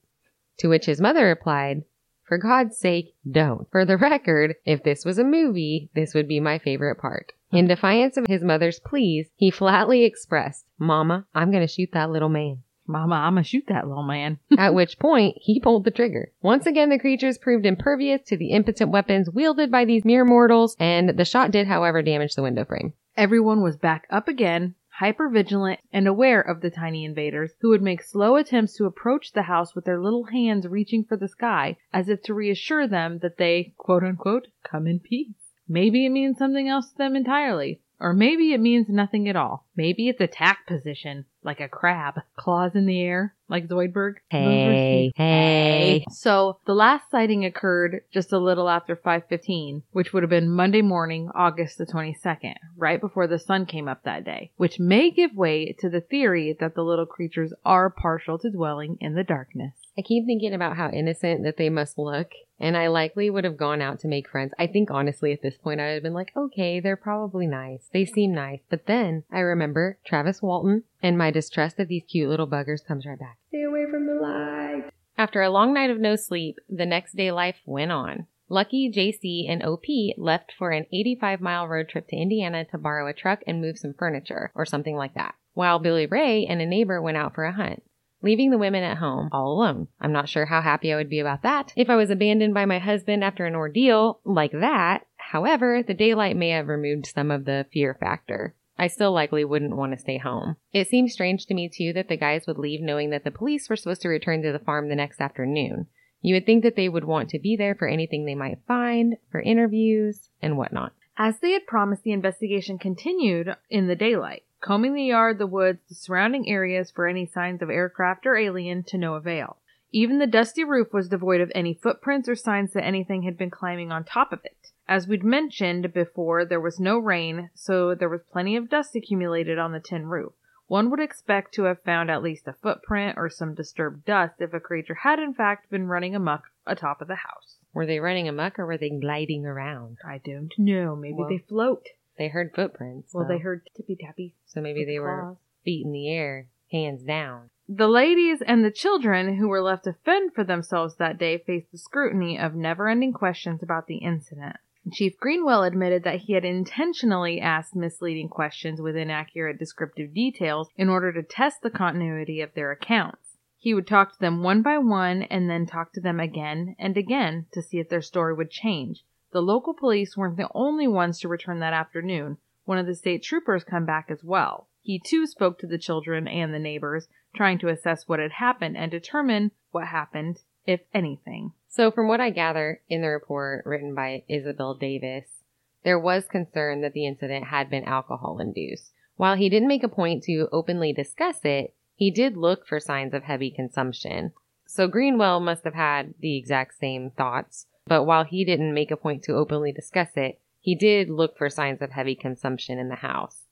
To 0.58 0.68
which 0.68 0.86
his 0.86 1.00
mother 1.00 1.26
replied, 1.26 1.84
for 2.26 2.38
God's 2.38 2.76
sake, 2.76 3.14
don't. 3.30 3.70
For 3.70 3.84
the 3.84 3.96
record, 3.96 4.56
if 4.64 4.82
this 4.82 5.04
was 5.04 5.18
a 5.18 5.24
movie, 5.24 5.90
this 5.94 6.12
would 6.12 6.26
be 6.26 6.40
my 6.40 6.58
favorite 6.58 6.96
part. 6.96 7.32
In 7.52 7.68
defiance 7.68 8.16
of 8.16 8.26
his 8.26 8.42
mother's 8.42 8.80
pleas, 8.80 9.28
he 9.36 9.50
flatly 9.50 10.02
expressed, 10.02 10.66
Mama, 10.76 11.26
I'm 11.34 11.52
gonna 11.52 11.68
shoot 11.68 11.90
that 11.92 12.10
little 12.10 12.28
man. 12.28 12.64
Mama, 12.88 13.16
I'ma 13.16 13.42
shoot 13.42 13.64
that 13.68 13.88
little 13.88 14.02
man. 14.02 14.38
At 14.58 14.74
which 14.74 14.98
point, 14.98 15.36
he 15.40 15.60
pulled 15.60 15.84
the 15.84 15.90
trigger. 15.90 16.32
Once 16.42 16.66
again, 16.66 16.90
the 16.90 16.98
creatures 16.98 17.38
proved 17.38 17.66
impervious 17.66 18.22
to 18.26 18.36
the 18.36 18.50
impotent 18.50 18.90
weapons 18.90 19.30
wielded 19.30 19.70
by 19.70 19.84
these 19.84 20.04
mere 20.04 20.24
mortals, 20.24 20.76
and 20.78 21.10
the 21.10 21.24
shot 21.24 21.50
did, 21.50 21.66
however, 21.66 22.02
damage 22.02 22.34
the 22.34 22.42
window 22.42 22.64
frame. 22.64 22.92
Everyone 23.16 23.62
was 23.62 23.76
back 23.76 24.06
up 24.10 24.28
again, 24.28 24.74
hyper 24.98 25.28
vigilant 25.28 25.80
and 25.92 26.08
aware 26.08 26.40
of 26.40 26.60
the 26.60 26.70
tiny 26.70 27.04
invaders 27.04 27.52
who 27.60 27.68
would 27.68 27.82
make 27.82 28.02
slow 28.02 28.36
attempts 28.36 28.74
to 28.76 28.86
approach 28.86 29.32
the 29.32 29.42
house 29.42 29.74
with 29.74 29.84
their 29.84 30.00
little 30.00 30.24
hands 30.24 30.66
reaching 30.66 31.04
for 31.04 31.16
the 31.16 31.28
sky 31.28 31.76
as 31.92 32.08
if 32.08 32.22
to 32.22 32.32
reassure 32.32 32.86
them 32.86 33.18
that 33.18 33.36
they, 33.36 33.74
quote 33.76 34.02
unquote, 34.02 34.48
come 34.62 34.86
in 34.86 34.98
peace. 34.98 35.52
Maybe 35.68 36.06
it 36.06 36.10
means 36.10 36.38
something 36.38 36.68
else 36.68 36.90
to 36.90 36.98
them 36.98 37.16
entirely. 37.16 37.80
Or 37.98 38.12
maybe 38.12 38.52
it 38.52 38.60
means 38.60 38.88
nothing 38.88 39.28
at 39.28 39.36
all. 39.36 39.66
Maybe 39.74 40.08
it's 40.08 40.20
attack 40.20 40.66
position, 40.66 41.24
like 41.46 41.60
a 41.60 41.68
crab, 41.68 42.20
claws 42.36 42.74
in 42.74 42.84
the 42.84 43.00
air, 43.00 43.34
like 43.48 43.68
Zoidberg. 43.68 44.16
Hey, 44.28 45.12
hey. 45.16 46.04
So 46.10 46.58
the 46.66 46.74
last 46.74 47.10
sighting 47.10 47.44
occurred 47.44 48.02
just 48.12 48.32
a 48.32 48.38
little 48.38 48.68
after 48.68 48.96
5:15, 48.96 49.82
which 49.92 50.12
would 50.12 50.22
have 50.22 50.30
been 50.30 50.50
Monday 50.50 50.82
morning, 50.82 51.30
August 51.34 51.78
the 51.78 51.86
22nd, 51.86 52.56
right 52.76 53.00
before 53.00 53.26
the 53.26 53.38
sun 53.38 53.64
came 53.64 53.88
up 53.88 54.02
that 54.02 54.24
day, 54.24 54.50
which 54.56 54.80
may 54.80 55.10
give 55.10 55.34
way 55.34 55.74
to 55.78 55.88
the 55.88 56.00
theory 56.00 56.56
that 56.58 56.74
the 56.74 56.82
little 56.82 57.06
creatures 57.06 57.54
are 57.64 57.88
partial 57.88 58.38
to 58.38 58.50
dwelling 58.50 58.98
in 59.00 59.14
the 59.14 59.24
darkness. 59.24 59.85
I 59.98 60.02
keep 60.02 60.26
thinking 60.26 60.52
about 60.52 60.76
how 60.76 60.90
innocent 60.90 61.42
that 61.44 61.56
they 61.56 61.70
must 61.70 61.96
look, 61.96 62.32
and 62.60 62.76
I 62.76 62.88
likely 62.88 63.30
would 63.30 63.44
have 63.44 63.56
gone 63.56 63.80
out 63.80 63.98
to 64.00 64.08
make 64.08 64.28
friends. 64.28 64.52
I 64.58 64.66
think 64.66 64.90
honestly 64.90 65.32
at 65.32 65.40
this 65.40 65.56
point 65.56 65.80
I 65.80 65.86
would 65.86 65.94
have 65.94 66.02
been 66.02 66.12
like, 66.12 66.32
okay, 66.36 66.80
they're 66.80 66.96
probably 66.96 67.46
nice. 67.46 67.88
They 67.94 68.04
seem 68.04 68.34
nice. 68.34 68.60
But 68.68 68.84
then 68.86 69.24
I 69.32 69.38
remember 69.38 69.98
Travis 70.04 70.42
Walton 70.42 70.84
and 71.02 71.16
my 71.16 71.30
distrust 71.30 71.80
of 71.80 71.88
these 71.88 72.04
cute 72.06 72.28
little 72.28 72.46
buggers 72.46 72.84
comes 72.86 73.06
right 73.06 73.18
back. 73.18 73.38
Stay 73.48 73.62
away 73.62 73.86
from 73.90 74.06
the 74.06 74.14
light. 74.14 74.90
After 75.16 75.40
a 75.40 75.48
long 75.48 75.72
night 75.72 75.88
of 75.88 75.98
no 75.98 76.14
sleep, 76.14 76.56
the 76.68 76.84
next 76.84 77.16
day 77.16 77.32
life 77.32 77.56
went 77.64 77.90
on. 77.90 78.26
Lucky, 78.50 78.92
JC, 78.92 79.50
and 79.50 79.64
OP 79.64 79.84
left 80.18 80.52
for 80.58 80.72
an 80.72 80.84
85 80.92 81.40
mile 81.40 81.66
road 81.66 81.88
trip 81.88 82.06
to 82.08 82.16
Indiana 82.16 82.66
to 82.66 82.78
borrow 82.78 83.08
a 83.08 83.14
truck 83.14 83.40
and 83.46 83.62
move 83.62 83.78
some 83.78 83.94
furniture 83.94 84.52
or 84.54 84.66
something 84.66 84.94
like 84.94 85.14
that, 85.14 85.34
while 85.54 85.78
Billy 85.78 86.04
Ray 86.06 86.44
and 86.46 86.60
a 86.60 86.66
neighbor 86.66 87.00
went 87.00 87.16
out 87.16 87.34
for 87.34 87.44
a 87.44 87.52
hunt 87.52 87.82
leaving 88.26 88.50
the 88.50 88.58
women 88.58 88.82
at 88.82 88.98
home 88.98 89.28
all 89.32 89.52
alone. 89.52 89.86
I'm 90.00 90.12
not 90.12 90.28
sure 90.28 90.46
how 90.46 90.60
happy 90.60 90.92
I 90.92 90.96
would 90.96 91.08
be 91.08 91.20
about 91.20 91.42
that 91.42 91.72
if 91.76 91.88
I 91.88 91.96
was 91.96 92.10
abandoned 92.10 92.52
by 92.52 92.66
my 92.66 92.80
husband 92.80 93.22
after 93.22 93.46
an 93.46 93.54
ordeal 93.54 94.20
like 94.24 94.52
that. 94.52 95.06
However, 95.16 95.82
the 95.82 95.94
daylight 95.94 96.36
may 96.36 96.50
have 96.50 96.66
removed 96.66 97.06
some 97.06 97.30
of 97.30 97.44
the 97.44 97.66
fear 97.72 97.96
factor. 97.98 98.54
I 98.78 98.88
still 98.88 99.12
likely 99.12 99.44
wouldn't 99.44 99.76
want 99.76 99.92
to 99.92 99.98
stay 99.98 100.18
home. 100.18 100.56
It 100.72 100.88
seems 100.88 101.12
strange 101.12 101.46
to 101.46 101.54
me 101.54 101.70
too 101.72 101.92
that 101.94 102.08
the 102.08 102.16
guys 102.16 102.46
would 102.46 102.58
leave 102.58 102.82
knowing 102.82 103.10
that 103.10 103.24
the 103.24 103.30
police 103.30 103.70
were 103.70 103.76
supposed 103.76 104.02
to 104.02 104.08
return 104.08 104.42
to 104.42 104.52
the 104.52 104.58
farm 104.58 104.88
the 104.88 104.96
next 104.96 105.20
afternoon. 105.20 105.86
You 106.20 106.34
would 106.34 106.46
think 106.46 106.64
that 106.64 106.74
they 106.74 106.88
would 106.88 107.04
want 107.04 107.30
to 107.30 107.38
be 107.38 107.56
there 107.56 107.74
for 107.74 107.86
anything 107.86 108.24
they 108.24 108.34
might 108.34 108.58
find, 108.66 109.16
for 109.30 109.40
interviews, 109.40 110.28
and 110.42 110.58
whatnot. 110.58 110.92
As 111.16 111.38
they 111.38 111.52
had 111.52 111.66
promised, 111.66 112.02
the 112.02 112.12
investigation 112.12 112.78
continued 112.78 113.54
in 113.70 113.86
the 113.86 113.96
daylight, 113.96 114.42
combing 114.66 114.94
the 114.94 115.04
yard, 115.04 115.38
the 115.38 115.46
woods, 115.46 115.78
the 115.88 115.94
surrounding 115.94 116.48
areas 116.48 116.90
for 116.90 117.06
any 117.06 117.24
signs 117.24 117.62
of 117.62 117.70
aircraft 117.70 118.26
or 118.26 118.36
alien 118.36 118.82
to 118.82 118.98
no 118.98 119.14
avail. 119.14 119.58
Even 119.92 120.18
the 120.18 120.26
dusty 120.26 120.64
roof 120.64 120.92
was 120.92 121.08
devoid 121.08 121.40
of 121.40 121.52
any 121.54 121.72
footprints 121.72 122.28
or 122.28 122.34
signs 122.34 122.72
that 122.72 122.84
anything 122.84 123.22
had 123.22 123.38
been 123.38 123.48
climbing 123.48 123.92
on 123.92 124.02
top 124.02 124.32
of 124.32 124.44
it. 124.44 124.72
As 124.88 125.06
we'd 125.06 125.22
mentioned 125.22 125.94
before, 125.94 126.44
there 126.44 126.60
was 126.60 126.80
no 126.80 126.98
rain, 126.98 127.50
so 127.54 127.94
there 127.94 128.08
was 128.08 128.22
plenty 128.32 128.56
of 128.56 128.68
dust 128.68 128.96
accumulated 128.96 129.56
on 129.56 129.70
the 129.70 129.78
tin 129.78 130.06
roof. 130.06 130.32
One 130.66 130.90
would 130.90 131.00
expect 131.00 131.54
to 131.54 131.62
have 131.64 131.82
found 131.82 132.10
at 132.10 132.24
least 132.24 132.48
a 132.48 132.52
footprint 132.52 133.16
or 133.16 133.30
some 133.30 133.54
disturbed 133.54 134.04
dust 134.04 134.34
if 134.40 134.52
a 134.52 134.58
creature 134.58 134.94
had 134.94 135.20
in 135.20 135.32
fact 135.32 135.70
been 135.70 135.86
running 135.86 136.16
amok 136.16 136.50
atop 136.66 137.00
of 137.00 137.06
the 137.06 137.14
house. 137.14 137.58
Were 137.72 137.86
they 137.86 138.00
running 138.00 138.26
amok 138.26 138.58
or 138.58 138.66
were 138.66 138.78
they 138.78 138.90
gliding 138.90 139.46
around? 139.46 139.98
I 140.04 140.18
don't 140.18 140.52
know. 140.58 140.96
Maybe 140.96 141.22
they 141.28 141.38
float. 141.38 141.86
They 142.18 142.28
heard 142.28 142.52
footprints. 142.54 143.12
Well, 143.12 143.24
though. 143.24 143.34
they 143.34 143.38
heard 143.38 143.68
tippy 143.76 143.96
tappy. 143.96 144.34
So 144.46 144.60
maybe 144.60 144.84
they 144.84 144.98
were 144.98 145.36
feet 145.64 145.84
in 145.84 145.92
the 145.92 146.10
air, 146.10 146.48
hands 146.70 147.02
down. 147.02 147.50
The 147.68 147.88
ladies 147.88 148.42
and 148.42 148.64
the 148.64 148.70
children 148.70 149.36
who 149.36 149.48
were 149.48 149.60
left 149.60 149.84
to 149.84 149.96
fend 150.04 150.34
for 150.34 150.44
themselves 150.44 150.96
that 150.96 151.18
day 151.18 151.38
faced 151.38 151.72
the 151.72 151.78
scrutiny 151.78 152.38
of 152.38 152.54
never 152.54 152.88
ending 152.88 153.12
questions 153.12 153.62
about 153.62 153.88
the 153.88 153.96
incident. 153.96 154.56
Chief 154.92 155.18
Greenwell 155.18 155.64
admitted 155.64 156.04
that 156.04 156.20
he 156.20 156.34
had 156.34 156.44
intentionally 156.44 157.40
asked 157.40 157.74
misleading 157.74 158.28
questions 158.28 158.80
with 158.80 158.94
inaccurate 158.94 159.58
descriptive 159.58 160.14
details 160.14 160.68
in 160.76 160.88
order 160.88 161.12
to 161.12 161.24
test 161.24 161.60
the 161.62 161.70
continuity 161.70 162.40
of 162.40 162.54
their 162.54 162.70
accounts. 162.70 163.36
He 163.58 163.74
would 163.74 163.88
talk 163.88 164.12
to 164.12 164.20
them 164.20 164.44
one 164.44 164.62
by 164.62 164.78
one 164.78 165.24
and 165.24 165.50
then 165.50 165.66
talk 165.66 165.92
to 165.94 166.00
them 166.00 166.20
again 166.20 166.76
and 166.78 166.96
again 166.96 167.46
to 167.52 167.62
see 167.62 167.80
if 167.80 167.88
their 167.88 168.00
story 168.00 168.32
would 168.32 168.50
change. 168.50 169.04
The 169.32 169.42
local 169.42 169.74
police 169.74 170.16
weren't 170.16 170.36
the 170.36 170.50
only 170.54 170.86
ones 170.86 171.18
to 171.20 171.28
return 171.28 171.58
that 171.60 171.72
afternoon. 171.72 172.38
One 172.64 172.78
of 172.78 172.86
the 172.86 172.94
state 172.94 173.22
troopers 173.22 173.64
come 173.64 173.84
back 173.84 174.10
as 174.10 174.24
well. 174.24 174.68
He 174.82 175.00
too 175.00 175.26
spoke 175.26 175.58
to 175.58 175.66
the 175.66 175.78
children 175.78 176.28
and 176.28 176.54
the 176.54 176.58
neighbors, 176.58 177.08
trying 177.34 177.58
to 177.58 177.68
assess 177.68 178.06
what 178.06 178.20
had 178.20 178.32
happened 178.32 178.76
and 178.76 178.90
determine 178.90 179.50
what 179.72 179.88
happened, 179.88 180.42
if 180.64 180.80
anything. 180.94 181.52
So, 181.68 181.90
from 181.90 182.08
what 182.08 182.20
I 182.20 182.30
gather 182.30 182.80
in 182.88 183.02
the 183.02 183.08
report 183.08 183.66
written 183.66 183.94
by 183.94 184.22
Isabel 184.28 184.74
Davis, 184.74 185.42
there 185.82 185.98
was 185.98 186.26
concern 186.26 186.80
that 186.80 186.92
the 186.92 187.06
incident 187.06 187.46
had 187.46 187.68
been 187.68 187.84
alcohol 187.84 188.38
induced. 188.40 188.92
While 189.16 189.36
he 189.36 189.48
didn't 189.48 189.68
make 189.68 189.82
a 189.82 189.88
point 189.88 190.22
to 190.24 190.48
openly 190.52 190.92
discuss 190.92 191.40
it, 191.44 191.74
he 191.94 192.10
did 192.10 192.36
look 192.36 192.66
for 192.66 192.78
signs 192.78 193.12
of 193.12 193.24
heavy 193.24 193.50
consumption. 193.50 194.32
So, 194.66 194.88
Greenwell 194.88 195.40
must 195.40 195.64
have 195.64 195.74
had 195.74 196.14
the 196.20 196.36
exact 196.36 196.78
same 196.78 197.10
thoughts, 197.10 197.66
but 197.86 198.04
while 198.04 198.24
he 198.24 198.44
didn't 198.44 198.74
make 198.74 198.90
a 198.90 198.96
point 198.96 199.22
to 199.24 199.34
openly 199.34 199.72
discuss 199.72 200.10
it, 200.16 200.40
he 200.60 200.74
did 200.74 201.08
look 201.08 201.36
for 201.38 201.48
signs 201.48 201.80
of 201.80 201.92
heavy 201.92 202.14
consumption 202.14 202.78
in 202.78 202.88
the 202.88 202.96
house. 202.96 203.42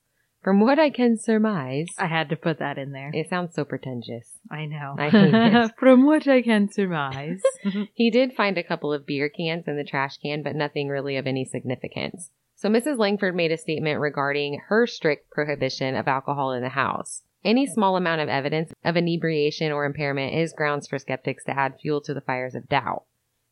From 0.43 0.61
what 0.61 0.79
I 0.79 0.91
can 0.91 1.17
surmise, 1.17 1.87
I 1.99 2.07
had 2.07 2.29
to 2.29 2.37
put 2.37 2.59
that 2.59 2.77
in 2.77 2.93
there. 2.93 3.11
it 3.15 3.31
sounds 3.31 3.55
so 3.55 3.65
pretentious. 3.65 4.29
I 4.51 4.67
know. 4.67 4.95
I 4.99 5.09
hate 5.09 5.33
it. 5.35 5.73
From 5.79 6.05
what 6.05 6.29
I 6.29 6.43
can 6.43 6.71
surmise. 6.71 7.41
He 7.95 8.11
did 8.11 8.35
find 8.35 8.59
a 8.59 8.63
couple 8.63 8.93
of 8.93 9.07
beer 9.07 9.31
cans 9.31 9.67
in 9.67 9.77
the 9.79 9.85
trash 9.85 10.19
can, 10.19 10.43
but 10.43 10.55
nothing 10.55 10.89
really 10.89 11.17
of 11.17 11.27
any 11.27 11.47
significance. 11.47 12.31
So 12.57 12.69
Mrs. 12.69 12.99
Langford 12.99 13.35
made 13.35 13.53
a 13.53 13.57
statement 13.57 14.01
regarding 14.01 14.61
her 14.69 14.87
strict 14.87 15.31
prohibition 15.31 15.97
of 15.97 16.09
alcohol 16.09 16.53
in 16.53 16.63
the 16.63 16.69
house. 16.69 17.23
Any 17.43 17.67
small 17.67 17.97
amount 17.97 18.21
of 18.21 18.29
evidence 18.29 18.73
of 18.85 18.97
inebriation 18.97 19.73
or 19.73 19.85
impairment 19.87 20.35
is 20.35 20.53
grounds 20.53 20.87
for 20.89 20.99
skeptics 20.99 21.45
to 21.45 21.59
add 21.59 21.79
fuel 21.81 22.01
to 22.03 22.13
the 22.13 22.21
fires 22.21 22.55
of 22.55 22.69
doubt. 22.69 23.05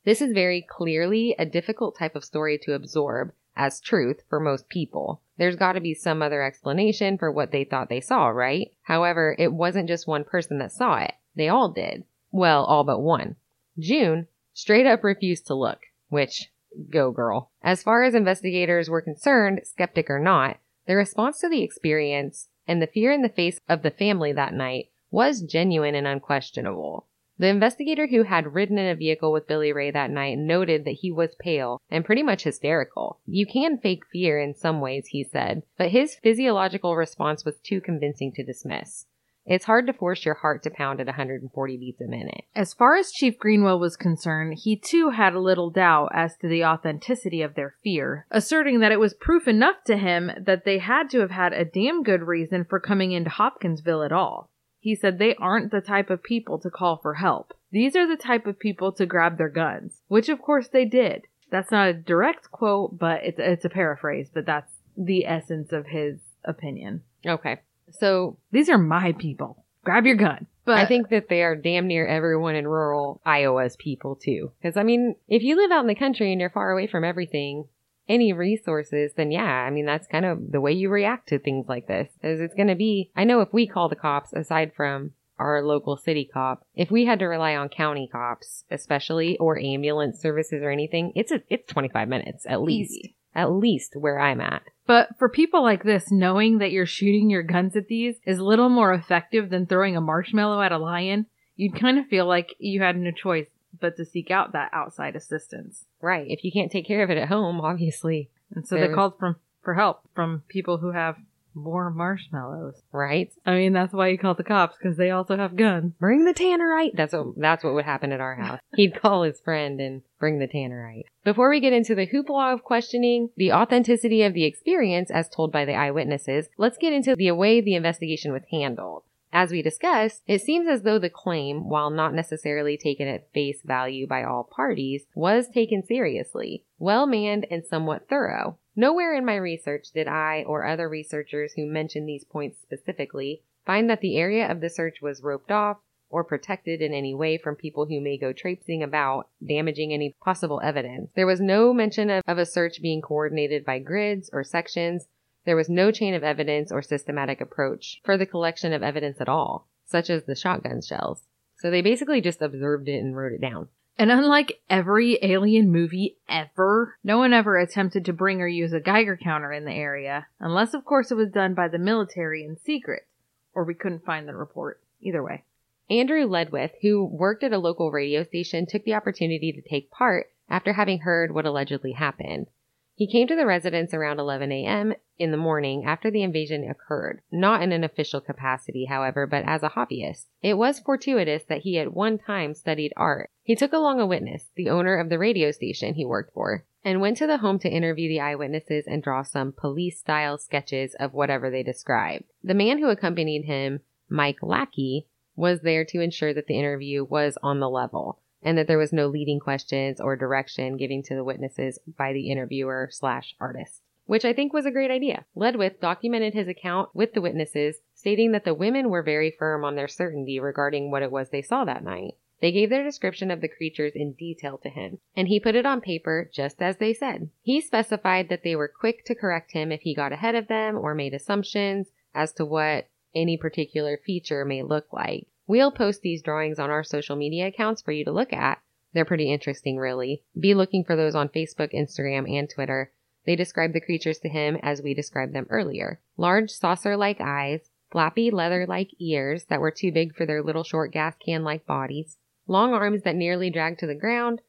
This 0.05 0.21
is 0.21 0.33
very 0.33 0.63
clearly 0.63 1.35
a 1.39 1.47
difficult 1.47 1.97
type 1.97 2.17
of 2.17 2.25
story 2.25 2.59
to 2.63 2.75
absorb 2.75 3.33
as 3.55 3.81
truth 3.81 4.23
for 4.29 4.41
most 4.41 4.69
people. 4.69 5.21
There's 5.37 5.57
got 5.57 5.73
to 5.73 5.81
be 5.81 5.95
some 5.95 6.23
other 6.23 6.43
explanation 6.43 7.19
for 7.19 7.31
what 7.31 7.53
they 7.53 7.65
thought 7.65 7.89
they 7.89 8.01
saw, 8.01 8.29
right? 8.29 8.73
However, 8.83 9.37
it 9.39 9.53
wasn't 9.53 9.89
just 9.89 10.07
one 10.07 10.25
person 10.25 10.59
that 10.59 10.73
saw 10.73 10.99
it. 10.99 11.15
They 11.37 11.49
all 11.49 11.69
did. 11.69 12.05
Well, 12.31 12.65
all 12.65 12.83
but 12.83 13.01
one. 13.01 13.37
June 13.79 14.27
straight 14.55 14.87
up 14.87 15.05
refused 15.05 15.47
to 15.47 15.55
look, 15.55 15.81
which, 16.09 16.51
go 16.91 17.11
girl. 17.11 17.51
As 17.63 17.83
far 17.83 18.03
as 18.03 18.15
investigators 18.15 18.91
were 18.91 19.03
concerned, 19.03 19.61
skeptic 19.65 20.11
or 20.11 20.19
not, 20.19 20.59
the 20.87 20.97
response 20.97 21.39
to 21.41 21.49
the 21.49 21.63
experience 21.63 22.49
and 22.67 22.83
the 22.83 22.87
fear 22.87 23.13
in 23.13 23.23
the 23.23 23.29
face 23.29 23.61
of 23.69 23.83
the 23.83 23.91
family 23.91 24.33
that 24.33 24.55
night 24.55 24.89
was 25.11 25.43
genuine 25.43 25.95
and 25.95 26.07
unquestionable. 26.07 27.07
The 27.43 27.49
investigator 27.49 28.07
who 28.07 28.23
had 28.23 28.55
ridden 28.55 28.79
in 28.79 28.89
a 28.89 28.95
vehicle 28.95 29.33
with 29.33 29.49
Billy 29.49 29.73
Ray 29.73 29.91
that 29.91 30.13
night 30.13 30.39
noted 30.39 30.85
that 30.85 30.99
he 31.01 31.11
was 31.11 31.35
pale 31.41 31.83
and 31.91 32.05
pretty 32.05 32.23
much 32.23 32.45
hysterical. 32.45 33.19
You 33.27 33.47
can 33.47 33.79
fake 33.79 34.05
fear 34.13 34.39
in 34.39 34.55
some 34.55 34.81
ways, 34.81 35.09
he 35.09 35.25
said, 35.25 35.65
but 35.77 35.91
his 35.91 36.15
physiological 36.15 36.95
response 36.95 37.45
was 37.45 37.59
too 37.59 37.81
convincing 37.81 38.31
to 38.35 38.45
dismiss. 38.45 39.07
It's 39.45 39.65
hard 39.65 39.89
to 39.89 39.93
force 39.93 40.25
your 40.25 40.37
heart 40.37 40.63
to 40.63 40.71
pound 40.71 41.01
at 41.01 41.07
140 41.07 41.77
beats 41.79 42.01
a 42.01 42.07
minute. 42.07 42.45
As 42.55 42.75
far 42.75 42.95
as 42.95 43.11
Chief 43.11 43.37
Greenwell 43.41 43.81
was 43.81 43.97
concerned, 43.97 44.59
he 44.63 44.77
too 44.77 45.11
had 45.11 45.35
a 45.35 45.41
little 45.41 45.71
doubt 45.71 46.11
as 46.15 46.37
to 46.37 46.47
the 46.47 46.65
authenticity 46.65 47.43
of 47.43 47.57
their 47.57 47.75
fear, 47.83 48.25
asserting 48.31 48.79
that 48.79 48.93
it 48.93 49.01
was 49.01 49.15
proof 49.15 49.49
enough 49.49 49.83
to 49.87 49.97
him 49.97 50.31
that 50.41 50.65
they 50.65 50.79
had 50.79 51.11
to 51.11 51.19
have 51.19 51.33
had 51.33 51.53
a 51.53 51.65
damn 51.65 52.05
good 52.05 52.23
reason 52.23 52.65
for 52.65 52.79
coming 52.79 53.11
into 53.11 53.31
Hopkinsville 53.31 54.05
at 54.05 54.13
all. 54.13 54.52
He 54.83 54.97
said 54.97 55.19
they 55.19 55.37
aren't 55.37 55.71
the 55.71 55.81
type 55.81 56.11
of 56.11 56.25
people 56.25 56.59
to 56.59 56.69
call 56.69 56.97
for 56.97 57.15
help. 57.15 57.55
These 57.71 57.95
are 57.95 58.07
the 58.07 58.21
type 58.21 58.49
of 58.49 58.59
people 58.59 58.91
to 58.95 59.07
grab 59.07 59.39
their 59.39 59.49
guns, 59.49 60.03
which 60.09 60.29
of 60.29 60.43
course 60.43 60.67
they 60.67 60.85
did. 60.85 61.29
That's 61.53 61.71
not 61.71 61.87
a 61.87 61.95
direct 61.95 62.51
quote, 62.51 62.99
but 62.99 63.23
it's, 63.23 63.39
it's 63.39 63.65
a 63.65 63.69
paraphrase, 63.69 64.29
but 64.35 64.45
that's 64.45 64.73
the 64.97 65.25
essence 65.25 65.71
of 65.71 65.87
his 65.87 66.19
opinion. 66.45 67.03
Okay. 67.25 67.61
So 67.93 68.39
These 68.51 68.69
are 68.69 68.79
my 68.79 69.13
people. 69.13 69.65
Grab 69.85 70.05
your 70.05 70.17
gun. 70.17 70.49
But 70.65 70.79
I 70.79 70.87
think 70.87 71.11
that 71.11 71.29
they 71.29 71.43
are 71.43 71.55
damn 71.55 71.87
near 71.87 72.05
everyone 72.05 72.57
in 72.57 72.67
rural 72.67 73.21
Iowa's 73.25 73.77
people 73.77 74.17
too. 74.17 74.51
Because 74.61 74.77
I 74.77 74.83
mean, 74.83 75.15
if 75.29 75.45
you 75.45 75.57
live 75.57 75.71
out 75.71 75.83
in 75.83 75.89
the 75.89 75.95
country 75.95 76.33
and 76.33 76.41
you're 76.41 76.51
far 76.51 76.73
away 76.73 76.89
from 76.89 77.05
everything, 77.05 77.67
any 78.13 78.33
resources, 78.33 79.13
then 79.17 79.31
yeah, 79.31 79.43
I 79.43 79.71
mean 79.71 79.87
that's 79.87 80.07
kind 80.07 80.25
of 80.25 80.53
the 80.53 80.61
way 80.61 80.73
you 80.73 80.91
react 80.91 81.29
to 81.31 81.39
things 81.39 81.67
like 81.69 81.87
this. 81.87 82.09
Is 82.23 82.41
it's 82.41 82.55
going 82.55 82.69
to 82.69 82.75
be. 82.75 83.11
I 83.17 83.25
know 83.25 83.41
if 83.41 83.53
we 83.53 83.67
call 83.67 83.89
the 83.89 83.97
cops, 83.97 84.33
aside 84.33 84.73
from 84.77 85.13
our 85.39 85.63
local 85.63 85.97
city 85.97 86.29
cop, 86.33 86.65
if 86.75 86.91
we 86.91 87.07
had 87.07 87.19
to 87.21 87.27
rely 87.27 87.57
on 87.57 87.69
county 87.71 88.09
cops, 88.13 88.65
especially 88.71 89.39
or 89.39 89.59
ambulance 89.59 90.21
services 90.21 90.63
or 90.63 90.71
anything, 90.71 91.13
it's 91.15 91.33
a 91.33 91.43
it's 91.49 91.67
25 91.73 92.07
minutes 92.09 92.45
at 92.47 92.63
least. 92.63 92.93
Easy. 92.93 93.17
At 93.35 93.51
least 93.51 93.97
where 93.97 94.21
I'm 94.21 94.43
at. 94.43 94.63
But 94.87 95.09
for 95.19 95.31
people 95.31 95.63
like 95.63 95.85
this, 95.85 96.13
knowing 96.13 96.59
that 96.59 96.71
you're 96.71 96.85
shooting 96.85 97.31
your 97.31 97.43
guns 97.43 97.75
at 97.77 97.89
these 97.89 98.17
is 98.27 98.39
little 98.39 98.69
more 98.69 98.93
effective 98.93 99.49
than 99.49 99.65
throwing 99.65 99.97
a 99.97 100.03
marshmallow 100.03 100.61
at 100.61 100.71
a 100.71 100.77
lion, 100.77 101.25
you'd 101.57 101.81
kind 101.81 101.99
of 101.99 102.07
feel 102.09 102.27
like 102.27 102.55
you 102.59 102.83
had 102.83 102.99
no 102.99 103.11
choice 103.11 103.47
but 103.81 103.97
to 103.97 104.05
seek 104.05 104.31
out 104.31 104.53
that 104.53 104.69
outside 104.75 105.17
assistance. 105.17 105.87
Right. 106.03 106.27
If 106.29 106.45
you 106.45 106.53
can't 106.53 106.71
take 106.71 106.87
care 106.87 107.03
of 107.03 107.11
it 107.11 107.17
at 107.17 107.29
home, 107.29 107.61
obviously. 107.61 108.29
And 108.55 108.67
so 108.67 108.77
they 108.77 108.89
called 108.89 109.19
from 109.19 109.37
for 109.63 109.75
help 109.75 110.01
from 110.15 110.43
people 110.49 110.79
who 110.79 110.91
have 110.91 111.17
more 111.55 111.91
marshmallows. 111.91 112.83
Right. 112.93 113.33
I 113.45 113.55
mean, 113.55 113.73
that's 113.73 113.93
why 113.93 114.09
you 114.09 114.19
call 114.19 114.35
the 114.35 114.45
cops 114.45 114.77
because 114.77 114.97
they 114.97 115.11
also 115.11 115.37
have 115.37 115.57
guns. 115.57 115.93
Bring 115.99 116.25
the 116.25 116.35
tannerite. 116.35 116.95
That's 116.95 117.13
what 117.13 117.39
that's 117.39 117.65
what 117.65 117.75
would 117.75 117.85
happen 117.85 118.13
at 118.13 118.21
our 118.21 118.35
house. 118.35 118.61
He'd 118.75 119.01
call 119.01 119.23
his 119.23 119.41
friend 119.41 119.81
and 119.81 120.03
bring 120.19 120.39
the 120.39 120.49
tannerite. 120.49 121.05
Before 121.25 121.51
we 121.51 121.61
get 121.61 121.73
into 121.73 121.95
the 121.95 122.07
hoopla 122.07 122.53
of 122.53 122.65
questioning 122.65 123.31
the 123.37 123.53
authenticity 123.53 124.23
of 124.23 124.35
the 124.35 124.45
experience 124.45 125.11
as 125.11 125.29
told 125.29 125.53
by 125.53 125.65
the 125.65 125.75
eyewitnesses, 125.75 126.49
let's 126.57 126.79
get 126.79 126.93
into 126.93 127.15
the 127.17 127.31
way 127.33 127.61
the 127.61 127.75
investigation 127.75 128.33
was 128.33 128.43
handled. 128.51 129.05
As 129.33 129.51
we 129.51 129.63
discussed, 129.63 130.23
it 130.27 130.43
seems 130.43 130.69
as 130.69 130.83
though 130.83 130.99
the 130.99 131.09
claim, 131.09 131.69
while 131.69 131.89
not 131.89 132.13
necessarily 132.13 132.77
taken 132.77 133.09
at 133.09 133.33
face 133.33 133.63
value 133.63 134.07
by 134.07 134.23
all 134.23 134.45
parties, 134.45 135.07
was 135.15 135.49
taken 135.49 135.83
seriously, 135.83 136.65
well 136.79 137.07
manned, 137.07 137.47
and 137.51 137.65
somewhat 137.65 138.09
thorough. 138.09 138.59
Nowhere 138.77 139.15
in 139.15 139.25
my 139.25 139.37
research 139.37 139.89
did 139.95 140.07
I 140.07 140.45
or 140.47 140.67
other 140.67 140.89
researchers 140.89 141.55
who 141.55 141.67
mentioned 141.67 142.09
these 142.09 142.25
points 142.25 142.61
specifically 142.61 143.43
find 143.65 143.89
that 143.89 144.01
the 144.01 144.17
area 144.17 144.51
of 144.51 144.61
the 144.61 144.71
search 144.71 145.01
was 145.01 145.23
roped 145.23 145.51
off 145.51 145.79
or 146.13 146.23
protected 146.23 146.83
in 146.83 146.93
any 146.93 147.15
way 147.15 147.39
from 147.39 147.57
people 147.57 147.87
who 147.87 148.01
may 148.01 148.19
go 148.19 148.35
traipsing 148.35 148.83
about, 148.83 149.29
damaging 149.45 149.93
any 149.93 150.15
possible 150.23 150.61
evidence. 150.63 151.11
There 151.17 151.27
was 151.27 151.41
no 151.41 151.73
mention 151.73 152.11
of, 152.11 152.23
of 152.27 152.37
a 152.37 152.45
search 152.45 152.83
being 152.83 153.01
coordinated 153.01 153.65
by 153.65 153.79
grids 153.79 154.29
or 154.31 154.45
sections. 154.45 155.07
There 155.45 155.57
was 155.57 155.69
no 155.69 155.91
chain 155.91 156.15
of 156.15 156.23
evidence 156.23 156.71
or 156.71 156.83
systematic 156.83 157.41
approach 157.41 158.01
for 158.05 158.17
the 158.17 158.27
collection 158.27 158.73
of 158.73 158.83
evidence 158.83 159.21
at 159.21 159.29
all, 159.29 159.69
such 159.85 160.09
as 160.09 160.25
the 160.25 160.37
shotgun 160.37 160.81
shells. 160.83 161.23
So 161.57 161.71
they 161.71 161.83
basically 161.83 162.21
just 162.21 162.43
observed 162.43 162.89
it 162.89 162.99
and 162.99 163.17
wrote 163.17 163.33
it 163.33 163.41
down. 163.41 163.69
And 163.99 164.11
unlike 164.11 164.61
every 164.71 165.19
alien 165.23 165.71
movie 165.71 166.17
ever, 166.29 166.97
no 167.05 167.19
one 167.19 167.33
ever 167.33 167.59
attempted 167.59 168.05
to 168.07 168.13
bring 168.13 168.41
or 168.41 168.49
use 168.49 168.73
a 168.73 168.81
Geiger 168.81 169.17
counter 169.17 169.53
in 169.53 169.65
the 169.65 169.73
area, 169.73 170.27
unless 170.41 170.75
of 170.75 170.85
course 170.85 171.11
it 171.11 171.17
was 171.17 171.31
done 171.31 171.55
by 171.55 171.69
the 171.69 171.79
military 171.79 172.45
in 172.45 172.57
secret, 172.57 173.07
or 173.55 173.65
we 173.65 173.75
couldn't 173.75 174.05
find 174.05 174.27
the 174.27 174.35
report. 174.35 174.81
Either 175.01 175.23
way. 175.23 175.45
Andrew 175.91 176.27
Ledwith, 176.27 176.73
who 176.81 177.05
worked 177.05 177.43
at 177.43 177.53
a 177.53 177.59
local 177.59 177.91
radio 177.91 178.23
station, 178.25 178.67
took 178.67 178.85
the 178.85 178.95
opportunity 178.95 179.53
to 179.53 179.61
take 179.61 179.91
part 179.91 180.29
after 180.49 180.73
having 180.73 181.01
heard 181.01 181.35
what 181.35 181.45
allegedly 181.45 181.93
happened. 181.93 182.47
He 182.95 183.07
came 183.07 183.27
to 183.29 183.37
the 183.37 183.47
residence 183.47 183.95
around 183.95 184.21
11 184.21 184.53
a.m. 184.53 184.95
in 185.19 185.31
the 185.31 185.39
morning 185.39 185.85
after 185.87 186.11
the 186.11 186.23
invasion 186.23 186.69
occurred, 186.69 187.23
not 187.33 187.63
in 187.63 187.73
an 187.73 187.85
official 187.85 188.21
capacity, 188.21 188.85
however, 188.85 189.27
but 189.27 189.45
as 189.47 189.63
a 189.63 189.71
hobbyist. 189.71 190.27
It 190.43 190.59
was 190.59 190.79
fortuitous 190.79 191.43
that 191.45 191.63
he 191.63 191.79
at 191.79 191.95
one 191.95 192.19
time 192.19 192.55
studied 192.55 192.93
art. 192.97 193.31
He 193.43 193.57
took 193.57 193.73
along 193.73 194.01
a 194.01 194.07
witness, 194.07 194.51
the 194.57 194.69
owner 194.69 194.99
of 194.99 195.09
the 195.09 195.19
radio 195.19 195.51
station 195.53 195.95
he 195.95 196.05
worked 196.05 196.35
for, 196.35 196.67
and 196.85 197.01
went 197.01 197.17
to 197.17 197.27
the 197.27 197.39
home 197.39 197.59
to 197.61 197.71
interview 197.71 198.09
the 198.09 198.21
eyewitnesses 198.21 198.85
and 198.87 199.03
draw 199.03 199.23
some 199.23 199.53
police 199.53 199.99
style 199.99 200.37
sketches 200.37 200.95
of 201.01 201.15
whatever 201.15 201.51
they 201.51 201.63
described. 201.63 202.25
The 202.45 202.55
man 202.55 202.79
who 202.79 202.91
accompanied 202.91 203.47
him, 203.47 203.81
Mike 204.11 204.43
Lackey, 204.43 205.09
was 205.35 205.63
there 205.63 205.85
to 205.87 206.01
ensure 206.01 206.35
that 206.35 206.47
the 206.47 206.59
interview 206.59 207.05
was 207.05 207.39
on 207.43 207.59
the 207.59 207.71
level 207.71 208.21
and 208.43 208.59
that 208.59 208.67
there 208.67 208.79
was 208.79 208.93
no 208.93 209.07
leading 209.07 209.41
questions 209.41 210.01
or 210.01 210.17
direction 210.17 210.77
given 210.77 211.03
to 211.05 211.15
the 211.15 211.25
witnesses 211.25 211.79
by 211.99 212.13
the 212.13 212.31
interviewer 212.31 212.89
slash 212.91 213.35
artist. 213.41 213.83
Which 214.07 214.25
I 214.25 214.33
think 214.33 214.53
was 214.53 214.67
a 214.67 214.71
great 214.71 214.91
idea. 214.91 215.25
Ledwith 215.37 215.81
documented 215.81 216.35
his 216.35 216.49
account 216.49 216.91
with 216.93 217.15
the 217.15 217.21
witnesses, 217.21 217.77
stating 217.95 218.33
that 218.33 218.45
the 218.45 218.55
women 218.55 218.91
were 218.91 219.03
very 219.03 219.31
firm 219.31 219.65
on 219.65 219.77
their 219.77 219.89
certainty 219.89 220.41
regarding 220.41 220.91
what 220.91 221.03
it 221.03 221.13
was 221.13 221.31
they 221.31 221.43
saw 221.43 221.65
that 221.65 221.85
night. 221.85 222.15
They 222.41 222.51
gave 222.51 222.71
their 222.71 222.83
description 222.83 223.31
of 223.31 223.41
the 223.41 223.49
creatures 223.49 223.93
in 223.95 224.15
detail 224.15 224.59
to 224.59 224.69
him, 224.69 224.99
and 225.17 225.29
he 225.29 225.39
put 225.39 225.55
it 225.55 225.65
on 225.65 225.81
paper 225.81 226.29
just 226.35 226.61
as 226.61 226.79
they 226.79 226.93
said. 226.93 227.31
He 227.41 227.61
specified 227.61 228.29
that 228.29 228.43
they 228.43 228.57
were 228.57 228.67
quick 228.67 229.05
to 229.05 229.15
correct 229.15 229.53
him 229.53 229.71
if 229.71 229.83
he 229.83 229.95
got 229.95 230.13
ahead 230.13 230.35
of 230.35 230.49
them 230.49 230.77
or 230.77 230.93
made 230.93 231.15
assumptions 231.15 231.93
as 232.13 232.33
to 232.33 232.45
what 232.45 232.89
any 233.15 233.37
particular 233.37 233.97
feature 234.05 234.45
may 234.45 234.65
look 234.65 234.93
like. 234.93 235.29
We'll 235.53 235.71
post 235.71 236.01
these 236.01 236.23
drawings 236.23 236.59
on 236.59 236.71
our 236.71 236.83
social 236.83 237.15
media 237.15 237.49
accounts 237.49 237.83
for 237.83 237.93
you 237.93 238.07
to 238.07 238.11
look 238.11 238.33
at. 238.33 238.63
They're 238.95 239.05
pretty 239.05 239.31
interesting, 239.31 239.77
really. 239.77 240.23
Be 240.41 240.55
looking 240.55 240.83
for 240.83 240.97
those 240.97 241.15
on 241.15 241.29
Facebook, 241.29 241.75
Instagram, 241.75 242.27
and 242.27 242.49
Twitter. 242.49 242.91
They 243.27 243.37
describe 243.37 243.75
the 243.75 243.81
creatures 243.83 244.19
to 244.21 244.31
him 244.31 244.57
as 244.63 244.81
we 244.81 244.95
described 244.95 245.35
them 245.35 245.47
earlier. 245.51 246.01
Large 246.17 246.53
saucer 246.53 246.97
like 246.97 247.21
eyes, 247.21 247.69
flappy 247.91 248.31
leather 248.31 248.65
like 248.67 248.93
ears 248.99 249.45
that 249.51 249.61
were 249.61 249.71
too 249.71 249.93
big 249.93 250.15
for 250.17 250.25
their 250.25 250.43
little 250.43 250.65
short 250.65 250.91
gas 250.91 251.17
can 251.23 251.45
like 251.45 251.67
bodies, 251.67 252.17
long 252.47 252.73
arms 252.73 253.03
that 253.03 253.15
nearly 253.15 253.51
dragged 253.51 253.79
to 253.81 253.87
the 253.87 253.95
ground, 253.95 254.41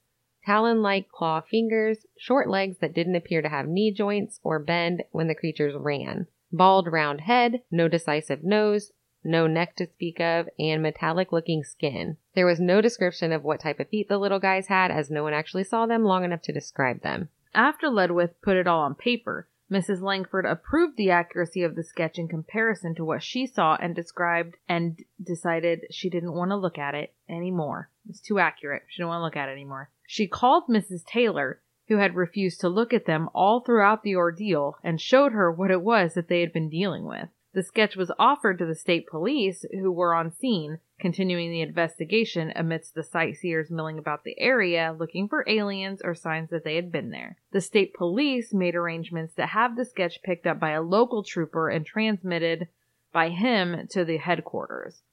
talon 0.45 0.81
like 0.81 1.09
claw 1.09 1.41
fingers, 1.41 2.05
short 2.17 2.49
legs 2.49 2.77
that 2.77 2.95
didn't 2.95 3.17
appear 3.17 3.41
to 3.41 3.49
have 3.49 3.67
knee 3.67 3.91
joints 3.91 4.39
or 4.41 4.57
bend 4.57 5.03
when 5.11 5.27
the 5.27 5.35
creatures 5.35 5.75
ran, 5.75 6.27
bald 6.53 6.87
round 6.87 7.19
head, 7.19 7.61
no 7.69 7.89
decisive 7.89 8.41
nose, 8.41 8.93
no 9.23 9.47
neck 9.47 9.75
to 9.77 9.87
speak 9.87 10.19
of, 10.19 10.49
and 10.57 10.81
metallic 10.81 11.31
looking 11.31 11.63
skin. 11.63 12.17
There 12.35 12.45
was 12.45 12.59
no 12.59 12.81
description 12.81 13.31
of 13.31 13.43
what 13.43 13.59
type 13.59 13.79
of 13.79 13.89
feet 13.89 14.09
the 14.09 14.17
little 14.17 14.39
guys 14.39 14.67
had, 14.67 14.91
as 14.91 15.09
no 15.09 15.23
one 15.23 15.33
actually 15.33 15.63
saw 15.63 15.85
them 15.85 16.03
long 16.03 16.23
enough 16.23 16.41
to 16.43 16.53
describe 16.53 17.01
them. 17.01 17.29
After 17.53 17.87
Ledwith 17.87 18.33
put 18.41 18.57
it 18.57 18.67
all 18.67 18.81
on 18.81 18.95
paper, 18.95 19.47
Mrs. 19.71 20.01
Langford 20.01 20.45
approved 20.45 20.97
the 20.97 21.09
accuracy 21.09 21.63
of 21.63 21.75
the 21.75 21.83
sketch 21.83 22.19
in 22.19 22.27
comparison 22.27 22.93
to 22.95 23.05
what 23.05 23.23
she 23.23 23.47
saw 23.47 23.75
and 23.75 23.95
described 23.95 24.57
and 24.67 25.03
decided 25.21 25.87
she 25.89 26.09
didn't 26.09 26.33
want 26.33 26.51
to 26.51 26.55
look 26.55 26.77
at 26.77 26.93
it 26.93 27.13
anymore. 27.27 27.89
It's 28.07 28.19
too 28.19 28.39
accurate. 28.39 28.83
She 28.87 28.97
didn't 28.97 29.09
want 29.09 29.21
to 29.21 29.23
look 29.23 29.37
at 29.37 29.49
it 29.49 29.53
anymore. 29.53 29.89
She 30.05 30.27
called 30.27 30.67
Mrs. 30.67 31.05
Taylor, 31.05 31.61
who 31.87 31.97
had 31.97 32.15
refused 32.15 32.61
to 32.61 32.69
look 32.69 32.93
at 32.93 33.05
them 33.05 33.29
all 33.33 33.61
throughout 33.61 34.03
the 34.03 34.15
ordeal, 34.15 34.77
and 34.83 35.01
showed 35.01 35.31
her 35.31 35.51
what 35.51 35.71
it 35.71 35.81
was 35.81 36.13
that 36.13 36.27
they 36.27 36.41
had 36.41 36.53
been 36.53 36.69
dealing 36.69 37.05
with. 37.05 37.29
The 37.53 37.63
sketch 37.63 37.95
was 37.95 38.11
offered 38.17 38.57
to 38.57 38.65
the 38.65 38.75
state 38.75 39.07
police, 39.07 39.63
who 39.71 39.91
were 39.91 40.15
on 40.15 40.31
scene, 40.31 40.79
continuing 40.99 41.51
the 41.51 41.61
investigation 41.61 42.51
amidst 42.55 42.95
the 42.95 43.03
sightseers 43.03 43.69
milling 43.69 43.99
about 43.99 44.23
the 44.23 44.39
area 44.39 44.95
looking 44.97 45.27
for 45.27 45.45
aliens 45.47 46.01
or 46.03 46.15
signs 46.15 46.49
that 46.49 46.63
they 46.63 46.75
had 46.75 46.91
been 46.91 47.11
there. 47.11 47.37
The 47.51 47.61
state 47.61 47.93
police 47.93 48.53
made 48.53 48.73
arrangements 48.73 49.35
to 49.35 49.45
have 49.45 49.75
the 49.75 49.85
sketch 49.85 50.23
picked 50.23 50.47
up 50.47 50.59
by 50.59 50.71
a 50.71 50.81
local 50.81 51.23
trooper 51.23 51.69
and 51.69 51.85
transmitted 51.85 52.67
by 53.11 53.29
him 53.29 53.87
to 53.91 54.03
the 54.03 54.17
headquarters 54.17 55.03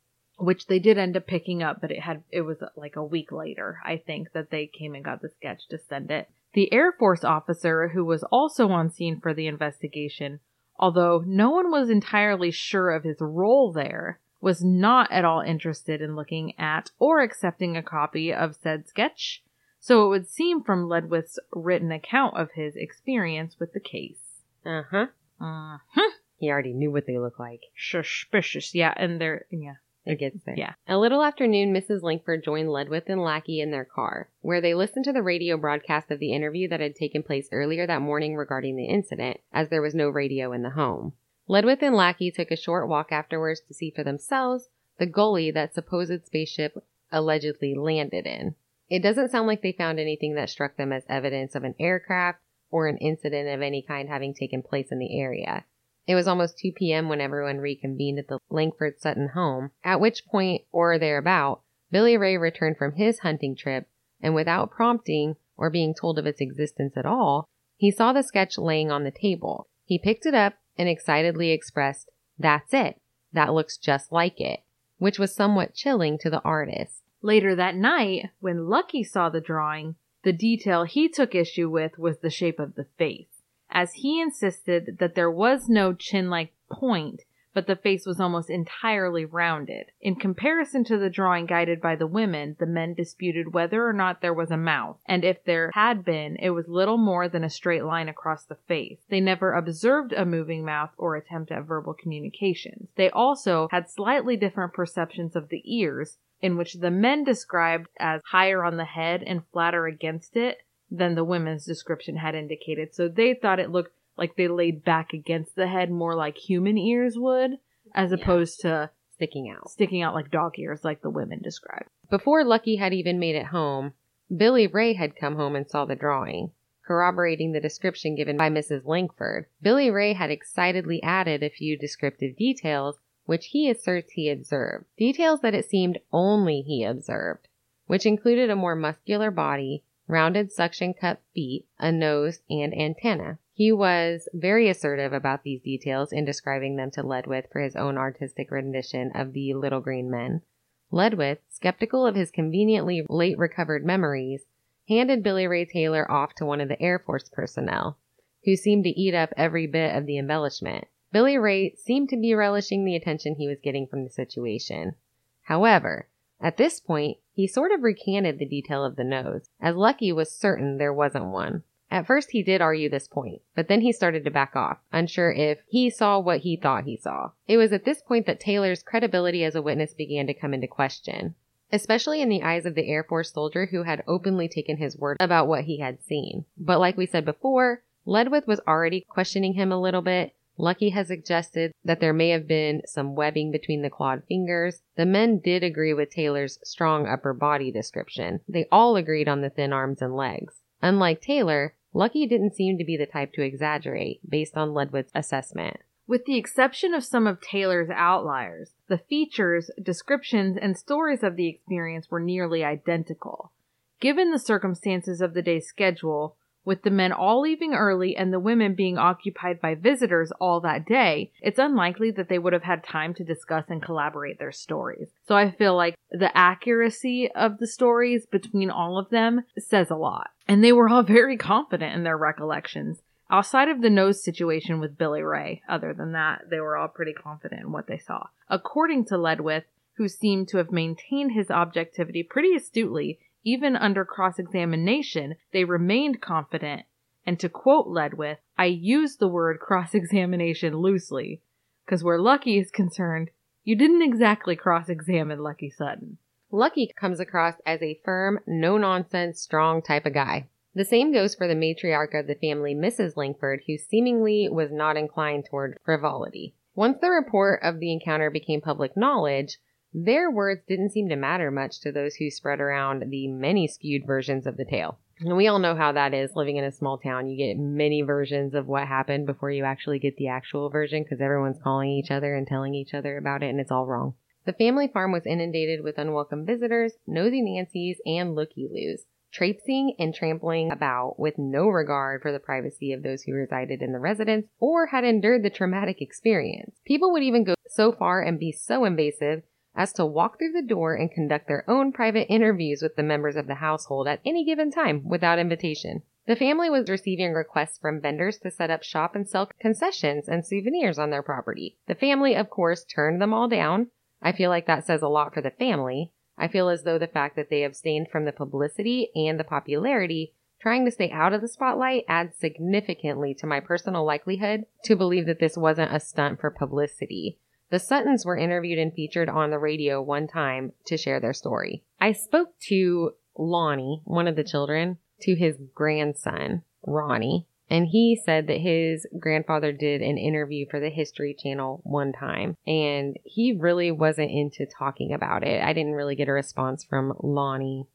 which 0.40 0.66
they 0.66 0.78
did 0.78 0.96
end 0.96 1.16
up 1.16 1.26
picking 1.26 1.62
up 1.62 1.80
but 1.80 1.90
it 1.90 2.00
had 2.00 2.22
it 2.30 2.40
was 2.40 2.56
like 2.74 2.96
a 2.96 3.04
week 3.04 3.30
later 3.30 3.78
i 3.84 3.96
think 3.96 4.32
that 4.32 4.50
they 4.50 4.66
came 4.66 4.94
and 4.94 5.04
got 5.04 5.20
the 5.20 5.28
sketch 5.28 5.68
to 5.68 5.78
send 5.78 6.10
it 6.10 6.28
the 6.54 6.72
air 6.72 6.92
force 6.92 7.22
officer 7.22 7.88
who 7.88 8.04
was 8.04 8.24
also 8.24 8.68
on 8.70 8.90
scene 8.90 9.20
for 9.20 9.34
the 9.34 9.46
investigation 9.46 10.40
although 10.80 11.22
no 11.24 11.50
one 11.50 11.70
was 11.70 11.88
entirely 11.90 12.50
sure 12.50 12.90
of 12.90 13.04
his 13.04 13.20
role 13.20 13.70
there, 13.70 14.18
was 14.40 14.64
not 14.64 15.12
at 15.12 15.24
all 15.24 15.40
interested 15.42 16.00
in 16.00 16.16
looking 16.16 16.58
at 16.58 16.90
or 16.98 17.20
accepting 17.20 17.76
a 17.76 17.82
copy 17.82 18.32
of 18.32 18.56
said 18.56 18.88
sketch, 18.88 19.44
so 19.78 20.06
it 20.06 20.08
would 20.08 20.26
seem 20.26 20.62
from 20.62 20.88
Ledwith's 20.88 21.38
written 21.52 21.92
account 21.92 22.36
of 22.36 22.52
his 22.52 22.74
experience 22.74 23.56
with 23.60 23.72
the 23.74 23.80
case. 23.80 24.42
Uh 24.64 24.82
huh. 24.90 25.06
Uh 25.40 25.78
huh. 25.94 26.10
He 26.38 26.50
already 26.50 26.72
knew 26.72 26.90
what 26.90 27.06
they 27.06 27.18
looked 27.18 27.38
like. 27.38 27.64
Suspicious, 27.76 28.74
yeah, 28.74 28.94
and 28.96 29.20
they're 29.20 29.44
yeah. 29.50 29.74
It 30.12 30.18
gets 30.18 30.42
there. 30.44 30.54
Yeah. 30.56 30.74
A 30.86 30.98
little 30.98 31.22
after 31.22 31.46
noon, 31.46 31.72
Mrs. 31.72 32.02
Langford 32.02 32.44
joined 32.44 32.68
Ledwith 32.68 33.08
and 33.08 33.22
Lackey 33.22 33.60
in 33.60 33.70
their 33.70 33.84
car, 33.84 34.28
where 34.40 34.60
they 34.60 34.74
listened 34.74 35.04
to 35.06 35.12
the 35.12 35.22
radio 35.22 35.56
broadcast 35.56 36.10
of 36.10 36.18
the 36.18 36.32
interview 36.32 36.68
that 36.68 36.80
had 36.80 36.94
taken 36.94 37.22
place 37.22 37.48
earlier 37.52 37.86
that 37.86 38.02
morning 38.02 38.36
regarding 38.36 38.76
the 38.76 38.86
incident, 38.86 39.38
as 39.52 39.68
there 39.68 39.82
was 39.82 39.94
no 39.94 40.08
radio 40.08 40.52
in 40.52 40.62
the 40.62 40.70
home. 40.70 41.12
Ledwith 41.48 41.82
and 41.82 41.96
Lackey 41.96 42.30
took 42.30 42.50
a 42.50 42.56
short 42.56 42.88
walk 42.88 43.10
afterwards 43.10 43.60
to 43.60 43.74
see 43.74 43.90
for 43.90 44.04
themselves 44.04 44.68
the 44.98 45.06
gully 45.06 45.50
that 45.50 45.74
supposed 45.74 46.26
spaceship 46.26 46.76
allegedly 47.10 47.74
landed 47.74 48.26
in. 48.26 48.54
It 48.88 49.02
doesn't 49.02 49.30
sound 49.30 49.46
like 49.46 49.62
they 49.62 49.72
found 49.72 49.98
anything 49.98 50.34
that 50.34 50.50
struck 50.50 50.76
them 50.76 50.92
as 50.92 51.04
evidence 51.08 51.54
of 51.54 51.64
an 51.64 51.74
aircraft 51.78 52.40
or 52.70 52.86
an 52.86 52.98
incident 52.98 53.48
of 53.48 53.62
any 53.62 53.82
kind 53.82 54.08
having 54.08 54.34
taken 54.34 54.62
place 54.62 54.92
in 54.92 54.98
the 54.98 55.18
area. 55.18 55.64
It 56.06 56.14
was 56.14 56.26
almost 56.26 56.58
2 56.58 56.72
p.m. 56.72 57.08
when 57.08 57.20
everyone 57.20 57.58
reconvened 57.58 58.18
at 58.18 58.28
the 58.28 58.38
Langford 58.48 58.98
Sutton 58.98 59.28
home, 59.28 59.70
at 59.84 60.00
which 60.00 60.26
point 60.26 60.64
or 60.72 60.98
thereabout, 60.98 61.62
Billy 61.90 62.16
Ray 62.16 62.36
returned 62.36 62.78
from 62.78 62.94
his 62.94 63.20
hunting 63.20 63.54
trip, 63.54 63.86
and 64.20 64.34
without 64.34 64.70
prompting 64.70 65.36
or 65.56 65.70
being 65.70 65.94
told 65.94 66.18
of 66.18 66.26
its 66.26 66.40
existence 66.40 66.96
at 66.96 67.06
all, 67.06 67.48
he 67.76 67.90
saw 67.90 68.12
the 68.12 68.22
sketch 68.22 68.58
laying 68.58 68.90
on 68.90 69.04
the 69.04 69.10
table. 69.10 69.68
He 69.84 69.98
picked 69.98 70.26
it 70.26 70.34
up 70.34 70.54
and 70.76 70.88
excitedly 70.88 71.50
expressed, 71.50 72.10
That's 72.38 72.72
it. 72.74 73.00
That 73.32 73.54
looks 73.54 73.76
just 73.76 74.10
like 74.10 74.40
it, 74.40 74.60
which 74.98 75.18
was 75.18 75.34
somewhat 75.34 75.74
chilling 75.74 76.18
to 76.18 76.30
the 76.30 76.42
artist. 76.42 77.02
Later 77.22 77.54
that 77.54 77.76
night, 77.76 78.30
when 78.40 78.68
Lucky 78.68 79.04
saw 79.04 79.28
the 79.28 79.40
drawing, 79.40 79.96
the 80.24 80.32
detail 80.32 80.84
he 80.84 81.08
took 81.08 81.34
issue 81.34 81.70
with 81.70 81.98
was 81.98 82.18
the 82.18 82.30
shape 82.30 82.58
of 82.58 82.74
the 82.74 82.86
face 82.98 83.29
as 83.70 83.92
he 83.94 84.20
insisted 84.20 84.98
that 84.98 85.14
there 85.14 85.30
was 85.30 85.68
no 85.68 85.92
chin 85.92 86.30
like 86.30 86.52
point, 86.70 87.22
but 87.52 87.66
the 87.66 87.76
face 87.76 88.06
was 88.06 88.20
almost 88.20 88.48
entirely 88.48 89.24
rounded. 89.24 89.90
In 90.00 90.14
comparison 90.14 90.84
to 90.84 90.98
the 90.98 91.10
drawing 91.10 91.46
guided 91.46 91.80
by 91.80 91.96
the 91.96 92.06
women, 92.06 92.56
the 92.60 92.66
men 92.66 92.94
disputed 92.94 93.52
whether 93.52 93.86
or 93.86 93.92
not 93.92 94.20
there 94.20 94.34
was 94.34 94.50
a 94.50 94.56
mouth, 94.56 94.98
and 95.06 95.24
if 95.24 95.42
there 95.44 95.70
had 95.74 96.04
been, 96.04 96.36
it 96.36 96.50
was 96.50 96.68
little 96.68 96.98
more 96.98 97.28
than 97.28 97.42
a 97.42 97.50
straight 97.50 97.84
line 97.84 98.08
across 98.08 98.44
the 98.44 98.58
face. 98.68 98.98
They 99.08 99.20
never 99.20 99.52
observed 99.52 100.12
a 100.12 100.24
moving 100.24 100.64
mouth 100.64 100.90
or 100.96 101.16
attempt 101.16 101.50
at 101.50 101.64
verbal 101.64 101.94
communications. 101.94 102.88
They 102.96 103.10
also 103.10 103.68
had 103.70 103.90
slightly 103.90 104.36
different 104.36 104.72
perceptions 104.72 105.34
of 105.34 105.48
the 105.48 105.62
ears, 105.64 106.18
in 106.40 106.56
which 106.56 106.74
the 106.74 106.90
men 106.90 107.24
described 107.24 107.88
as 107.98 108.22
higher 108.30 108.64
on 108.64 108.76
the 108.76 108.84
head 108.84 109.22
and 109.26 109.42
flatter 109.52 109.86
against 109.86 110.36
it, 110.36 110.58
than 110.90 111.14
the 111.14 111.24
women's 111.24 111.64
description 111.64 112.16
had 112.16 112.34
indicated. 112.34 112.94
So 112.94 113.08
they 113.08 113.34
thought 113.34 113.60
it 113.60 113.70
looked 113.70 113.92
like 114.16 114.36
they 114.36 114.48
laid 114.48 114.84
back 114.84 115.12
against 115.12 115.54
the 115.56 115.66
head 115.68 115.90
more 115.90 116.14
like 116.14 116.36
human 116.36 116.76
ears 116.76 117.16
would, 117.16 117.58
as 117.94 118.10
Yeah. 118.10 118.16
opposed 118.18 118.60
to 118.60 118.90
Sticking 119.12 119.48
out. 119.50 119.70
sticking 119.70 120.02
out 120.02 120.14
like 120.14 120.30
dog 120.30 120.58
ears 120.58 120.84
like 120.84 121.00
the 121.02 121.10
women 121.10 121.40
described. 121.42 121.88
Before 122.08 122.42
Lucky 122.44 122.76
had 122.76 122.92
even 122.92 123.18
made 123.18 123.36
it 123.36 123.46
home, 123.46 123.92
Billy 124.34 124.66
Ray 124.66 124.94
had 124.94 125.16
come 125.16 125.36
home 125.36 125.54
and 125.56 125.68
saw 125.68 125.84
the 125.84 125.94
drawing, 125.96 126.50
corroborating 126.86 127.52
the 127.52 127.60
description 127.60 128.14
given 128.14 128.36
by 128.36 128.50
Mrs. 128.50 128.84
Langford. 128.86 129.46
Billy 129.62 129.90
Ray 129.90 130.12
had 130.14 130.30
excitedly 130.30 131.02
added 131.02 131.42
a 131.42 131.48
few 131.50 131.78
descriptive 131.78 132.36
details, 132.36 132.98
which 133.26 133.46
he 133.48 133.70
asserts 133.70 134.12
he 134.12 134.28
observed. 134.28 134.86
Details 134.96 135.40
that 135.40 135.54
it 135.54 135.64
seemed 135.66 135.98
only 136.12 136.62
he 136.62 136.82
observed, 136.82 137.46
which 137.86 138.06
included 138.06 138.50
a 138.50 138.56
more 138.56 138.74
muscular 138.74 139.30
body, 139.30 139.84
rounded 140.10 140.52
suction 140.52 140.92
cup 140.92 141.20
feet, 141.34 141.66
a 141.78 141.92
nose, 141.92 142.40
and 142.50 142.74
antenna. 142.76 143.38
He 143.52 143.72
was 143.72 144.28
very 144.32 144.68
assertive 144.68 145.12
about 145.12 145.42
these 145.42 145.62
details 145.62 146.12
in 146.12 146.24
describing 146.24 146.76
them 146.76 146.90
to 146.92 147.02
Ledwith 147.02 147.50
for 147.52 147.60
his 147.60 147.76
own 147.76 147.98
artistic 147.98 148.50
rendition 148.50 149.12
of 149.14 149.32
the 149.32 149.54
Little 149.54 149.80
Green 149.80 150.10
Men. 150.10 150.42
Ledwith, 150.90 151.38
skeptical 151.48 152.06
of 152.06 152.16
his 152.16 152.30
conveniently 152.30 153.04
late 153.08 153.38
recovered 153.38 153.84
memories, 153.84 154.46
handed 154.88 155.22
Billy 155.22 155.46
Ray 155.46 155.64
Taylor 155.64 156.10
off 156.10 156.34
to 156.34 156.46
one 156.46 156.60
of 156.60 156.68
the 156.68 156.80
Air 156.82 156.98
Force 156.98 157.28
personnel, 157.28 157.98
who 158.44 158.56
seemed 158.56 158.84
to 158.84 159.00
eat 159.00 159.14
up 159.14 159.32
every 159.36 159.66
bit 159.66 159.94
of 159.94 160.06
the 160.06 160.18
embellishment. 160.18 160.86
Billy 161.12 161.36
Ray 161.36 161.74
seemed 161.74 162.08
to 162.08 162.16
be 162.16 162.34
relishing 162.34 162.84
the 162.84 162.96
attention 162.96 163.34
he 163.34 163.46
was 163.46 163.60
getting 163.60 163.86
from 163.86 164.04
the 164.04 164.10
situation. 164.10 164.94
However, 165.42 166.08
at 166.40 166.56
this 166.56 166.80
point, 166.80 167.18
he 167.40 167.46
sort 167.46 167.72
of 167.72 167.82
recanted 167.82 168.38
the 168.38 168.44
detail 168.44 168.84
of 168.84 168.96
the 168.96 169.02
nose, 169.02 169.48
as 169.62 169.74
Lucky 169.74 170.12
was 170.12 170.30
certain 170.30 170.76
there 170.76 170.92
wasn't 170.92 171.24
one. 171.24 171.62
At 171.90 172.06
first, 172.06 172.32
he 172.32 172.42
did 172.42 172.60
argue 172.60 172.90
this 172.90 173.08
point, 173.08 173.40
but 173.56 173.66
then 173.66 173.80
he 173.80 173.92
started 173.92 174.24
to 174.24 174.30
back 174.30 174.54
off, 174.54 174.76
unsure 174.92 175.32
if 175.32 175.60
he 175.66 175.88
saw 175.88 176.18
what 176.20 176.40
he 176.40 176.54
thought 176.54 176.84
he 176.84 176.98
saw. 176.98 177.30
It 177.48 177.56
was 177.56 177.72
at 177.72 177.86
this 177.86 178.02
point 178.02 178.26
that 178.26 178.40
Taylor's 178.40 178.82
credibility 178.82 179.42
as 179.42 179.54
a 179.54 179.62
witness 179.62 179.94
began 179.94 180.26
to 180.26 180.34
come 180.34 180.52
into 180.52 180.66
question, 180.66 181.34
especially 181.72 182.20
in 182.20 182.28
the 182.28 182.42
eyes 182.42 182.66
of 182.66 182.74
the 182.74 182.86
Air 182.86 183.04
Force 183.04 183.32
soldier 183.32 183.68
who 183.70 183.84
had 183.84 184.04
openly 184.06 184.46
taken 184.46 184.76
his 184.76 184.98
word 184.98 185.16
about 185.18 185.48
what 185.48 185.64
he 185.64 185.80
had 185.80 186.02
seen. 186.02 186.44
But 186.58 186.78
like 186.78 186.98
we 186.98 187.06
said 187.06 187.24
before, 187.24 187.82
Ledwith 188.06 188.46
was 188.46 188.60
already 188.68 189.06
questioning 189.08 189.54
him 189.54 189.72
a 189.72 189.80
little 189.80 190.02
bit. 190.02 190.34
Lucky 190.60 190.90
has 190.90 191.08
suggested 191.08 191.72
that 191.84 192.00
there 192.00 192.12
may 192.12 192.28
have 192.30 192.46
been 192.46 192.82
some 192.86 193.14
webbing 193.14 193.50
between 193.50 193.82
the 193.82 193.90
clawed 193.90 194.22
fingers. 194.28 194.82
The 194.96 195.06
men 195.06 195.38
did 195.38 195.64
agree 195.64 195.94
with 195.94 196.10
Taylor's 196.10 196.58
strong 196.62 197.06
upper 197.06 197.32
body 197.32 197.72
description. 197.72 198.40
They 198.46 198.66
all 198.70 198.96
agreed 198.96 199.28
on 199.28 199.40
the 199.40 199.50
thin 199.50 199.72
arms 199.72 200.02
and 200.02 200.14
legs. 200.14 200.60
Unlike 200.82 201.22
Taylor, 201.22 201.74
Lucky 201.94 202.26
didn't 202.26 202.54
seem 202.54 202.78
to 202.78 202.84
be 202.84 202.96
the 202.96 203.06
type 203.06 203.32
to 203.32 203.42
exaggerate 203.42 204.20
based 204.28 204.56
on 204.56 204.74
Ledwith's 204.74 205.12
assessment. 205.14 205.78
With 206.06 206.24
the 206.24 206.36
exception 206.36 206.92
of 206.92 207.04
some 207.04 207.26
of 207.26 207.40
Taylor's 207.40 207.88
outliers, 207.88 208.72
the 208.88 208.98
features, 208.98 209.70
descriptions, 209.82 210.58
and 210.60 210.76
stories 210.76 211.22
of 211.22 211.36
the 211.36 211.48
experience 211.48 212.10
were 212.10 212.20
nearly 212.20 212.64
identical. 212.64 213.52
Given 214.00 214.30
the 214.30 214.38
circumstances 214.38 215.20
of 215.20 215.34
the 215.34 215.42
day's 215.42 215.66
schedule, 215.66 216.36
with 216.64 216.82
the 216.82 216.90
men 216.90 217.12
all 217.12 217.40
leaving 217.40 217.74
early 217.74 218.16
and 218.16 218.32
the 218.32 218.40
women 218.40 218.74
being 218.74 218.98
occupied 218.98 219.60
by 219.60 219.74
visitors 219.74 220.32
all 220.40 220.60
that 220.60 220.86
day, 220.86 221.32
it's 221.40 221.58
unlikely 221.58 222.10
that 222.12 222.28
they 222.28 222.38
would 222.38 222.52
have 222.52 222.62
had 222.62 222.84
time 222.84 223.14
to 223.14 223.24
discuss 223.24 223.64
and 223.68 223.82
collaborate 223.82 224.38
their 224.38 224.52
stories. 224.52 225.08
So 225.26 225.36
I 225.36 225.50
feel 225.50 225.74
like 225.74 225.94
the 226.10 226.36
accuracy 226.36 227.30
of 227.32 227.58
the 227.58 227.66
stories 227.66 228.26
between 228.26 228.70
all 228.70 228.98
of 228.98 229.10
them 229.10 229.44
says 229.58 229.90
a 229.90 229.96
lot. 229.96 230.30
And 230.46 230.62
they 230.62 230.72
were 230.72 230.88
all 230.88 231.02
very 231.20 231.36
confident 231.36 231.94
in 231.94 232.02
their 232.02 232.18
recollections. 232.18 233.02
Outside 233.30 233.68
of 233.68 233.80
the 233.80 233.90
nose 233.90 234.24
situation 234.24 234.80
with 234.80 234.98
Billy 234.98 235.22
Ray, 235.22 235.62
other 235.68 235.94
than 235.94 236.12
that, 236.12 236.50
they 236.50 236.58
were 236.58 236.76
all 236.76 236.88
pretty 236.88 237.12
confident 237.12 237.62
in 237.62 237.70
what 237.70 237.86
they 237.86 237.98
saw. 237.98 238.26
According 238.48 239.04
to 239.06 239.14
Ledwith, 239.14 239.64
who 239.94 240.08
seemed 240.08 240.48
to 240.48 240.56
have 240.56 240.72
maintained 240.72 241.32
his 241.32 241.50
objectivity 241.50 242.22
pretty 242.22 242.54
astutely, 242.54 243.20
even 243.44 243.76
under 243.76 244.04
cross 244.04 244.38
examination, 244.38 245.34
they 245.52 245.64
remained 245.64 246.20
confident. 246.20 246.82
And 247.26 247.38
to 247.40 247.48
quote 247.48 247.86
Ledwith, 247.86 248.38
I 248.58 248.66
use 248.66 249.16
the 249.16 249.28
word 249.28 249.60
cross 249.60 249.94
examination 249.94 250.78
loosely, 250.78 251.42
because 251.84 252.02
where 252.02 252.18
Lucky 252.18 252.58
is 252.58 252.70
concerned, 252.70 253.30
you 253.62 253.76
didn't 253.76 254.02
exactly 254.02 254.56
cross 254.56 254.88
examine 254.88 255.40
Lucky 255.40 255.70
Sutton. 255.70 256.18
Lucky 256.50 256.90
comes 256.98 257.20
across 257.20 257.54
as 257.64 257.82
a 257.82 258.00
firm, 258.04 258.40
no 258.46 258.76
nonsense, 258.76 259.40
strong 259.40 259.82
type 259.82 260.06
of 260.06 260.14
guy. 260.14 260.48
The 260.74 260.84
same 260.84 261.12
goes 261.12 261.34
for 261.34 261.46
the 261.46 261.54
matriarch 261.54 262.18
of 262.18 262.26
the 262.26 262.34
family, 262.34 262.74
Mrs. 262.74 263.16
Langford, 263.16 263.62
who 263.66 263.76
seemingly 263.76 264.48
was 264.48 264.70
not 264.72 264.96
inclined 264.96 265.46
toward 265.46 265.78
frivolity. 265.84 266.54
Once 266.74 266.98
the 267.00 267.10
report 267.10 267.60
of 267.62 267.80
the 267.80 267.92
encounter 267.92 268.30
became 268.30 268.60
public 268.60 268.96
knowledge, 268.96 269.58
their 269.92 270.30
words 270.30 270.62
didn't 270.68 270.90
seem 270.90 271.08
to 271.08 271.16
matter 271.16 271.50
much 271.50 271.80
to 271.80 271.92
those 271.92 272.14
who 272.16 272.30
spread 272.30 272.60
around 272.60 273.04
the 273.08 273.28
many 273.28 273.66
skewed 273.66 274.06
versions 274.06 274.46
of 274.46 274.56
the 274.56 274.64
tale. 274.64 274.98
And 275.20 275.36
we 275.36 275.48
all 275.48 275.58
know 275.58 275.74
how 275.74 275.92
that 275.92 276.14
is 276.14 276.34
living 276.34 276.56
in 276.56 276.64
a 276.64 276.72
small 276.72 276.96
town. 276.96 277.28
You 277.28 277.36
get 277.36 277.60
many 277.60 278.00
versions 278.00 278.54
of 278.54 278.66
what 278.66 278.86
happened 278.86 279.26
before 279.26 279.50
you 279.50 279.64
actually 279.64 279.98
get 279.98 280.16
the 280.16 280.28
actual 280.28 280.70
version 280.70 281.02
because 281.02 281.20
everyone's 281.20 281.62
calling 281.62 281.90
each 281.90 282.10
other 282.10 282.34
and 282.34 282.46
telling 282.46 282.74
each 282.74 282.94
other 282.94 283.18
about 283.18 283.42
it 283.42 283.50
and 283.50 283.60
it's 283.60 283.70
all 283.70 283.86
wrong. 283.86 284.14
The 284.46 284.54
family 284.54 284.88
farm 284.88 285.12
was 285.12 285.26
inundated 285.26 285.84
with 285.84 285.98
unwelcome 285.98 286.46
visitors, 286.46 286.94
nosy 287.06 287.42
Nancy's, 287.42 288.00
and 288.06 288.34
looky 288.34 288.66
loos, 288.72 289.04
traipsing 289.32 289.94
and 289.98 290.14
trampling 290.14 290.72
about 290.72 291.18
with 291.18 291.34
no 291.36 291.68
regard 291.68 292.22
for 292.22 292.32
the 292.32 292.38
privacy 292.38 292.92
of 292.92 293.02
those 293.02 293.22
who 293.22 293.34
resided 293.34 293.82
in 293.82 293.92
the 293.92 293.98
residence 293.98 294.46
or 294.58 294.86
had 294.86 295.04
endured 295.04 295.42
the 295.42 295.50
traumatic 295.50 296.00
experience. 296.00 296.76
People 296.86 297.12
would 297.12 297.22
even 297.22 297.44
go 297.44 297.54
so 297.68 297.92
far 297.92 298.22
and 298.22 298.38
be 298.38 298.50
so 298.50 298.84
invasive 298.84 299.42
as 299.74 299.92
to 299.94 300.04
walk 300.04 300.38
through 300.38 300.52
the 300.52 300.62
door 300.62 300.94
and 300.94 301.10
conduct 301.10 301.48
their 301.48 301.68
own 301.68 301.92
private 301.92 302.26
interviews 302.28 302.82
with 302.82 302.96
the 302.96 303.02
members 303.02 303.36
of 303.36 303.46
the 303.46 303.56
household 303.56 304.08
at 304.08 304.20
any 304.24 304.44
given 304.44 304.70
time 304.70 305.02
without 305.08 305.38
invitation. 305.38 306.02
The 306.26 306.36
family 306.36 306.70
was 306.70 306.88
receiving 306.88 307.32
requests 307.32 307.78
from 307.78 308.00
vendors 308.00 308.38
to 308.38 308.50
set 308.50 308.70
up 308.70 308.82
shop 308.82 309.16
and 309.16 309.28
sell 309.28 309.50
concessions 309.60 310.28
and 310.28 310.46
souvenirs 310.46 310.98
on 310.98 311.10
their 311.10 311.22
property. 311.22 311.76
The 311.86 311.94
family, 311.94 312.34
of 312.36 312.50
course, 312.50 312.84
turned 312.84 313.20
them 313.20 313.32
all 313.32 313.48
down. 313.48 313.88
I 314.22 314.32
feel 314.32 314.50
like 314.50 314.66
that 314.66 314.84
says 314.84 315.02
a 315.02 315.08
lot 315.08 315.34
for 315.34 315.40
the 315.40 315.50
family. 315.50 316.12
I 316.36 316.48
feel 316.48 316.68
as 316.68 316.84
though 316.84 316.98
the 316.98 317.06
fact 317.06 317.36
that 317.36 317.50
they 317.50 317.64
abstained 317.64 318.08
from 318.10 318.24
the 318.26 318.32
publicity 318.32 319.10
and 319.14 319.40
the 319.40 319.44
popularity, 319.44 320.34
trying 320.60 320.84
to 320.84 320.90
stay 320.90 321.10
out 321.10 321.32
of 321.32 321.40
the 321.40 321.48
spotlight, 321.48 322.04
adds 322.06 322.36
significantly 322.36 323.34
to 323.34 323.46
my 323.46 323.60
personal 323.60 324.04
likelihood 324.04 324.66
to 324.84 324.96
believe 324.96 325.26
that 325.26 325.40
this 325.40 325.56
wasn't 325.56 325.94
a 325.94 326.00
stunt 326.00 326.40
for 326.40 326.50
publicity. 326.50 327.38
The 327.70 327.78
Suttons 327.78 328.26
were 328.26 328.36
interviewed 328.36 328.78
and 328.78 328.92
featured 328.92 329.28
on 329.28 329.50
the 329.50 329.58
radio 329.58 330.02
one 330.02 330.26
time 330.26 330.72
to 330.86 330.96
share 330.96 331.20
their 331.20 331.32
story. 331.32 331.84
I 332.00 332.12
spoke 332.12 332.58
to 332.68 333.12
Lonnie, 333.38 334.02
one 334.04 334.26
of 334.26 334.36
the 334.36 334.44
children, 334.44 334.98
to 335.22 335.36
his 335.36 335.56
grandson, 335.74 336.62
Ronnie, 336.84 337.46
and 337.68 337.86
he 337.86 338.20
said 338.22 338.48
that 338.48 338.58
his 338.58 339.06
grandfather 339.18 339.70
did 339.70 340.02
an 340.02 340.18
interview 340.18 340.66
for 340.68 340.80
the 340.80 340.90
History 340.90 341.36
Channel 341.38 341.80
one 341.84 342.12
time, 342.12 342.56
and 342.66 343.16
he 343.24 343.52
really 343.52 343.92
wasn't 343.92 344.32
into 344.32 344.66
talking 344.66 345.12
about 345.12 345.44
it. 345.44 345.62
I 345.62 345.72
didn't 345.72 345.94
really 345.94 346.16
get 346.16 346.28
a 346.28 346.32
response 346.32 346.82
from 346.82 347.14
Lonnie 347.20 347.86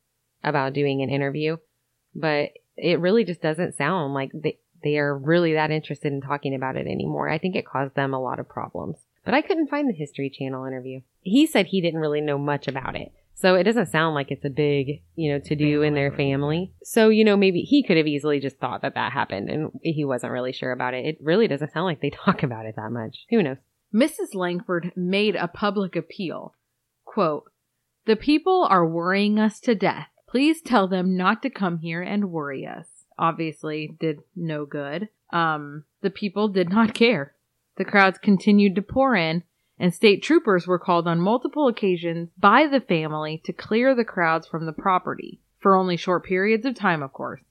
about 0.44 0.74
doing 0.74 1.02
an 1.02 1.10
interview, 1.10 1.58
but 2.14 2.52
it 2.78 3.02
really 3.02 3.26
just 3.26 3.42
doesn't 3.42 3.76
sound 3.76 4.14
like 4.14 4.32
they, 4.34 4.58
they 4.84 4.98
are 4.98 5.18
really 5.18 5.54
that 5.54 5.72
interested 5.72 6.14
in 6.14 6.22
talking 6.22 6.56
about 6.56 6.78
it 6.78 6.88
anymore. 6.88 7.30
I 7.30 7.38
think 7.38 7.58
it 7.58 7.66
caused 7.66 7.96
them 7.96 8.14
a 8.14 8.22
lot 8.22 8.40
of 8.40 8.48
problems. 8.48 8.98
But 9.26 9.34
I 9.34 9.42
couldn't 9.42 9.70
find 9.70 9.90
the 9.90 9.94
History 9.94 10.30
Channel 10.30 10.66
interview. 10.66 11.02
He 11.22 11.48
said 11.48 11.66
he 11.66 11.82
didn't 11.82 12.00
really 12.00 12.22
know 12.22 12.38
much 12.38 12.68
about 12.68 12.96
it. 12.96 13.12
So 13.38 13.56
it 13.56 13.64
doesn't 13.64 13.88
sound 13.88 14.16
like 14.16 14.32
it's 14.32 14.46
a 14.46 14.50
big, 14.50 15.02
you 15.16 15.34
know, 15.34 15.40
to 15.40 15.56
do 15.56 15.82
in 15.82 15.94
their 15.94 16.12
family. 16.12 16.72
So, 16.84 17.10
you 17.10 17.26
know, 17.26 17.36
maybe 17.36 17.62
he 17.62 17.84
could 17.84 17.98
have 17.98 18.08
easily 18.08 18.40
just 18.40 18.58
thought 18.60 18.82
that 18.84 18.96
that 18.96 19.12
happened 19.12 19.50
and 19.50 19.72
he 19.82 20.06
wasn't 20.06 20.32
really 20.32 20.54
sure 20.54 20.72
about 20.72 20.94
it. 20.94 21.06
It 21.06 21.18
really 21.22 21.48
doesn't 21.48 21.74
sound 21.74 21.86
like 21.86 22.02
they 22.02 22.10
talk 22.26 22.44
about 22.44 22.66
it 22.66 22.76
that 22.78 22.92
much. 22.92 23.26
Who 23.30 23.44
knows? 23.44 23.58
Mrs. 23.94 24.36
Langford 24.36 24.94
made 24.96 25.36
a 25.36 25.48
public 25.48 25.96
appeal. 25.96 26.54
Quote, 27.04 27.52
The 28.06 28.16
people 28.16 28.68
are 28.70 28.88
worrying 28.88 29.38
us 29.38 29.60
to 29.62 29.76
death. 29.76 30.08
Please 30.30 30.62
tell 30.62 30.88
them 30.88 31.16
not 31.16 31.42
to 31.44 31.50
come 31.50 31.80
here 31.80 32.02
and 32.02 32.32
worry 32.32 32.66
us. 32.66 32.88
Obviously, 33.18 33.96
did 34.00 34.20
no 34.36 34.66
good. 34.66 35.10
Um, 35.32 35.84
the 36.02 36.10
people 36.10 36.48
did 36.48 36.70
not 36.70 36.94
care. 36.94 37.35
The 37.78 37.86
crowds 37.86 38.18
continued 38.18 38.76
to 38.76 38.82
pour 38.82 39.16
in, 39.16 39.44
and 39.78 39.94
state 39.94 40.24
troopers 40.24 40.66
were 40.66 40.80
called 40.80 41.08
on 41.08 41.20
multiple 41.20 41.68
occasions 41.68 42.30
by 42.38 42.68
the 42.68 42.80
family 42.80 43.42
to 43.44 43.54
clear 43.54 43.94
the 43.94 44.06
crowds 44.06 44.48
from 44.48 44.66
the 44.66 44.74
property, 44.74 45.42
for 45.60 45.76
only 45.76 45.98
short 45.98 46.24
periods 46.24 46.66
of 46.66 46.76
time, 46.76 47.04
of 47.04 47.12
course. 47.12 47.42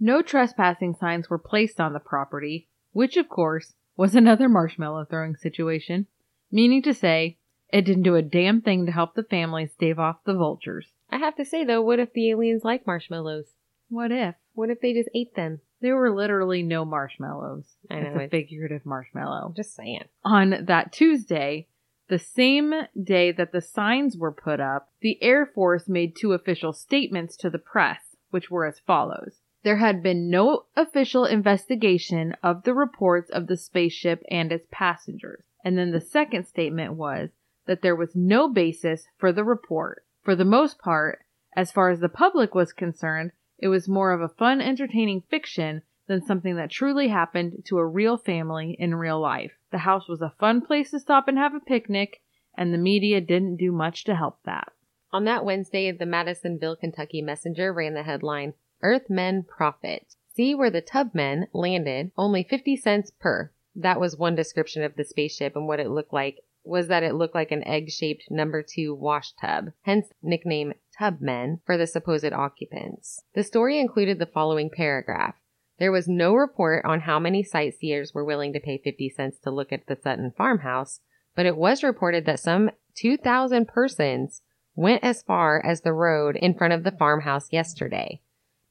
No 0.00 0.22
trespassing 0.22 0.94
signs 0.94 1.28
were 1.28 1.38
placed 1.38 1.80
on 1.80 1.92
the 1.92 2.00
property, 2.00 2.68
which, 2.92 3.16
of 3.16 3.28
course, 3.28 3.74
was 3.96 4.14
another 4.14 4.48
marshmallow 4.48 5.06
throwing 5.06 5.36
situation, 5.36 6.06
meaning 6.50 6.82
to 6.82 6.94
say, 6.94 7.38
it 7.72 7.82
didn't 7.82 8.04
do 8.04 8.14
a 8.14 8.22
damn 8.22 8.60
thing 8.60 8.86
to 8.86 8.92
help 8.92 9.14
the 9.14 9.24
family 9.24 9.66
stave 9.66 9.98
off 9.98 10.24
the 10.24 10.34
vultures. 10.34 10.92
I 11.10 11.18
have 11.18 11.36
to 11.36 11.44
say 11.44 11.64
though, 11.64 11.82
what 11.82 11.98
if 11.98 12.12
the 12.12 12.30
aliens 12.30 12.64
like 12.64 12.86
marshmallows? 12.86 13.46
What 13.88 14.12
if? 14.12 14.34
What 14.54 14.70
if 14.70 14.80
they 14.80 14.92
just 14.92 15.08
ate 15.14 15.34
them? 15.34 15.60
There 15.80 15.96
were 15.96 16.14
literally 16.14 16.62
no 16.62 16.84
marshmallows. 16.84 17.76
I 17.90 17.96
it's 17.96 18.16
a 18.16 18.28
figurative 18.28 18.86
marshmallow. 18.86 19.52
Just 19.56 19.74
saying. 19.74 20.04
On 20.24 20.64
that 20.66 20.92
Tuesday, 20.92 21.68
the 22.08 22.18
same 22.18 22.72
day 23.02 23.32
that 23.32 23.52
the 23.52 23.60
signs 23.60 24.16
were 24.16 24.32
put 24.32 24.60
up, 24.60 24.90
the 25.00 25.22
Air 25.22 25.44
Force 25.44 25.88
made 25.88 26.14
two 26.16 26.32
official 26.32 26.72
statements 26.72 27.36
to 27.38 27.50
the 27.50 27.58
press, 27.58 28.16
which 28.30 28.50
were 28.50 28.64
as 28.64 28.78
follows. 28.78 29.40
There 29.64 29.78
had 29.78 30.02
been 30.02 30.30
no 30.30 30.66
official 30.76 31.24
investigation 31.24 32.36
of 32.42 32.62
the 32.62 32.74
reports 32.74 33.30
of 33.30 33.48
the 33.48 33.56
spaceship 33.56 34.22
and 34.30 34.52
its 34.52 34.68
passengers. 34.70 35.42
And 35.64 35.76
then 35.76 35.90
the 35.90 36.00
second 36.00 36.46
statement 36.46 36.94
was 36.94 37.30
that 37.66 37.82
there 37.82 37.96
was 37.96 38.14
no 38.14 38.48
basis 38.48 39.08
for 39.18 39.32
the 39.32 39.42
report. 39.42 40.04
For 40.22 40.36
the 40.36 40.44
most 40.44 40.78
part, 40.78 41.24
as 41.56 41.72
far 41.72 41.90
as 41.90 41.98
the 41.98 42.08
public 42.08 42.54
was 42.54 42.72
concerned, 42.72 43.32
it 43.58 43.68
was 43.68 43.88
more 43.88 44.12
of 44.12 44.20
a 44.20 44.28
fun, 44.28 44.60
entertaining 44.60 45.22
fiction 45.22 45.82
than 46.06 46.24
something 46.24 46.56
that 46.56 46.70
truly 46.70 47.08
happened 47.08 47.64
to 47.66 47.78
a 47.78 47.86
real 47.86 48.16
family 48.16 48.76
in 48.78 48.94
real 48.94 49.20
life. 49.20 49.52
The 49.72 49.78
house 49.78 50.08
was 50.08 50.22
a 50.22 50.34
fun 50.38 50.60
place 50.60 50.90
to 50.90 51.00
stop 51.00 51.26
and 51.28 51.38
have 51.38 51.54
a 51.54 51.60
picnic, 51.60 52.20
and 52.56 52.72
the 52.72 52.78
media 52.78 53.20
didn't 53.20 53.56
do 53.56 53.72
much 53.72 54.04
to 54.04 54.14
help 54.14 54.38
that. 54.44 54.72
On 55.12 55.24
that 55.24 55.44
Wednesday, 55.44 55.90
the 55.92 56.06
Madisonville, 56.06 56.76
Kentucky 56.76 57.22
Messenger 57.22 57.72
ran 57.72 57.94
the 57.94 58.02
headline, 58.02 58.54
Earthmen 58.82 59.44
Profit. 59.44 60.14
See 60.34 60.54
where 60.54 60.70
the 60.70 60.82
Tubmen 60.82 61.46
landed, 61.52 62.12
only 62.16 62.42
50 62.42 62.76
cents 62.76 63.10
per. 63.10 63.50
That 63.74 64.00
was 64.00 64.16
one 64.16 64.34
description 64.34 64.82
of 64.82 64.96
the 64.96 65.04
spaceship 65.04 65.56
and 65.56 65.66
what 65.66 65.80
it 65.80 65.90
looked 65.90 66.12
like 66.12 66.40
was 66.62 66.88
that 66.88 67.02
it 67.02 67.14
looked 67.14 67.34
like 67.34 67.52
an 67.52 67.66
egg-shaped 67.66 68.30
number 68.30 68.62
two 68.62 68.94
wash 68.94 69.32
tub, 69.40 69.70
hence 69.82 70.08
nickname 70.22 70.74
Tubmen 71.00 71.60
for 71.64 71.76
the 71.76 71.86
supposed 71.86 72.32
occupants. 72.32 73.22
The 73.34 73.42
story 73.42 73.78
included 73.78 74.18
the 74.18 74.26
following 74.26 74.70
paragraph. 74.70 75.34
There 75.78 75.92
was 75.92 76.08
no 76.08 76.34
report 76.34 76.84
on 76.84 77.00
how 77.00 77.18
many 77.18 77.42
sightseers 77.42 78.14
were 78.14 78.24
willing 78.24 78.52
to 78.54 78.60
pay 78.60 78.78
50 78.78 79.10
cents 79.10 79.38
to 79.40 79.50
look 79.50 79.72
at 79.72 79.86
the 79.86 79.96
Sutton 79.96 80.32
farmhouse, 80.36 81.00
but 81.34 81.46
it 81.46 81.56
was 81.56 81.82
reported 81.82 82.24
that 82.24 82.40
some 82.40 82.70
2,000 82.94 83.68
persons 83.68 84.40
went 84.74 85.04
as 85.04 85.22
far 85.22 85.64
as 85.64 85.82
the 85.82 85.92
road 85.92 86.36
in 86.36 86.54
front 86.54 86.72
of 86.72 86.82
the 86.82 86.92
farmhouse 86.92 87.52
yesterday. 87.52 88.20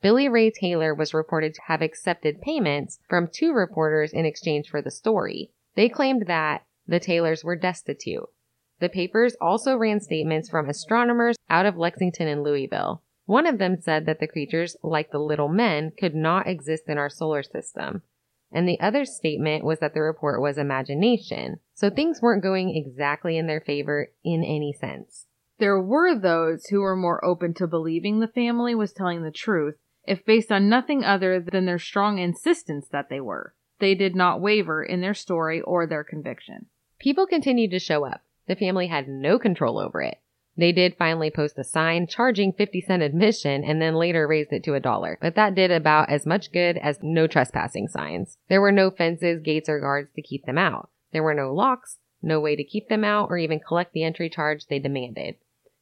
Billy 0.01 0.27
Ray 0.27 0.51
Taylor 0.51 0.93
was 0.93 1.13
reported 1.13 1.53
to 1.55 1.61
have 1.67 1.81
accepted 1.81 2.41
payments 2.41 2.99
from 3.09 3.27
two 3.27 3.53
reporters 3.53 4.13
in 4.13 4.25
exchange 4.25 4.69
for 4.69 4.81
the 4.81 4.91
story. 4.91 5.51
They 5.75 5.89
claimed 5.89 6.27
that 6.27 6.63
the 6.87 6.99
Taylors 6.99 7.43
were 7.43 7.55
destitute. 7.55 8.29
The 8.79 8.89
papers 8.89 9.35
also 9.39 9.77
ran 9.77 9.99
statements 9.99 10.49
from 10.49 10.69
astronomers 10.69 11.37
out 11.49 11.65
of 11.65 11.77
Lexington 11.77 12.27
and 12.27 12.43
Louisville. 12.43 13.01
One 13.25 13.47
of 13.47 13.57
them 13.57 13.77
said 13.79 14.05
that 14.05 14.19
the 14.19 14.27
creatures, 14.27 14.75
like 14.83 15.11
the 15.11 15.19
little 15.19 15.47
men, 15.47 15.91
could 15.97 16.13
not 16.13 16.47
exist 16.47 16.83
in 16.87 16.97
our 16.97 17.09
solar 17.09 17.41
system. 17.41 18.03
And 18.51 18.67
the 18.67 18.79
other 18.79 19.05
statement 19.05 19.63
was 19.63 19.79
that 19.79 19.93
the 19.93 20.01
report 20.01 20.41
was 20.41 20.57
imagination. 20.57 21.59
So 21.73 21.89
things 21.89 22.21
weren't 22.21 22.43
going 22.43 22.75
exactly 22.75 23.37
in 23.37 23.47
their 23.47 23.61
favor 23.61 24.11
in 24.23 24.43
any 24.43 24.73
sense. 24.73 25.25
There 25.57 25.81
were 25.81 26.17
those 26.17 26.65
who 26.67 26.81
were 26.81 26.95
more 26.95 27.23
open 27.23 27.53
to 27.55 27.67
believing 27.67 28.19
the 28.19 28.27
family 28.27 28.75
was 28.75 28.93
telling 28.93 29.23
the 29.23 29.31
truth, 29.31 29.75
if 30.05 30.25
based 30.25 30.51
on 30.51 30.69
nothing 30.69 31.03
other 31.03 31.39
than 31.39 31.65
their 31.65 31.79
strong 31.79 32.19
insistence 32.19 32.87
that 32.89 33.09
they 33.09 33.19
were. 33.19 33.55
They 33.79 33.95
did 33.95 34.15
not 34.15 34.41
waver 34.41 34.83
in 34.83 35.01
their 35.01 35.13
story 35.13 35.61
or 35.61 35.87
their 35.87 36.03
conviction. 36.03 36.67
People 36.99 37.25
continued 37.25 37.71
to 37.71 37.79
show 37.79 38.05
up. 38.05 38.21
The 38.47 38.55
family 38.55 38.87
had 38.87 39.07
no 39.07 39.39
control 39.39 39.79
over 39.79 40.01
it. 40.01 40.17
They 40.57 40.71
did 40.71 40.95
finally 40.95 41.29
post 41.29 41.59
a 41.59 41.63
sign 41.63 42.07
charging 42.07 42.53
50 42.53 42.81
cent 42.81 43.03
admission 43.03 43.63
and 43.63 43.81
then 43.81 43.95
later 43.95 44.25
raised 44.27 44.53
it 44.53 44.63
to 44.63 44.75
a 44.75 44.79
dollar, 44.79 45.17
but 45.21 45.35
that 45.35 45.55
did 45.55 45.71
about 45.71 46.09
as 46.09 46.25
much 46.25 46.51
good 46.51 46.77
as 46.77 46.99
no 47.01 47.27
trespassing 47.27 47.87
signs. 47.87 48.37
There 48.47 48.61
were 48.61 48.71
no 48.71 48.89
fences, 48.89 49.41
gates, 49.41 49.67
or 49.67 49.81
guards 49.81 50.11
to 50.15 50.21
keep 50.21 50.45
them 50.45 50.57
out. 50.57 50.89
There 51.11 51.23
were 51.23 51.33
no 51.33 51.53
locks, 51.53 51.97
no 52.21 52.39
way 52.39 52.55
to 52.55 52.63
keep 52.63 52.87
them 52.87 53.03
out 53.03 53.29
or 53.29 53.37
even 53.37 53.59
collect 53.59 53.93
the 53.93 54.03
entry 54.03 54.29
charge 54.29 54.67
they 54.67 54.79
demanded. 54.79 55.35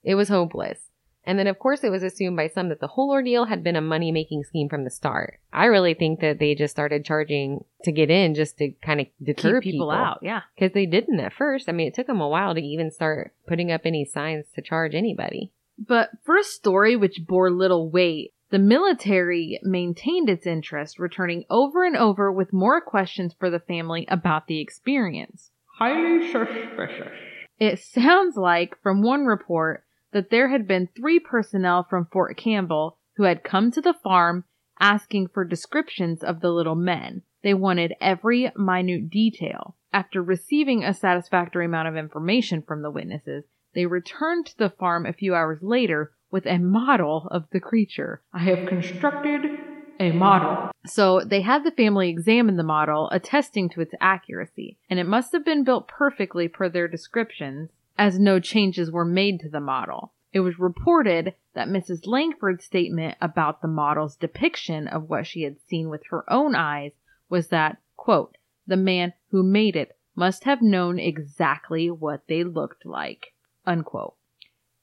It 0.04 0.16
was 0.16 0.30
hopeless. 0.30 0.90
And 1.26 1.40
then, 1.40 1.48
of 1.48 1.58
course, 1.58 1.84
it 1.84 1.90
was 1.90 2.04
assumed 2.04 2.36
by 2.36 2.50
some 2.50 2.70
that 2.70 2.82
the 2.82 2.88
whole 2.88 3.12
ordeal 3.12 3.46
had 3.46 3.64
been 3.64 3.78
a 3.78 3.82
money 3.82 4.12
making 4.12 4.44
scheme 4.44 4.68
from 4.68 4.84
the 4.84 4.90
start. 4.90 5.40
I 5.54 5.66
really 5.66 5.94
think 5.94 6.20
that 6.20 6.40
they 6.40 6.54
just 6.54 6.74
started 6.74 7.06
charging 7.06 7.64
to 7.84 7.92
get 7.92 8.10
in 8.10 8.36
just 8.36 8.58
to 8.58 8.72
kind 8.84 9.00
of 9.00 9.08
deter 9.24 9.62
Keep 9.62 9.74
people, 9.74 9.92
out, 9.92 10.20
yeah. 10.22 10.42
Because 10.56 10.74
they 10.74 10.86
didn't 10.86 11.20
at 11.20 11.34
first. 11.34 11.70
I 11.70 11.72
mean, 11.72 11.88
it 11.88 11.94
took 11.94 12.08
them 12.08 12.20
a 12.20 12.28
while 12.28 12.54
to 12.54 12.62
even 12.62 12.92
start 12.92 13.34
putting 13.48 13.72
up 13.72 13.82
any 13.86 14.04
signs 14.04 14.48
to 14.56 14.62
charge 14.62 14.94
anybody. 14.94 15.52
But 15.80 16.10
for 16.24 16.38
a 16.38 16.44
story 16.44 16.96
which 16.96 17.26
bore 17.26 17.50
little 17.50 17.90
weight, 17.90 18.34
the 18.50 18.60
military 18.60 19.60
maintained 19.64 20.30
its 20.30 20.46
interest, 20.46 21.00
returning 21.00 21.46
over 21.50 21.84
and 21.86 21.96
over 21.96 22.32
with 22.32 22.54
more 22.54 22.82
questions 22.82 23.34
for 23.40 23.50
the 23.50 23.60
family 23.60 24.06
about 24.10 24.48
the 24.48 24.60
experience. 24.60 25.52
Highly 25.80 26.32
suspicious. 26.32 27.12
It 27.60 27.80
sounds 27.80 28.36
like, 28.36 28.80
from 28.84 29.02
one 29.02 29.26
report, 29.26 29.86
that 30.14 30.30
there 30.30 30.50
had 30.50 30.68
been 30.68 30.88
three 30.96 31.20
personnel 31.20 31.86
from 31.90 32.08
Fort 32.12 32.38
Campbell 32.38 32.98
who 33.18 33.24
had 33.24 33.44
come 33.44 33.72
to 33.72 33.82
the 33.82 33.94
farm 33.94 34.46
asking 34.80 35.28
for 35.28 35.44
descriptions 35.44 36.24
of 36.24 36.42
the 36.42 36.52
little 36.52 36.76
men. 36.76 37.22
They 37.44 37.54
wanted 37.54 37.94
every 38.00 38.52
minute 38.56 39.10
detail. 39.10 39.76
After 39.92 40.24
receiving 40.24 40.84
a 40.84 40.94
satisfactory 40.94 41.66
amount 41.66 41.90
of 41.90 41.98
information 41.98 42.64
from 42.64 42.82
the 42.82 42.90
witnesses, 42.90 43.44
they 43.76 43.86
returned 43.86 44.48
to 44.48 44.58
the 44.58 44.70
farm 44.70 45.06
a 45.06 45.14
few 45.14 45.36
hours 45.36 45.60
later 45.62 46.12
with 46.32 46.46
a 46.46 46.58
model 46.58 47.28
of 47.30 47.46
the 47.52 47.60
creature. 47.60 48.22
I 48.34 48.40
have 48.40 48.68
constructed 48.68 49.60
a 50.00 50.12
model. 50.12 50.72
So 50.86 51.22
they 51.22 51.42
had 51.42 51.64
the 51.64 51.72
family 51.72 52.10
examine 52.10 52.58
the 52.58 52.64
model, 52.64 53.10
attesting 53.12 53.70
to 53.70 53.82
its 53.82 53.94
accuracy, 54.02 54.78
and 54.90 55.00
it 55.00 55.06
must 55.06 55.32
have 55.32 55.46
been 55.46 55.64
built 55.64 55.88
perfectly 55.88 56.48
per 56.48 56.70
their 56.70 56.88
descriptions 56.88 57.70
as 57.98 58.20
no 58.20 58.40
changes 58.40 58.92
were 58.92 59.06
made 59.06 59.40
to 59.40 59.50
the 59.50 59.60
model. 59.60 60.14
It 60.32 60.40
was 60.40 60.58
reported 60.58 61.36
that 61.54 61.68
Mrs. 61.68 62.08
Langford's 62.08 62.66
statement 62.66 63.18
about 63.22 63.62
the 63.62 63.68
model's 63.68 64.16
depiction 64.16 64.88
of 64.88 65.10
what 65.10 65.28
she 65.28 65.44
had 65.44 65.60
seen 65.68 65.90
with 65.90 66.08
her 66.10 66.24
own 66.32 66.56
eyes 66.56 66.94
was 67.30 67.50
that, 67.50 67.78
quote, 67.96 68.38
the 68.66 68.78
man 68.78 69.14
who 69.30 69.44
made 69.44 69.76
it 69.76 69.96
must 70.16 70.44
have 70.46 70.62
known 70.62 71.00
exactly 71.00 71.90
what 71.92 72.28
they 72.28 72.44
looked 72.44 72.86
like, 72.86 73.34
unquote. 73.66 74.16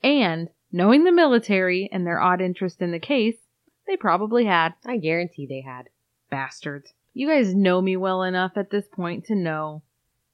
And, 0.02 0.48
knowing 0.72 1.04
the 1.04 1.12
military 1.12 1.88
and 1.90 2.06
their 2.06 2.20
odd 2.20 2.40
interest 2.40 2.80
in 2.80 2.92
the 2.92 2.98
case, 2.98 3.36
they 3.86 3.96
probably 3.96 4.44
had. 4.44 4.74
I 4.84 4.98
guarantee 4.98 5.46
they 5.46 5.62
had. 5.62 5.88
Bastards. 6.30 6.94
You 7.12 7.28
guys 7.28 7.54
know 7.54 7.80
me 7.82 7.96
well 7.96 8.22
enough 8.22 8.52
at 8.56 8.70
this 8.70 8.86
point 8.86 9.24
to 9.26 9.34
know 9.34 9.82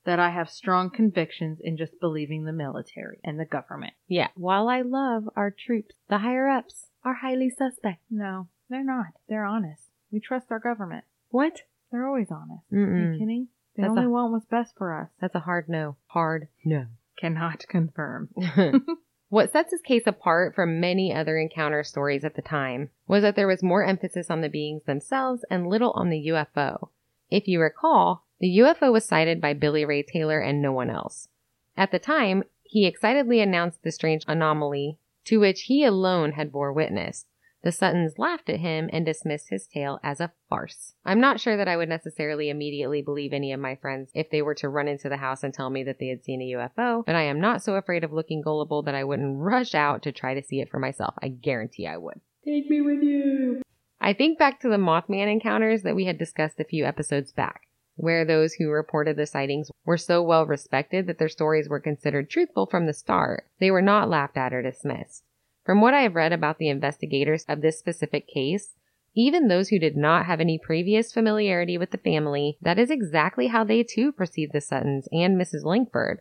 that 0.07 0.19
I 0.19 0.31
have 0.31 0.49
strong 0.49 0.91
convictions 0.91 1.59
in 1.63 1.77
just 1.77 2.01
believing 2.01 2.45
the 2.45 2.53
military 2.53 3.19
and 3.23 3.39
the 3.39 3.45
government. 3.45 3.93
Yeah. 4.09 4.29
While 4.35 4.69
I 4.69 4.81
love 4.83 5.25
our 5.37 5.51
troops, 5.51 5.95
the 6.09 6.19
higher 6.19 6.49
ups 6.49 6.87
are 7.05 7.15
highly 7.15 7.51
suspect. 7.51 8.01
No, 8.11 8.49
they're 8.71 8.85
not. 8.85 9.09
They're 9.29 9.45
honest. 9.45 9.83
We 10.11 10.21
trust 10.21 10.47
our 10.51 10.59
government. 10.61 11.05
What? 11.29 11.63
They're 11.93 12.07
always 12.07 12.31
honest. 12.31 12.65
Are 12.73 12.77
Mm-mm. 12.77 13.13
you 13.15 13.19
kidding? 13.19 13.49
They 13.77 13.83
That's 13.83 13.91
only 13.91 14.05
a- 14.05 14.11
want 14.11 14.33
what's 14.33 14.47
best 14.47 14.75
for 14.79 14.99
us. 14.99 15.09
That's 15.21 15.35
a 15.35 15.41
hard 15.41 15.69
no. 15.69 15.97
Hard 16.07 16.49
no. 16.65 16.87
Cannot 17.21 17.67
confirm. 17.69 18.31
What 19.29 19.51
sets 19.51 19.73
this 19.73 19.81
case 19.83 20.05
apart 20.07 20.55
from 20.55 20.79
many 20.79 21.13
other 21.13 21.37
encounter 21.37 21.83
stories 21.83 22.25
at 22.25 22.37
the 22.37 22.43
time 22.43 22.91
was 23.09 23.23
that 23.23 23.35
there 23.35 23.49
was 23.49 23.61
more 23.63 23.85
emphasis 23.85 24.31
on 24.31 24.41
the 24.41 24.49
beings 24.49 24.85
themselves 24.85 25.45
and 25.51 25.67
little 25.67 25.91
on 25.97 26.11
the 26.11 26.29
UFO. 26.29 26.91
If 27.29 27.49
you 27.49 27.61
recall, 27.61 28.25
the 28.39 28.59
UFO 28.59 28.93
was 28.93 29.05
sighted 29.05 29.41
by 29.41 29.55
Billy 29.55 29.85
Ray 29.85 30.03
Taylor 30.03 30.41
and 30.41 30.61
no 30.61 30.73
one 30.73 30.91
else. 30.91 31.29
At 31.77 31.91
the 31.91 31.99
time, 31.99 32.45
he 32.63 32.87
excitedly 32.87 33.41
announced 33.41 33.83
the 33.83 33.93
strange 33.93 34.25
anomaly 34.27 34.99
to 35.25 35.41
which 35.41 35.63
he 35.63 35.85
alone 35.85 36.33
had 36.33 36.53
bore 36.53 36.73
witness. 36.73 37.27
The 37.63 37.73
Suttons 37.73 38.19
laughed 38.19 38.49
at 38.49 38.61
him 38.61 38.89
and 38.93 39.05
dismissed 39.05 39.49
his 39.49 39.67
tale 39.67 39.99
as 40.03 40.21
a 40.21 40.31
farce. 40.49 40.95
I'm 41.05 41.19
not 41.19 41.41
sure 41.41 41.57
that 41.57 41.67
I 41.67 41.77
would 41.77 41.89
necessarily 41.89 42.49
immediately 42.49 43.03
believe 43.03 43.33
any 43.33 43.53
of 43.53 43.59
my 43.59 43.75
friends 43.75 44.13
if 44.15 44.31
they 44.31 44.41
were 44.41 44.55
to 44.57 44.69
run 44.69 44.87
into 44.87 45.09
the 45.09 45.17
house 45.17 45.43
and 45.43 45.53
tell 45.53 45.69
me 45.69 45.83
that 45.83 45.99
they 45.99 46.07
had 46.07 46.23
seen 46.23 46.41
a 46.41 46.53
UFO, 46.57 47.05
but 47.05 47.17
I 47.17 47.23
am 47.23 47.41
not 47.41 47.63
so 47.63 47.75
afraid 47.75 48.05
of 48.05 48.13
looking 48.13 48.41
gullible 48.41 48.83
that 48.83 48.95
I 48.95 49.03
wouldn't 49.03 49.39
rush 49.41 49.75
out 49.75 50.03
to 50.03 50.13
try 50.13 50.35
to 50.35 50.45
see 50.45 50.61
it 50.61 50.71
for 50.71 50.79
myself. 50.79 51.15
I 51.21 51.29
guarantee 51.29 51.89
I 51.89 51.97
would. 51.97 52.21
Take 52.45 52.71
me 52.71 52.83
with 52.83 53.03
you. 53.03 53.63
I 54.01 54.13
think 54.13 54.39
back 54.39 54.61
to 54.61 54.69
the 54.69 54.77
Mothman 54.77 55.33
encounters 55.33 55.83
that 55.83 55.97
we 55.97 56.05
had 56.05 56.19
discussed 56.19 56.61
a 56.61 56.65
few 56.65 56.85
episodes 56.85 57.33
back, 57.33 57.63
where 57.97 58.25
those 58.25 58.55
who 58.55 58.69
reported 58.69 59.17
the 59.17 59.27
sightings 59.27 59.71
were 59.85 59.99
so 59.99 60.23
well 60.23 60.47
respected 60.47 61.07
that 61.07 61.19
their 61.19 61.29
stories 61.29 61.69
were 61.69 61.81
considered 61.81 62.31
truthful 62.31 62.67
from 62.67 62.87
the 62.87 62.93
start. 62.93 63.47
They 63.59 63.71
were 63.71 63.83
not 63.83 64.09
laughed 64.09 64.37
at 64.37 64.53
or 64.53 64.63
dismissed. 64.63 65.25
From 65.65 65.81
what 65.81 65.95
I 65.95 66.03
have 66.03 66.15
read 66.15 66.33
about 66.33 66.59
the 66.59 66.69
investigators 66.69 67.45
of 67.49 67.61
this 67.61 67.79
specific 67.79 68.29
case, 68.29 68.77
even 69.15 69.49
those 69.49 69.71
who 69.71 69.79
did 69.79 69.97
not 69.97 70.27
have 70.27 70.41
any 70.41 70.59
previous 70.59 71.13
familiarity 71.13 71.79
with 71.79 71.91
the 71.91 71.99
family, 71.99 72.59
that 72.61 72.79
is 72.79 72.91
exactly 72.91 73.47
how 73.47 73.65
they 73.65 73.83
too 73.83 74.13
perceived 74.13 74.53
the 74.53 74.61
Suttons 74.61 75.09
and 75.11 75.41
Mrs. 75.41 75.65
Langford. 75.65 76.21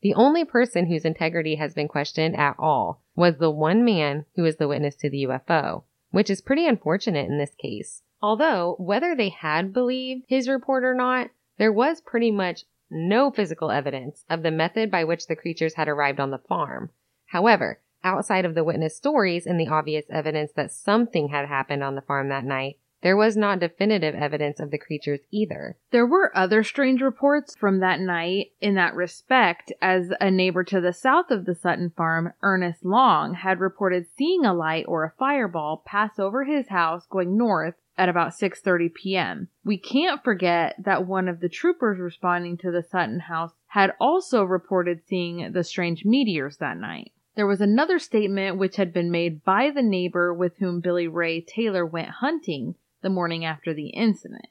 The 0.00 0.14
only 0.14 0.44
person 0.44 0.86
whose 0.86 1.04
integrity 1.04 1.56
has 1.56 1.74
been 1.74 1.88
questioned 1.88 2.36
at 2.36 2.54
all 2.58 3.02
was 3.16 3.38
the 3.38 3.50
one 3.50 3.84
man 3.84 4.26
who 4.36 4.42
was 4.42 4.56
the 4.56 4.68
witness 4.68 4.94
to 4.96 5.10
the 5.10 5.24
UFO, 5.24 5.82
which 6.10 6.30
is 6.30 6.40
pretty 6.40 6.66
unfortunate 6.66 7.28
in 7.28 7.38
this 7.38 7.54
case. 7.56 8.02
Although, 8.22 8.76
whether 8.78 9.14
they 9.14 9.28
had 9.28 9.72
believed 9.72 10.24
his 10.28 10.48
report 10.48 10.84
or 10.84 10.94
not, 10.94 11.30
there 11.58 11.72
was 11.72 12.00
pretty 12.00 12.30
much 12.30 12.64
no 12.90 13.30
physical 13.30 13.70
evidence 13.70 14.24
of 14.30 14.42
the 14.42 14.50
method 14.50 14.90
by 14.90 15.04
which 15.04 15.26
the 15.26 15.36
creatures 15.36 15.74
had 15.74 15.88
arrived 15.88 16.20
on 16.20 16.30
the 16.30 16.38
farm. 16.38 16.90
However, 17.26 17.80
outside 18.04 18.44
of 18.44 18.54
the 18.54 18.64
witness 18.64 18.96
stories 18.96 19.46
and 19.46 19.58
the 19.58 19.68
obvious 19.68 20.06
evidence 20.08 20.52
that 20.52 20.70
something 20.70 21.28
had 21.28 21.48
happened 21.48 21.82
on 21.82 21.94
the 21.94 22.00
farm 22.00 22.28
that 22.28 22.44
night, 22.44 22.78
there 23.02 23.16
was 23.16 23.36
not 23.36 23.60
definitive 23.60 24.14
evidence 24.14 24.58
of 24.58 24.70
the 24.70 24.78
creatures 24.78 25.20
either. 25.30 25.76
There 25.90 26.06
were 26.06 26.36
other 26.36 26.62
strange 26.62 27.02
reports 27.02 27.54
from 27.54 27.80
that 27.80 28.00
night 28.00 28.52
in 28.60 28.74
that 28.76 28.94
respect, 28.94 29.70
as 29.82 30.12
a 30.20 30.30
neighbor 30.30 30.64
to 30.64 30.80
the 30.80 30.92
south 30.92 31.30
of 31.30 31.44
the 31.44 31.54
Sutton 31.54 31.90
farm, 31.90 32.32
Ernest 32.42 32.84
Long, 32.84 33.34
had 33.34 33.60
reported 33.60 34.06
seeing 34.16 34.44
a 34.44 34.54
light 34.54 34.86
or 34.88 35.04
a 35.04 35.12
fireball 35.18 35.82
pass 35.84 36.18
over 36.18 36.44
his 36.44 36.68
house 36.68 37.06
going 37.06 37.36
north 37.36 37.74
at 37.98 38.08
about 38.08 38.32
6:30 38.32 38.92
p.m. 38.94 39.48
We 39.64 39.78
can't 39.78 40.22
forget 40.22 40.76
that 40.84 41.06
one 41.06 41.28
of 41.28 41.40
the 41.40 41.48
troopers 41.48 41.98
responding 41.98 42.56
to 42.58 42.70
the 42.70 42.82
Sutton 42.82 43.20
house 43.20 43.52
had 43.68 43.94
also 44.00 44.44
reported 44.44 45.06
seeing 45.06 45.52
the 45.52 45.64
strange 45.64 46.04
meteors 46.04 46.58
that 46.58 46.78
night. 46.78 47.12
There 47.36 47.46
was 47.46 47.60
another 47.60 47.98
statement 47.98 48.56
which 48.58 48.76
had 48.76 48.92
been 48.92 49.10
made 49.10 49.44
by 49.44 49.70
the 49.70 49.82
neighbor 49.82 50.32
with 50.32 50.56
whom 50.58 50.80
Billy 50.80 51.06
Ray 51.06 51.40
Taylor 51.40 51.84
went 51.84 52.08
hunting 52.08 52.76
the 53.02 53.10
morning 53.10 53.44
after 53.44 53.74
the 53.74 53.88
incident. 53.88 54.46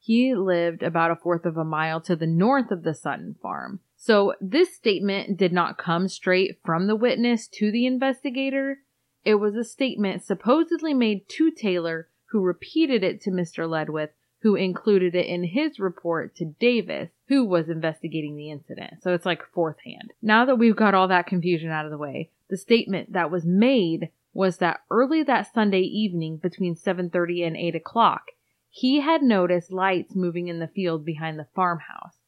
He 0.00 0.34
lived 0.34 0.82
about 0.82 1.10
a 1.10 1.16
fourth 1.16 1.44
of 1.44 1.56
a 1.56 1.64
mile 1.64 2.00
to 2.02 2.16
the 2.16 2.26
north 2.26 2.70
of 2.70 2.82
the 2.82 2.94
Sutton 2.94 3.36
farm. 3.42 3.80
So 3.96 4.34
this 4.40 4.74
statement 4.74 5.36
did 5.36 5.52
not 5.52 5.78
come 5.78 6.08
straight 6.08 6.58
from 6.64 6.86
the 6.86 6.96
witness 6.96 7.46
to 7.48 7.70
the 7.70 7.86
investigator. 7.86 8.78
It 9.24 9.36
was 9.36 9.54
a 9.54 9.64
statement 9.64 10.22
supposedly 10.22 10.94
made 10.94 11.28
to 11.30 11.50
Taylor 11.50 12.08
who 12.30 12.40
repeated 12.40 13.02
it 13.02 13.20
to 13.22 13.30
Mr. 13.30 13.68
Ledwith, 13.68 14.10
who 14.42 14.54
included 14.54 15.14
it 15.14 15.26
in 15.26 15.44
his 15.44 15.80
report 15.80 16.36
to 16.36 16.54
Davis, 16.60 17.10
who 17.28 17.44
was 17.44 17.68
investigating 17.68 18.36
the 18.36 18.50
incident. 18.50 18.94
So 19.02 19.12
it's 19.12 19.26
like 19.26 19.42
fourth 19.52 19.80
hand. 19.84 20.12
Now 20.22 20.44
that 20.44 20.56
we've 20.56 20.76
got 20.76 20.94
all 20.94 21.08
that 21.08 21.26
confusion 21.26 21.70
out 21.70 21.84
of 21.84 21.90
the 21.90 21.98
way, 21.98 22.30
the 22.48 22.56
statement 22.56 23.12
that 23.12 23.30
was 23.30 23.44
made 23.44 24.10
was 24.32 24.58
that 24.58 24.80
early 24.90 25.22
that 25.24 25.52
Sunday 25.52 25.80
evening 25.80 26.36
between 26.36 26.76
7:30 26.76 27.46
and 27.46 27.56
8 27.56 27.74
o'clock, 27.74 28.26
he 28.68 29.00
had 29.00 29.22
noticed 29.22 29.72
lights 29.72 30.14
moving 30.14 30.48
in 30.48 30.60
the 30.60 30.68
field 30.68 31.04
behind 31.04 31.38
the 31.38 31.48
farmhouse 31.54 32.18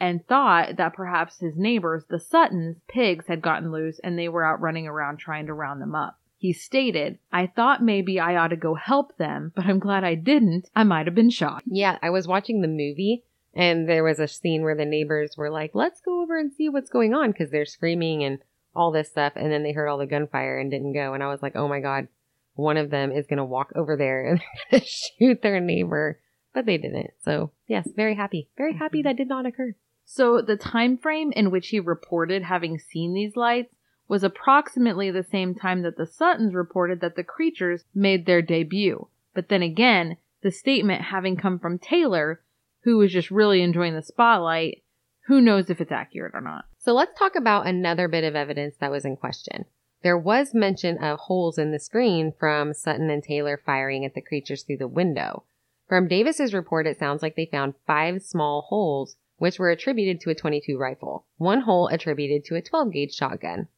and 0.00 0.26
thought 0.26 0.76
that 0.76 0.94
perhaps 0.94 1.38
his 1.38 1.56
neighbors, 1.56 2.06
the 2.08 2.18
Suttons, 2.18 2.80
pigs 2.88 3.26
had 3.26 3.42
gotten 3.42 3.70
loose 3.70 4.00
and 4.00 4.18
they 4.18 4.28
were 4.28 4.44
out 4.44 4.60
running 4.60 4.86
around 4.86 5.18
trying 5.18 5.46
to 5.46 5.54
round 5.54 5.80
them 5.80 5.94
up. 5.94 6.19
He 6.40 6.54
stated, 6.54 7.18
I 7.30 7.48
thought 7.48 7.82
maybe 7.82 8.18
I 8.18 8.34
ought 8.34 8.48
to 8.48 8.56
go 8.56 8.74
help 8.74 9.18
them, 9.18 9.52
but 9.54 9.66
I'm 9.66 9.78
glad 9.78 10.04
I 10.04 10.14
didn't. 10.14 10.70
I 10.74 10.84
might 10.84 11.06
have 11.06 11.14
been 11.14 11.28
shot. 11.28 11.62
Yeah, 11.66 11.98
I 12.00 12.08
was 12.08 12.26
watching 12.26 12.62
the 12.62 12.66
movie 12.66 13.24
and 13.52 13.86
there 13.86 14.02
was 14.02 14.18
a 14.18 14.26
scene 14.26 14.62
where 14.62 14.74
the 14.74 14.86
neighbors 14.86 15.36
were 15.36 15.50
like, 15.50 15.72
let's 15.74 16.00
go 16.00 16.22
over 16.22 16.38
and 16.38 16.50
see 16.50 16.70
what's 16.70 16.88
going 16.88 17.12
on 17.12 17.30
because 17.30 17.50
they're 17.50 17.66
screaming 17.66 18.24
and 18.24 18.38
all 18.74 18.90
this 18.90 19.10
stuff. 19.10 19.34
And 19.36 19.52
then 19.52 19.64
they 19.64 19.72
heard 19.72 19.86
all 19.86 19.98
the 19.98 20.06
gunfire 20.06 20.58
and 20.58 20.70
didn't 20.70 20.94
go. 20.94 21.12
And 21.12 21.22
I 21.22 21.26
was 21.26 21.42
like, 21.42 21.56
oh 21.56 21.68
my 21.68 21.80
God, 21.80 22.08
one 22.54 22.78
of 22.78 22.88
them 22.88 23.12
is 23.12 23.26
going 23.26 23.36
to 23.36 23.44
walk 23.44 23.72
over 23.76 23.98
there 23.98 24.40
and 24.72 24.82
shoot 25.18 25.42
their 25.42 25.60
neighbor. 25.60 26.22
But 26.54 26.64
they 26.64 26.78
didn't. 26.78 27.10
So, 27.22 27.52
yes, 27.66 27.86
very 27.94 28.14
happy. 28.14 28.48
Very 28.56 28.72
happy 28.72 29.00
mm-hmm. 29.00 29.08
that 29.08 29.16
did 29.18 29.28
not 29.28 29.44
occur. 29.44 29.74
So 30.06 30.40
the 30.40 30.56
time 30.56 30.96
frame 30.96 31.32
in 31.32 31.50
which 31.50 31.68
he 31.68 31.80
reported 31.80 32.44
having 32.44 32.78
seen 32.78 33.12
these 33.12 33.36
lights 33.36 33.74
was 34.10 34.24
approximately 34.24 35.08
the 35.08 35.22
same 35.22 35.54
time 35.54 35.82
that 35.82 35.96
the 35.96 36.04
Suttons 36.04 36.52
reported 36.52 37.00
that 37.00 37.14
the 37.14 37.22
creatures 37.22 37.84
made 37.94 38.26
their 38.26 38.42
debut. 38.42 39.06
But 39.34 39.48
then 39.48 39.62
again, 39.62 40.16
the 40.42 40.50
statement 40.50 41.02
having 41.02 41.36
come 41.36 41.60
from 41.60 41.78
Taylor, 41.78 42.40
who 42.80 42.98
was 42.98 43.12
just 43.12 43.30
really 43.30 43.62
enjoying 43.62 43.94
the 43.94 44.02
spotlight, 44.02 44.82
who 45.28 45.40
knows 45.40 45.70
if 45.70 45.80
it's 45.80 45.92
accurate 45.92 46.34
or 46.34 46.40
not. 46.40 46.64
So 46.76 46.92
let's 46.92 47.16
talk 47.16 47.36
about 47.36 47.68
another 47.68 48.08
bit 48.08 48.24
of 48.24 48.34
evidence 48.34 48.74
that 48.80 48.90
was 48.90 49.04
in 49.04 49.16
question. 49.16 49.66
There 50.02 50.18
was 50.18 50.54
mention 50.54 50.98
of 50.98 51.20
holes 51.20 51.56
in 51.56 51.70
the 51.70 51.78
screen 51.78 52.32
from 52.36 52.74
Sutton 52.74 53.10
and 53.10 53.22
Taylor 53.22 53.62
firing 53.64 54.04
at 54.04 54.14
the 54.14 54.22
creatures 54.22 54.64
through 54.64 54.78
the 54.78 54.88
window. 54.88 55.44
From 55.88 56.08
Davis's 56.08 56.52
report, 56.52 56.88
it 56.88 56.98
sounds 56.98 57.22
like 57.22 57.36
they 57.36 57.46
found 57.46 57.74
five 57.86 58.22
small 58.22 58.62
holes, 58.62 59.14
which 59.36 59.60
were 59.60 59.70
attributed 59.70 60.20
to 60.22 60.30
a 60.30 60.34
22 60.34 60.76
rifle, 60.76 61.26
one 61.36 61.60
hole 61.60 61.86
attributed 61.86 62.44
to 62.46 62.56
a 62.56 62.62
12 62.62 62.92
gauge 62.92 63.14
shotgun, 63.14 63.68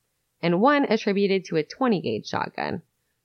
and 0.43 0.61
one 0.61 0.85
attributed 0.85 1.45
to 1.45 1.57
a 1.57 1.63
20 1.63 2.01
gauge 2.01 2.27
shotgun. 2.27 2.83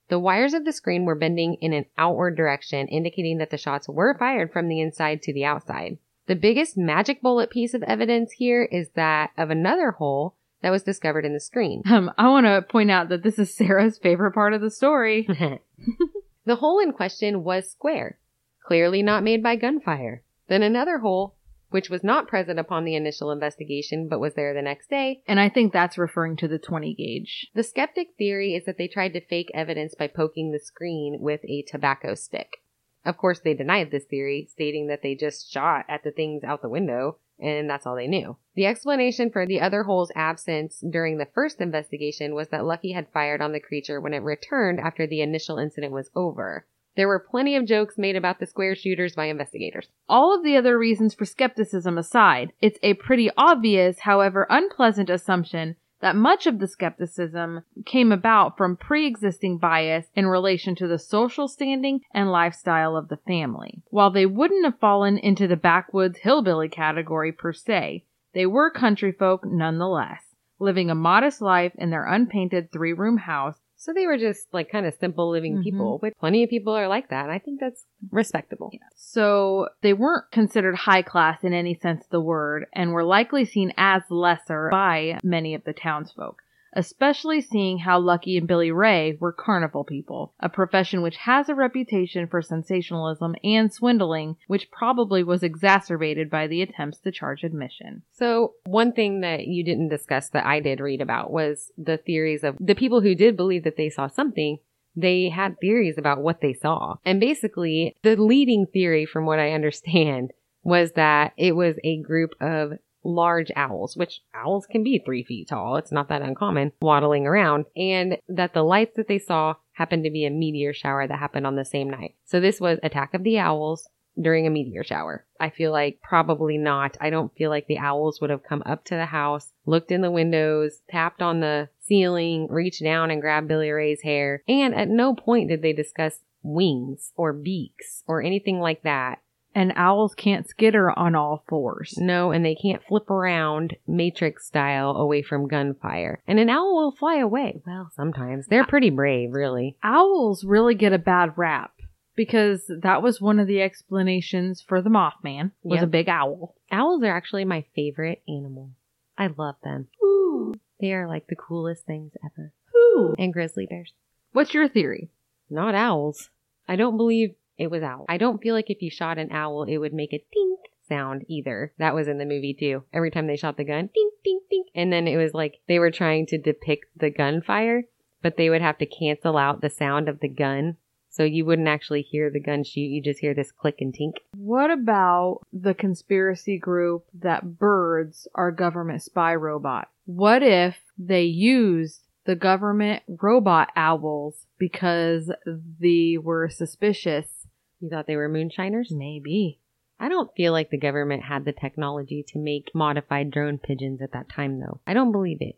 The 0.08 0.18
wires 0.18 0.54
of 0.54 0.64
the 0.64 0.72
screen 0.72 1.04
were 1.04 1.14
bending 1.14 1.54
in 1.60 1.72
an 1.72 1.84
outward 1.98 2.36
direction, 2.36 2.88
indicating 2.88 3.38
that 3.38 3.50
the 3.50 3.58
shots 3.58 3.88
were 3.88 4.16
fired 4.16 4.52
from 4.52 4.68
the 4.68 4.80
inside 4.80 5.22
to 5.22 5.34
the 5.34 5.44
outside. 5.44 5.98
The 6.26 6.36
biggest 6.36 6.76
magic 6.76 7.20
bullet 7.20 7.50
piece 7.50 7.74
of 7.74 7.82
evidence 7.82 8.32
here 8.32 8.62
is 8.62 8.90
that 8.94 9.30
of 9.36 9.50
another 9.50 9.92
hole 9.92 10.34
that 10.62 10.70
was 10.70 10.82
discovered 10.82 11.24
in 11.24 11.34
the 11.34 11.40
screen. 11.40 11.82
Um, 11.90 12.10
I 12.18 12.28
want 12.28 12.46
to 12.46 12.62
point 12.62 12.90
out 12.90 13.08
that 13.10 13.22
this 13.22 13.38
is 13.38 13.54
Sarah's 13.54 13.98
favorite 13.98 14.32
part 14.32 14.52
of 14.52 14.60
the 14.60 14.70
story. 14.70 15.26
the 16.44 16.56
hole 16.56 16.80
in 16.80 16.92
question 16.92 17.44
was 17.44 17.70
square, 17.70 18.18
clearly 18.64 19.02
not 19.02 19.22
made 19.22 19.42
by 19.42 19.56
gunfire. 19.56 20.22
Then 20.48 20.62
another 20.62 20.98
hole, 20.98 21.34
which 21.70 21.90
was 21.90 22.04
not 22.04 22.28
present 22.28 22.58
upon 22.58 22.84
the 22.84 22.94
initial 22.94 23.30
investigation 23.30 24.08
but 24.08 24.20
was 24.20 24.34
there 24.34 24.54
the 24.54 24.62
next 24.62 24.90
day. 24.90 25.22
And 25.26 25.38
I 25.40 25.48
think 25.48 25.72
that's 25.72 25.98
referring 25.98 26.36
to 26.38 26.48
the 26.48 26.58
20 26.58 26.94
gauge. 26.94 27.48
The 27.54 27.62
skeptic 27.62 28.08
theory 28.16 28.54
is 28.54 28.64
that 28.64 28.78
they 28.78 28.88
tried 28.88 29.12
to 29.14 29.26
fake 29.26 29.50
evidence 29.54 29.94
by 29.94 30.08
poking 30.08 30.50
the 30.50 30.58
screen 30.58 31.18
with 31.20 31.40
a 31.44 31.62
tobacco 31.62 32.14
stick. 32.14 32.58
Of 33.04 33.16
course, 33.16 33.40
they 33.40 33.54
denied 33.54 33.90
this 33.90 34.04
theory, 34.04 34.48
stating 34.50 34.88
that 34.88 35.02
they 35.02 35.14
just 35.14 35.50
shot 35.50 35.86
at 35.88 36.02
the 36.04 36.10
things 36.10 36.44
out 36.44 36.62
the 36.62 36.68
window 36.68 37.18
and 37.40 37.70
that's 37.70 37.86
all 37.86 37.94
they 37.94 38.08
knew. 38.08 38.36
The 38.54 38.66
explanation 38.66 39.30
for 39.30 39.46
the 39.46 39.60
other 39.60 39.84
hole's 39.84 40.10
absence 40.16 40.82
during 40.90 41.18
the 41.18 41.28
first 41.34 41.60
investigation 41.60 42.34
was 42.34 42.48
that 42.48 42.64
Lucky 42.64 42.92
had 42.92 43.12
fired 43.12 43.40
on 43.40 43.52
the 43.52 43.60
creature 43.60 44.00
when 44.00 44.12
it 44.12 44.22
returned 44.22 44.80
after 44.80 45.06
the 45.06 45.20
initial 45.20 45.58
incident 45.58 45.92
was 45.92 46.10
over. 46.16 46.66
There 46.98 47.06
were 47.06 47.20
plenty 47.20 47.54
of 47.54 47.64
jokes 47.64 47.96
made 47.96 48.16
about 48.16 48.40
the 48.40 48.46
square 48.46 48.74
shooters 48.74 49.14
by 49.14 49.26
investigators. 49.26 49.86
All 50.08 50.34
of 50.34 50.42
the 50.42 50.56
other 50.56 50.76
reasons 50.76 51.14
for 51.14 51.24
skepticism 51.24 51.96
aside, 51.96 52.52
it's 52.60 52.80
a 52.82 52.94
pretty 52.94 53.30
obvious, 53.36 54.00
however 54.00 54.48
unpleasant 54.50 55.08
assumption 55.08 55.76
that 56.00 56.16
much 56.16 56.48
of 56.48 56.58
the 56.58 56.66
skepticism 56.66 57.62
came 57.86 58.10
about 58.10 58.56
from 58.56 58.76
pre-existing 58.76 59.58
bias 59.58 60.06
in 60.16 60.26
relation 60.26 60.74
to 60.74 60.88
the 60.88 60.98
social 60.98 61.46
standing 61.46 62.00
and 62.12 62.32
lifestyle 62.32 62.96
of 62.96 63.06
the 63.06 63.20
family. 63.28 63.80
While 63.90 64.10
they 64.10 64.26
wouldn't 64.26 64.64
have 64.64 64.80
fallen 64.80 65.18
into 65.18 65.46
the 65.46 65.54
backwoods 65.54 66.18
hillbilly 66.18 66.68
category 66.68 67.30
per 67.30 67.52
se, 67.52 68.06
they 68.34 68.44
were 68.44 68.72
country 68.72 69.12
folk 69.12 69.46
nonetheless, 69.46 70.34
living 70.58 70.90
a 70.90 70.96
modest 70.96 71.40
life 71.40 71.74
in 71.78 71.90
their 71.90 72.06
unpainted 72.06 72.72
three-room 72.72 73.18
house 73.18 73.60
So 73.80 73.92
they 73.92 74.06
were 74.06 74.18
just 74.18 74.52
like 74.52 74.70
kind 74.70 74.86
of 74.86 74.94
simple 74.94 75.30
living 75.30 75.58
Mhm. 75.58 75.62
people, 75.62 75.98
but 76.02 76.12
plenty 76.18 76.42
of 76.42 76.50
people 76.50 76.72
are 76.74 76.88
like 76.88 77.08
that. 77.10 77.22
And 77.22 77.32
I 77.32 77.38
think 77.38 77.60
that's 77.60 77.86
respectable. 78.10 78.70
So 78.96 79.68
they 79.82 79.92
weren't 79.92 80.30
considered 80.32 80.74
high 80.74 81.02
class 81.02 81.44
in 81.44 81.52
any 81.52 81.74
sense 81.74 82.04
of 82.04 82.10
the 82.10 82.20
word 82.20 82.66
and 82.72 82.92
were 82.92 83.04
likely 83.04 83.44
seen 83.44 83.72
as 83.76 84.02
lesser 84.10 84.68
by 84.70 85.18
many 85.22 85.54
of 85.54 85.62
the 85.62 85.72
townsfolk, 85.72 86.42
especially 86.74 87.40
seeing 87.40 87.78
how 87.78 87.98
Lucky 87.98 88.36
and 88.36 88.46
Billy 88.46 88.70
Ray 88.70 89.16
were 89.20 89.32
carnival 89.32 89.84
people, 89.84 90.34
a 90.40 90.48
profession 90.48 91.02
which 91.02 91.16
has 91.16 91.48
a 91.48 91.54
reputation 91.54 92.26
for 92.26 92.42
sensationalism 92.42 93.34
and 93.42 93.72
swindling, 93.72 94.36
which 94.46 94.70
probably 94.70 95.22
was 95.22 95.42
exacerbated 95.42 96.30
by 96.30 96.46
the 96.46 96.62
attempts 96.62 96.98
to 97.00 97.12
charge 97.12 97.44
admission. 97.44 98.02
So 98.12 98.54
one 98.64 98.92
thing 98.92 99.20
that 99.20 99.46
you 99.46 99.64
didn't 99.64 99.88
discuss 99.88 100.28
that 100.30 100.46
I 100.46 100.60
did 100.60 100.80
read 100.80 101.00
about 101.00 101.30
was 101.30 101.70
the 101.76 101.96
theories 101.96 102.44
of 102.44 102.56
the 102.60 102.74
people 102.74 103.00
who 103.00 103.14
did 103.14 103.36
believe 103.36 103.64
that 103.64 103.76
they 103.76 103.90
saw 103.90 104.06
something. 104.06 104.58
They 104.96 105.28
had 105.28 105.60
theories 105.60 105.96
about 105.96 106.22
what 106.22 106.40
they 106.40 106.54
saw. 106.54 106.96
And 107.04 107.20
basically, 107.20 107.96
the 108.02 108.16
leading 108.16 108.66
theory 108.66 109.06
from 109.06 109.26
what 109.26 109.38
I 109.38 109.52
understand 109.58 110.32
was 110.62 110.92
that 110.92 111.32
it 111.36 111.52
was 111.52 111.76
a 111.84 112.02
group 112.02 112.34
of 112.40 112.72
large 113.04 113.50
owls, 113.56 113.96
which 113.96 114.20
owls 114.34 114.66
can 114.66 114.82
be 114.82 114.98
three 114.98 115.24
feet 115.24 115.48
tall. 115.48 115.76
It's 115.76 115.92
not 115.92 116.08
that 116.08 116.22
uncommon 116.22 116.72
waddling 116.80 117.26
around 117.26 117.66
and 117.76 118.18
that 118.28 118.54
the 118.54 118.62
lights 118.62 118.92
that 118.96 119.08
they 119.08 119.18
saw 119.18 119.54
happened 119.72 120.04
to 120.04 120.10
be 120.10 120.24
a 120.24 120.30
meteor 120.30 120.72
shower 120.72 121.06
that 121.06 121.18
happened 121.18 121.46
on 121.46 121.56
the 121.56 121.64
same 121.64 121.88
night. 121.88 122.16
So 122.24 122.40
this 122.40 122.60
was 122.60 122.78
attack 122.82 123.14
of 123.14 123.22
the 123.22 123.38
owls 123.38 123.88
during 124.20 124.46
a 124.46 124.50
meteor 124.50 124.82
shower. 124.82 125.24
I 125.38 125.50
feel 125.50 125.70
like 125.70 126.00
probably 126.02 126.58
not. 126.58 126.96
I 127.00 127.10
don't 127.10 127.34
feel 127.36 127.50
like 127.50 127.66
the 127.66 127.78
owls 127.78 128.20
would 128.20 128.30
have 128.30 128.42
come 128.42 128.62
up 128.66 128.84
to 128.86 128.96
the 128.96 129.06
house, 129.06 129.52
looked 129.64 129.92
in 129.92 130.00
the 130.00 130.10
windows, 130.10 130.80
tapped 130.90 131.22
on 131.22 131.40
the 131.40 131.68
ceiling, 131.80 132.48
reached 132.50 132.82
down 132.82 133.10
and 133.10 133.20
grabbed 133.20 133.48
Billy 133.48 133.70
Ray's 133.70 134.02
hair. 134.02 134.42
And 134.48 134.74
at 134.74 134.88
no 134.88 135.14
point 135.14 135.48
did 135.48 135.62
they 135.62 135.72
discuss 135.72 136.20
wings 136.42 137.12
or 137.16 137.32
beaks 137.32 138.02
or 138.06 138.22
anything 138.22 138.60
like 138.60 138.82
that. 138.82 139.20
And 139.54 139.72
owls 139.76 140.14
can't 140.14 140.48
skitter 140.48 140.96
on 140.96 141.14
all 141.14 141.42
fours. 141.48 141.94
No, 141.98 142.30
and 142.30 142.44
they 142.44 142.54
can't 142.54 142.82
flip 142.84 143.10
around 143.10 143.76
Matrix 143.86 144.46
style 144.46 144.90
away 144.92 145.22
from 145.22 145.48
gunfire. 145.48 146.20
And 146.28 146.38
an 146.38 146.48
owl 146.50 146.76
will 146.76 146.92
fly 146.92 147.16
away. 147.16 147.60
Well, 147.66 147.90
sometimes. 147.96 148.46
They're 148.46 148.62
uh, 148.62 148.66
pretty 148.66 148.90
brave, 148.90 149.32
really. 149.32 149.76
Owls 149.82 150.44
really 150.44 150.74
get 150.74 150.92
a 150.92 150.98
bad 150.98 151.32
rap 151.36 151.72
because 152.14 152.70
that 152.82 153.02
was 153.02 153.20
one 153.20 153.38
of 153.40 153.46
the 153.46 153.62
explanations 153.62 154.60
for 154.60 154.82
the 154.82 154.90
Mothman 154.90 155.52
was 155.62 155.78
Yep. 155.78 155.84
a 155.84 155.86
big 155.90 156.08
owl. 156.08 156.54
Owls 156.70 157.02
are 157.02 157.16
actually 157.16 157.44
my 157.44 157.64
favorite 157.74 158.22
animal. 158.28 158.70
I 159.16 159.28
love 159.28 159.56
them. 159.64 159.88
Ooh. 160.04 160.54
They 160.80 160.92
are 160.92 161.08
like 161.08 161.26
the 161.26 161.36
coolest 161.36 161.84
things 161.86 162.12
ever. 162.24 162.52
Ooh. 162.76 163.14
And 163.18 163.32
grizzly 163.32 163.66
bears. 163.66 163.92
What's 164.32 164.54
your 164.54 164.68
theory? 164.68 165.10
Not 165.50 165.74
owls. 165.74 166.30
I 166.68 166.76
don't 166.76 166.96
believe 166.98 167.34
it 167.58 167.70
was 167.70 167.82
owl. 167.82 168.06
I 168.08 168.16
don't 168.16 168.40
feel 168.40 168.54
like 168.54 168.70
if 168.70 168.82
you 168.82 168.90
shot 168.90 169.18
an 169.18 169.32
owl, 169.32 169.64
it 169.64 169.78
would 169.78 169.92
make 169.92 170.12
a 170.12 170.24
tink 170.36 170.58
sound 170.88 171.24
either. 171.28 171.72
That 171.78 171.94
was 171.94 172.08
in 172.08 172.18
the 172.18 172.24
movie 172.24 172.54
too. 172.54 172.84
Every 172.92 173.10
time 173.10 173.26
they 173.26 173.36
shot 173.36 173.56
the 173.56 173.64
gun, 173.64 173.90
ding, 173.94 174.10
ding, 174.24 174.40
ding. 174.50 174.64
And 174.74 174.92
then 174.92 175.06
it 175.06 175.16
was 175.16 175.34
like 175.34 175.58
they 175.68 175.78
were 175.78 175.90
trying 175.90 176.26
to 176.26 176.38
depict 176.38 176.86
the 176.96 177.10
gunfire, 177.10 177.82
but 178.22 178.36
they 178.36 178.48
would 178.48 178.62
have 178.62 178.78
to 178.78 178.86
cancel 178.86 179.36
out 179.36 179.60
the 179.60 179.70
sound 179.70 180.08
of 180.08 180.20
the 180.20 180.28
gun. 180.28 180.76
So 181.10 181.24
you 181.24 181.44
wouldn't 181.44 181.68
actually 181.68 182.02
hear 182.02 182.30
the 182.30 182.40
gun 182.40 182.64
shoot. 182.64 182.82
You 182.82 183.02
just 183.02 183.20
hear 183.20 183.34
this 183.34 183.50
click 183.50 183.76
and 183.80 183.92
tink. 183.92 184.18
What 184.36 184.70
about 184.70 185.40
the 185.52 185.74
conspiracy 185.74 186.58
group 186.58 187.06
that 187.18 187.58
birds 187.58 188.28
are 188.34 188.52
government 188.52 189.02
spy 189.02 189.34
robots? 189.34 189.90
What 190.04 190.42
if 190.42 190.76
they 190.96 191.24
used 191.24 192.02
the 192.24 192.36
government 192.36 193.02
robot 193.08 193.70
owls 193.74 194.46
because 194.58 195.32
they 195.80 196.18
were 196.22 196.48
suspicious? 196.48 197.37
You 197.80 197.88
thought 197.90 198.06
they 198.06 198.16
were 198.16 198.28
moonshiners? 198.28 198.90
Maybe. 198.90 199.60
I 200.00 200.08
don't 200.08 200.30
feel 200.36 200.52
like 200.52 200.70
the 200.70 200.78
government 200.78 201.24
had 201.24 201.44
the 201.44 201.52
technology 201.52 202.24
to 202.28 202.38
make 202.38 202.70
modified 202.72 203.32
drone 203.32 203.58
pigeons 203.58 204.00
at 204.00 204.12
that 204.12 204.28
time, 204.28 204.60
though. 204.60 204.80
I 204.86 204.94
don't 204.94 205.10
believe 205.10 205.38
it. 205.40 205.56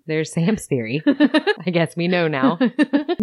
There's 0.06 0.32
Sam's 0.32 0.64
theory. 0.66 1.02
I 1.06 1.70
guess 1.70 1.94
we 1.94 2.08
know 2.08 2.26
now. 2.26 2.56
no, 2.60 2.62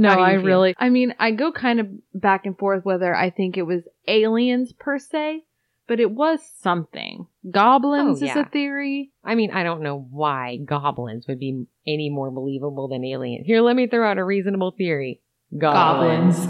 How 0.10 0.16
do 0.16 0.22
you 0.22 0.28
I 0.28 0.36
feel? 0.36 0.44
really, 0.46 0.76
I 0.78 0.90
mean, 0.90 1.16
I 1.18 1.32
go 1.32 1.52
kind 1.52 1.80
of 1.80 1.88
back 2.14 2.46
and 2.46 2.56
forth 2.56 2.86
whether 2.86 3.16
I 3.16 3.32
think 3.32 3.58
it 3.58 3.64
was 3.64 3.82
aliens 4.08 4.72
per 4.74 5.00
se, 5.00 5.44
but 5.88 6.00
it 6.00 6.12
was 6.12 6.40
something. 6.62 7.26
Goblins 7.50 8.22
Oh, 8.22 8.26
is 8.26 8.36
a 8.36 8.46
theory. 8.46 9.10
I 9.24 9.34
mean, 9.34 9.50
I 9.50 9.64
don't 9.64 9.82
know 9.82 10.08
why 10.12 10.58
goblins 10.58 11.28
would 11.28 11.40
be 11.40 11.66
any 11.88 12.12
more 12.12 12.30
believable 12.30 12.88
than 12.88 13.04
aliens. 13.06 13.48
Here, 13.48 13.62
let 13.62 13.76
me 13.76 13.88
throw 13.88 14.08
out 14.08 14.20
a 14.20 14.24
reasonable 14.24 14.76
theory. 14.78 15.20
Goblins. 15.58 16.48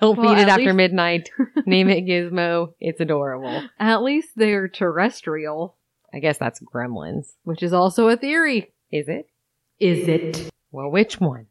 Don't 0.00 0.18
Well, 0.18 0.34
feed 0.34 0.42
it 0.42 0.48
after 0.48 0.64
least- 0.64 0.76
midnight. 0.76 1.30
Name 1.66 1.88
it 1.88 2.04
Gizmo. 2.04 2.74
It's 2.80 3.00
adorable. 3.00 3.62
At 3.78 4.02
least 4.02 4.30
they're 4.36 4.68
terrestrial, 4.68 5.76
I 6.12 6.18
guess 6.18 6.38
that's 6.38 6.60
gremlins. 6.60 7.32
which 7.44 7.62
is 7.62 7.72
also 7.72 8.08
a 8.08 8.16
theory. 8.16 8.72
Is 8.92 9.08
it? 9.08 9.28
Is 9.80 10.06
it? 10.08 10.50
Well, 10.70 10.90
which 10.90 11.20
one? 11.20 11.46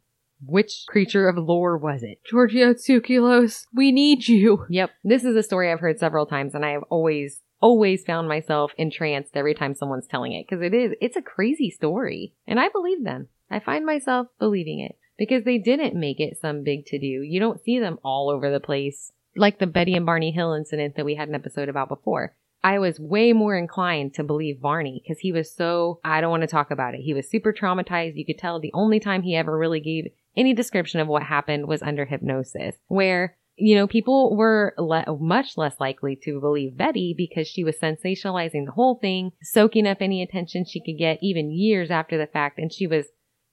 Which 0.45 0.83
creature 0.87 1.27
of 1.27 1.37
lore 1.37 1.77
was 1.77 2.03
it? 2.03 2.19
Giorgio 2.29 2.73
Tsoukalos, 2.73 3.65
we 3.73 3.91
need 3.91 4.27
you. 4.27 4.65
Yep. 4.69 4.91
This 5.03 5.23
is 5.23 5.35
a 5.35 5.43
story 5.43 5.71
I've 5.71 5.79
heard 5.79 5.99
several 5.99 6.25
times 6.25 6.53
and 6.53 6.63
I 6.65 6.71
have 6.71 6.83
always, 6.89 7.41
always 7.61 8.03
found 8.03 8.27
myself 8.27 8.71
entranced 8.77 9.35
every 9.35 9.53
time 9.55 9.73
someone's 9.73 10.07
telling 10.07 10.33
it 10.33 10.45
because 10.47 10.61
it 10.61 10.73
is, 10.73 10.91
it's 11.01 11.15
a 11.15 11.21
crazy 11.21 11.69
story. 11.71 12.33
And 12.47 12.59
I 12.59 12.69
believe 12.69 13.03
them. 13.03 13.29
I 13.49 13.59
find 13.59 13.85
myself 13.85 14.27
believing 14.39 14.79
it 14.81 14.97
because 15.17 15.43
they 15.43 15.57
didn't 15.57 15.99
make 15.99 16.19
it 16.19 16.37
some 16.39 16.63
big 16.63 16.85
to 16.87 16.99
do. 16.99 17.05
You 17.05 17.39
don't 17.39 17.63
see 17.63 17.79
them 17.79 17.99
all 18.03 18.29
over 18.29 18.51
the 18.51 18.59
place. 18.59 19.11
Like 19.35 19.59
the 19.59 19.67
Betty 19.67 19.95
and 19.95 20.05
Barney 20.05 20.31
Hill 20.31 20.53
incident 20.53 20.95
that 20.95 21.05
we 21.05 21.15
had 21.15 21.27
an 21.27 21.35
episode 21.35 21.69
about 21.69 21.89
before. 21.89 22.35
I 22.63 22.79
was 22.79 22.99
way 22.99 23.31
more 23.31 23.55
inclined 23.55 24.15
to 24.15 24.23
believe 24.23 24.59
Barney 24.59 24.99
because 25.03 25.19
he 25.19 25.31
was 25.31 25.53
so, 25.53 25.99
I 26.03 26.19
don't 26.19 26.31
want 26.31 26.41
to 26.41 26.47
talk 26.47 26.71
about 26.71 26.95
it. 26.95 27.01
He 27.01 27.13
was 27.13 27.29
super 27.29 27.53
traumatized. 27.53 28.15
You 28.15 28.25
could 28.25 28.39
tell 28.39 28.59
the 28.59 28.73
only 28.73 28.99
time 28.99 29.21
he 29.21 29.35
ever 29.35 29.55
really 29.55 29.79
gave 29.79 30.05
any 30.35 30.53
description 30.53 30.99
of 30.99 31.07
what 31.07 31.21
happened 31.21 31.67
was 31.67 31.83
under 31.83 32.05
hypnosis, 32.05 32.75
where, 32.87 33.37
you 33.55 33.75
know, 33.75 33.85
people 33.85 34.35
were 34.35 34.73
le- 34.79 35.17
much 35.19 35.57
less 35.57 35.75
likely 35.79 36.15
to 36.23 36.39
believe 36.39 36.75
Betty 36.75 37.13
because 37.15 37.47
she 37.47 37.63
was 37.63 37.77
sensationalizing 37.77 38.65
the 38.65 38.71
whole 38.71 38.95
thing, 38.95 39.31
soaking 39.43 39.85
up 39.85 39.97
any 40.01 40.23
attention 40.23 40.65
she 40.65 40.83
could 40.83 40.97
get 40.97 41.19
even 41.21 41.51
years 41.51 41.91
after 41.91 42.17
the 42.17 42.25
fact. 42.25 42.57
And 42.57 42.73
she 42.73 42.87
was 42.87 43.05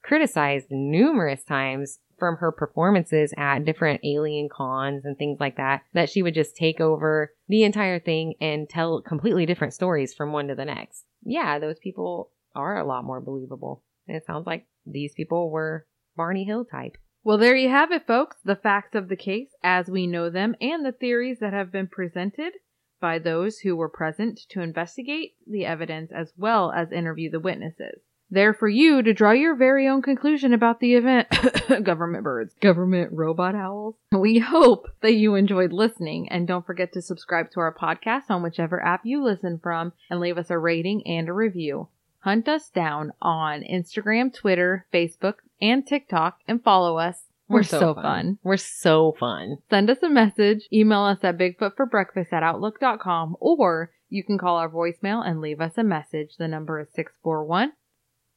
criticized 0.02 0.66
numerous 0.70 1.44
times 1.44 1.98
from 2.18 2.36
her 2.36 2.52
performances 2.52 3.34
at 3.36 3.64
different 3.64 4.00
alien 4.04 4.48
cons 4.48 5.04
and 5.04 5.18
things 5.18 5.40
like 5.40 5.56
that, 5.56 5.82
that 5.92 6.08
she 6.08 6.22
would 6.22 6.34
just 6.34 6.54
take 6.56 6.80
over 6.80 7.32
the 7.48 7.64
entire 7.64 7.98
thing 7.98 8.34
and 8.40 8.68
tell 8.68 9.02
completely 9.02 9.44
different 9.44 9.74
stories 9.74 10.14
from 10.14 10.32
one 10.32 10.46
to 10.48 10.54
the 10.54 10.64
next. 10.64 11.04
Yeah, 11.24 11.58
those 11.58 11.78
people 11.80 12.30
are 12.54 12.78
a 12.78 12.86
lot 12.86 13.04
more 13.04 13.20
believable. 13.20 13.82
And 14.06 14.16
it 14.16 14.24
sounds 14.26 14.46
like 14.46 14.66
these 14.86 15.14
people 15.14 15.50
were 15.50 15.86
Barney 16.16 16.44
Hill 16.44 16.64
type. 16.64 16.96
Well, 17.24 17.38
there 17.38 17.56
you 17.56 17.68
have 17.70 17.92
it, 17.92 18.06
folks. 18.06 18.36
The 18.44 18.56
facts 18.56 18.94
of 18.94 19.08
the 19.08 19.16
case 19.16 19.48
as 19.62 19.88
we 19.88 20.06
know 20.06 20.28
them 20.28 20.54
and 20.60 20.84
the 20.84 20.92
theories 20.92 21.38
that 21.40 21.52
have 21.52 21.70
been 21.70 21.86
presented 21.86 22.52
by 23.00 23.18
those 23.18 23.58
who 23.58 23.74
were 23.74 23.88
present 23.88 24.40
to 24.50 24.60
investigate 24.60 25.32
the 25.46 25.64
evidence 25.66 26.12
as 26.12 26.32
well 26.36 26.72
as 26.72 26.92
interview 26.92 27.30
the 27.30 27.40
witnesses. 27.40 28.00
There 28.32 28.54
for 28.54 28.66
you 28.66 29.02
to 29.02 29.12
draw 29.12 29.32
your 29.32 29.54
very 29.54 29.86
own 29.86 30.00
conclusion 30.00 30.54
about 30.54 30.80
the 30.80 30.94
event. 30.94 31.28
government 31.84 32.24
birds. 32.24 32.54
Government 32.62 33.12
robot 33.12 33.54
owls. 33.54 33.96
We 34.10 34.38
hope 34.38 34.88
that 35.02 35.12
you 35.12 35.34
enjoyed 35.34 35.70
listening 35.70 36.30
and 36.30 36.48
don't 36.48 36.64
forget 36.64 36.94
to 36.94 37.02
subscribe 37.02 37.50
to 37.50 37.60
our 37.60 37.74
podcast 37.74 38.30
on 38.30 38.42
whichever 38.42 38.82
app 38.82 39.02
you 39.04 39.22
listen 39.22 39.60
from 39.62 39.92
and 40.08 40.18
leave 40.18 40.38
us 40.38 40.48
a 40.48 40.56
rating 40.56 41.06
and 41.06 41.28
a 41.28 41.32
review. 41.34 41.88
Hunt 42.20 42.48
us 42.48 42.70
down 42.70 43.12
on 43.20 43.64
Instagram, 43.64 44.32
Twitter, 44.32 44.86
Facebook, 44.90 45.34
and 45.60 45.86
TikTok 45.86 46.38
and 46.48 46.64
follow 46.64 46.96
us. 46.96 47.24
We're, 47.48 47.64
so, 47.64 47.92
fun. 47.92 48.38
We're 48.42 48.56
so 48.56 49.14
fun. 49.20 49.58
Send 49.68 49.90
us 49.90 50.02
a 50.02 50.08
message, 50.08 50.68
email 50.72 51.02
us 51.02 51.18
at 51.22 51.36
bigfootforbreakfast 51.36 52.32
at 52.32 52.42
outlook.com, 52.42 53.36
or 53.40 53.90
you 54.08 54.24
can 54.24 54.38
call 54.38 54.56
our 54.56 54.70
voicemail 54.70 55.22
and 55.22 55.42
leave 55.42 55.60
us 55.60 55.76
a 55.76 55.84
message. 55.84 56.36
The 56.38 56.48
number 56.48 56.80
is 56.80 56.88
641 56.94 57.72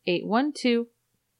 812 0.07 0.87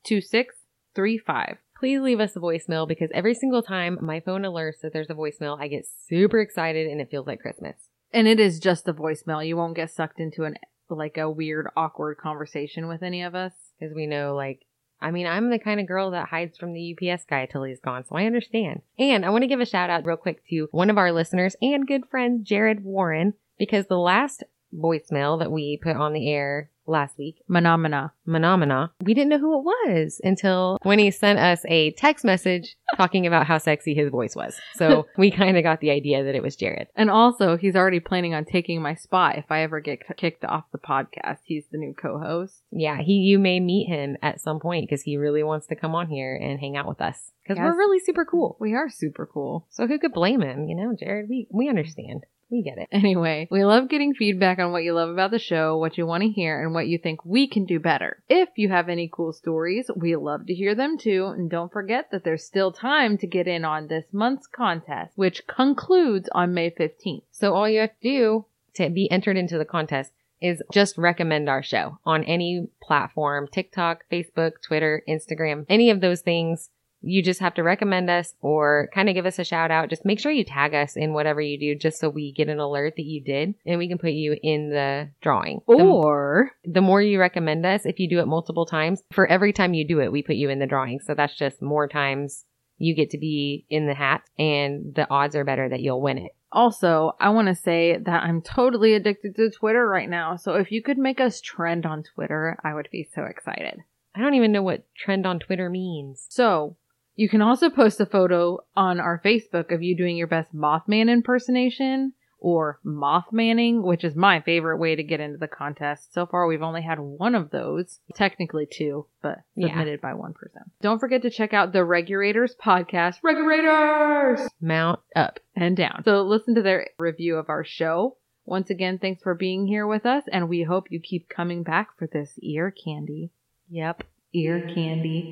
2635. 0.05 1.57
Please 1.77 1.99
leave 1.99 2.19
us 2.19 2.35
a 2.35 2.39
voicemail 2.39 2.87
because 2.87 3.09
every 3.13 3.33
single 3.33 3.61
time 3.61 3.97
my 4.01 4.19
phone 4.19 4.43
alerts 4.43 4.79
that 4.81 4.93
there's 4.93 5.09
a 5.09 5.13
voicemail, 5.15 5.59
I 5.59 5.67
get 5.67 5.87
super 6.07 6.39
excited 6.39 6.87
and 6.87 7.01
it 7.01 7.09
feels 7.11 7.27
like 7.27 7.41
Christmas. 7.41 7.75
And 8.13 8.27
it 8.27 8.39
is 8.39 8.59
just 8.59 8.87
a 8.87 8.93
voicemail. 8.93 9.45
You 9.45 9.57
won't 9.57 9.75
get 9.75 9.91
sucked 9.91 10.19
into 10.19 10.45
an 10.45 10.55
like 10.89 11.17
a 11.17 11.29
weird, 11.29 11.67
awkward 11.75 12.17
conversation 12.17 12.87
with 12.87 13.03
any 13.03 13.23
of 13.23 13.35
us. 13.35 13.53
Because 13.79 13.93
we 13.93 14.05
know, 14.05 14.35
like, 14.35 14.61
I 15.01 15.11
mean, 15.11 15.27
I'm 15.27 15.49
the 15.49 15.59
kind 15.59 15.79
of 15.79 15.87
girl 15.87 16.11
that 16.11 16.29
hides 16.29 16.57
from 16.57 16.73
the 16.73 16.95
UPS 16.95 17.25
guy 17.25 17.45
till 17.45 17.63
he's 17.63 17.79
gone, 17.79 18.05
so 18.05 18.15
I 18.15 18.25
understand. 18.25 18.81
And 18.97 19.25
I 19.25 19.29
want 19.29 19.41
to 19.41 19.47
give 19.47 19.59
a 19.59 19.65
shout 19.65 19.89
out 19.89 20.05
real 20.05 20.17
quick 20.17 20.47
to 20.49 20.69
one 20.71 20.89
of 20.89 20.97
our 20.97 21.11
listeners 21.11 21.55
and 21.61 21.87
good 21.87 22.05
friend, 22.09 22.45
Jared 22.45 22.83
Warren, 22.83 23.33
because 23.59 23.87
the 23.87 23.97
last 23.97 24.43
voicemail 24.75 25.39
that 25.39 25.51
we 25.51 25.79
put 25.81 25.95
on 25.95 26.13
the 26.13 26.29
air 26.31 26.69
last 26.87 27.17
week, 27.17 27.37
Phenomena. 27.51 28.13
Phenomena, 28.31 28.91
we 29.01 29.15
didn't 29.15 29.29
know 29.29 29.39
who 29.39 29.57
it 29.59 29.63
was 29.63 30.21
until 30.23 30.77
when 30.83 30.99
he 30.99 31.09
sent 31.09 31.39
us 31.39 31.61
a 31.67 31.89
text 31.93 32.23
message 32.23 32.75
talking 32.95 33.25
about 33.25 33.47
how 33.47 33.57
sexy 33.57 33.95
his 33.95 34.09
voice 34.11 34.35
was. 34.35 34.55
So 34.75 35.07
we 35.17 35.31
kind 35.31 35.57
of 35.57 35.63
got 35.63 35.79
the 35.79 35.89
idea 35.89 36.23
that 36.23 36.35
it 36.35 36.43
was 36.43 36.55
Jared. 36.55 36.87
And 36.95 37.09
also, 37.09 37.57
he's 37.57 37.75
already 37.75 37.99
planning 37.99 38.35
on 38.35 38.45
taking 38.45 38.83
my 38.83 38.93
spot 38.93 39.37
if 39.39 39.45
I 39.49 39.61
ever 39.63 39.79
get 39.79 40.05
k- 40.07 40.13
kicked 40.15 40.45
off 40.45 40.65
the 40.71 40.77
podcast. 40.77 41.39
He's 41.43 41.65
the 41.71 41.79
new 41.79 41.95
co-host. 41.95 42.61
Yeah, 42.71 43.01
he 43.01 43.13
you 43.13 43.39
may 43.39 43.59
meet 43.59 43.87
him 43.87 44.17
at 44.21 44.39
some 44.41 44.59
point 44.59 44.87
because 44.87 45.01
he 45.01 45.17
really 45.17 45.41
wants 45.41 45.65
to 45.67 45.75
come 45.75 45.95
on 45.95 46.07
here 46.07 46.35
and 46.35 46.59
hang 46.59 46.77
out 46.77 46.87
with 46.87 47.01
us 47.01 47.31
because 47.43 47.57
Yes. 47.57 47.63
we're 47.65 47.77
really 47.77 47.99
super 47.99 48.25
cool. 48.25 48.57
We 48.59 48.75
are 48.75 48.89
super 48.89 49.25
cool. 49.25 49.65
So 49.71 49.87
who 49.87 49.97
could 49.97 50.13
blame 50.13 50.41
him? 50.41 50.67
You 50.69 50.75
know, 50.75 50.93
Jared, 50.95 51.29
we 51.29 51.47
we 51.49 51.67
understand. 51.67 52.25
We 52.49 52.61
get 52.61 52.77
it. 52.77 52.87
Anyway, 52.91 53.47
we 53.49 53.65
love 53.65 53.89
getting 53.89 54.13
feedback 54.13 54.59
on 54.59 54.71
what 54.71 54.83
you 54.83 54.93
love 54.93 55.09
about 55.09 55.31
the 55.31 55.39
show, 55.39 55.77
what 55.77 55.97
you 55.97 56.05
want 56.05 56.23
to 56.23 56.29
hear, 56.29 56.61
and 56.63 56.73
what 56.73 56.87
you 56.87 56.97
think 56.97 57.25
we 57.25 57.47
can 57.47 57.65
do 57.65 57.79
better. 57.79 58.21
If 58.29 58.49
you 58.55 58.69
have 58.69 58.87
any 58.87 59.09
cool 59.11 59.33
stories, 59.33 59.89
we 59.95 60.15
love 60.15 60.45
to 60.47 60.53
hear 60.53 60.75
them 60.75 60.97
too. 60.97 61.25
And 61.25 61.49
don't 61.49 61.71
forget 61.71 62.11
that 62.11 62.23
there's 62.23 62.45
still 62.45 62.71
time 62.71 63.17
to 63.17 63.27
get 63.27 63.47
in 63.47 63.65
on 63.65 63.87
this 63.87 64.05
month's 64.11 64.47
contest, 64.47 65.13
which 65.15 65.47
concludes 65.47 66.29
on 66.33 66.53
May 66.53 66.69
15th. 66.69 67.23
So 67.31 67.53
all 67.55 67.67
you 67.67 67.79
have 67.79 67.99
to 68.01 68.07
do 68.07 68.45
to 68.75 68.89
be 68.89 69.09
entered 69.09 69.37
into 69.37 69.57
the 69.57 69.65
contest 69.65 70.11
is 70.41 70.61
just 70.71 70.97
recommend 70.97 71.49
our 71.49 71.63
show 71.63 71.97
on 72.05 72.23
any 72.25 72.67
platform, 72.81 73.47
TikTok, 73.51 74.03
Facebook, 74.11 74.61
Twitter, 74.61 75.01
Instagram, 75.07 75.65
any 75.69 75.89
of 75.89 76.01
those 76.01 76.21
things. 76.21 76.69
You 77.07 77.21
just 77.21 77.39
have 77.39 77.53
to 77.55 77.63
recommend 77.63 78.09
us 78.09 78.33
or 78.41 78.89
kind 78.93 79.07
of 79.09 79.15
give 79.15 79.25
us 79.27 79.37
a 79.37 79.43
shout 79.43 79.69
out. 79.69 79.89
Just 79.89 80.05
make 80.05 80.19
sure 80.19 80.31
you 80.31 80.43
tag 80.43 80.73
us 80.73 80.95
in 80.95 81.13
whatever 81.13 81.39
you 81.39 81.59
do 81.59 81.75
just 81.75 81.99
so 81.99 82.09
we 82.09 82.31
get 82.31 82.49
an 82.49 82.59
alert 82.59 82.95
that 82.97 83.05
you 83.05 83.21
did 83.23 83.53
and 83.65 83.77
we 83.77 83.87
can 83.87 83.97
put 83.99 84.11
you 84.11 84.35
in 84.41 84.69
the 84.71 85.09
drawing. 85.21 85.61
The- 85.67 85.73
Or 85.75 86.51
the 86.63 86.81
more 86.81 87.01
you 87.01 87.19
recommend 87.19 87.65
us, 87.65 87.85
if 87.85 87.99
you 87.99 88.09
do 88.09 88.19
it 88.19 88.27
multiple 88.27 88.65
times, 88.65 89.03
for 89.11 89.27
every 89.27 89.53
time 89.53 89.73
you 89.75 89.87
do 89.87 89.99
it, 89.99 90.11
we 90.11 90.23
put 90.23 90.35
you 90.35 90.49
in 90.49 90.59
the 90.59 90.65
drawing. 90.65 90.99
So 90.99 91.13
that's 91.13 91.35
just 91.37 91.61
more 91.61 91.87
times 91.87 92.45
you 92.77 92.95
get 92.95 93.11
to 93.11 93.17
be 93.17 93.65
in 93.69 93.87
the 93.87 93.93
hat 93.93 94.23
and 94.39 94.93
the 94.95 95.09
odds 95.09 95.35
are 95.35 95.45
better 95.45 95.69
that 95.69 95.81
you'll 95.81 96.01
win 96.01 96.17
it. 96.17 96.31
Also, 96.51 97.11
I 97.19 97.29
want 97.29 97.49
to 97.49 97.55
say 97.55 97.97
that 97.97 98.23
I'm 98.23 98.41
totally 98.41 98.93
addicted 98.93 99.35
to 99.35 99.49
Twitter 99.51 99.87
right 99.87 100.09
now. 100.09 100.37
So 100.37 100.55
if 100.55 100.71
you 100.71 100.81
could 100.81 100.97
make 100.97 101.19
us 101.21 101.39
trend 101.41 101.85
on 101.85 102.03
Twitter, 102.03 102.57
I 102.63 102.73
would 102.73 102.89
be 102.91 103.07
so 103.13 103.23
excited. 103.25 103.79
I 104.15 104.21
don't 104.21 104.33
even 104.35 104.51
know 104.53 104.63
what 104.63 104.85
trend 104.97 105.25
on 105.25 105.39
Twitter 105.39 105.69
means. 105.69 106.25
So 106.29 106.77
you 107.15 107.29
can 107.29 107.41
also 107.41 107.69
post 107.69 107.99
a 108.01 108.05
photo 108.05 108.59
on 108.75 108.99
our 108.99 109.21
Facebook 109.23 109.73
of 109.73 109.81
you 109.81 109.95
doing 109.95 110.17
your 110.17 110.27
best 110.27 110.53
Mothman 110.55 111.09
impersonation 111.09 112.13
or 112.39 112.79
Mothmanning, 112.85 113.81
which 113.81 114.03
is 114.03 114.15
my 114.15 114.39
favorite 114.41 114.77
way 114.77 114.95
to 114.95 115.01
get 115.03 115.19
into 115.19 115.37
the 115.37 115.47
contest. 115.47 116.13
So 116.13 116.25
far, 116.27 116.45
we've 116.45 116.61
only 116.61 116.81
had 116.83 116.99
one 116.99 117.33
of 117.33 117.49
those, 117.49 117.99
technically 118.13 118.67
two, 118.69 119.07
but 119.23 119.39
Yeah. 119.55 119.69
submitted 119.69 120.01
by 120.01 120.13
one 120.13 120.33
person. 120.33 120.61
Don't 120.81 120.99
forget 120.99 121.23
to 121.23 121.29
check 121.31 121.53
out 121.53 121.71
the 121.73 121.83
Regulators 121.83 122.55
podcast, 122.63 123.19
Regulators! 123.23 124.47
Mount 124.61 124.99
up. 125.15 125.39
and 125.55 125.75
down. 125.75 126.03
So 126.03 126.21
listen 126.21 126.53
to 126.55 126.61
their 126.61 126.89
review 126.99 127.37
of 127.37 127.49
our 127.49 127.63
show. 127.63 128.17
Once 128.45 128.69
again, 128.69 128.99
thanks 128.99 129.23
for 129.23 129.33
being 129.33 129.65
here 129.65 129.87
with 129.87 130.05
us, 130.05 130.23
and 130.31 130.47
we 130.47 130.61
hope 130.63 130.91
you 130.91 130.99
keep 130.99 131.27
coming 131.29 131.63
back 131.63 131.97
for 131.97 132.05
this 132.05 132.37
ear 132.43 132.69
candy. 132.69 133.31
Yep. 133.69 134.03
Ear 134.33 134.69
candy. 134.75 135.31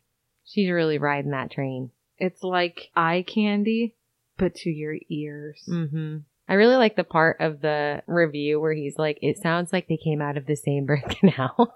She's 0.54 0.70
really 0.70 0.98
riding 1.00 1.32
that 1.32 1.52
train. 1.52 1.90
It's 2.18 2.44
like 2.44 2.92
eye 2.96 3.26
candy, 3.28 3.96
but 4.38 4.54
to 4.56 4.70
your 4.70 4.96
ears. 5.10 5.62
Mm-hmm. 5.68 6.18
I 6.48 6.54
really 6.54 6.76
like 6.76 6.96
the 6.96 7.04
part 7.04 7.38
of 7.40 7.62
the 7.62 8.04
review 8.06 8.60
where 8.60 8.74
he's 8.74 8.98
like, 8.98 9.18
it 9.22 9.38
sounds 9.42 9.74
like 9.74 9.88
they 9.88 9.98
came 9.98 10.22
out 10.22 10.38
of 10.38 10.46
the 10.46 10.56
same 10.56 10.86
birth 10.86 11.06
canal. 11.20 11.74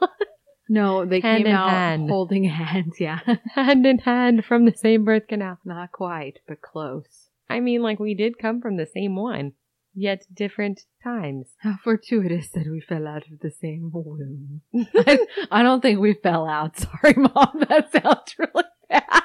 No, 0.70 1.06
they 1.06 1.22
Hand 1.22 1.46
came 1.46 1.56
out 1.56 1.70
hand. 1.70 2.10
holding 2.10 2.44
hands. 2.44 2.96
Yeah, 3.00 3.20
hand 3.56 3.86
in 3.86 4.00
hand 4.00 4.44
from 4.46 4.66
the 4.66 4.74
same 4.76 5.06
birth 5.06 5.28
canal. 5.28 5.58
not 5.66 5.92
quite, 5.94 6.40
but 6.48 6.62
close. 6.62 7.30
I 7.50 7.62
mean, 7.62 7.82
like, 7.82 7.98
we 8.00 8.14
did 8.14 8.38
come 8.38 8.60
from 8.62 8.76
the 8.76 8.86
same 8.86 9.16
one. 9.16 9.54
Yet 9.98 10.24
different 10.32 10.82
times. 11.04 11.48
How 11.60 11.76
fortuitous 11.84 12.50
that 12.52 12.68
we 12.70 12.80
fell 12.80 13.08
out 13.08 13.24
of 13.32 13.40
the 13.42 13.52
same 13.52 13.90
womb. 13.92 14.62
I, 14.96 15.20
I 15.52 15.64
don't 15.64 15.82
think 15.82 16.00
we 16.00 16.14
fell 16.14 16.48
out. 16.48 16.78
Sorry, 16.80 17.16
Mom. 17.16 17.66
That 17.68 17.92
sounds 17.92 18.36
really 18.38 18.68
bad. 18.90 19.24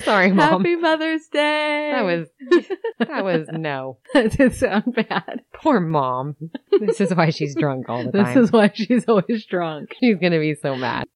Sorry, 0.00 0.30
Mom. 0.30 0.62
Happy 0.62 0.76
Mother's 0.76 1.26
Day. 1.28 1.90
That 1.94 2.04
was 2.04 2.28
that 2.98 3.24
was 3.24 3.48
no. 3.50 3.98
that 4.12 4.32
did 4.32 4.54
sound 4.54 4.94
bad. 4.94 5.40
Poor 5.54 5.80
mom. 5.80 6.36
This 6.80 7.00
is 7.00 7.14
why 7.14 7.30
she's 7.30 7.56
drunk 7.56 7.88
all 7.88 8.04
the 8.04 8.12
time. 8.12 8.34
This 8.34 8.44
is 8.44 8.52
why 8.52 8.70
she's 8.74 9.06
always 9.08 9.46
drunk. 9.46 9.94
She's 9.98 10.18
gonna 10.18 10.38
be 10.38 10.54
so 10.54 10.76
mad. 10.76 11.06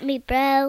At 0.00 0.06
me, 0.06 0.18
bro. 0.18 0.68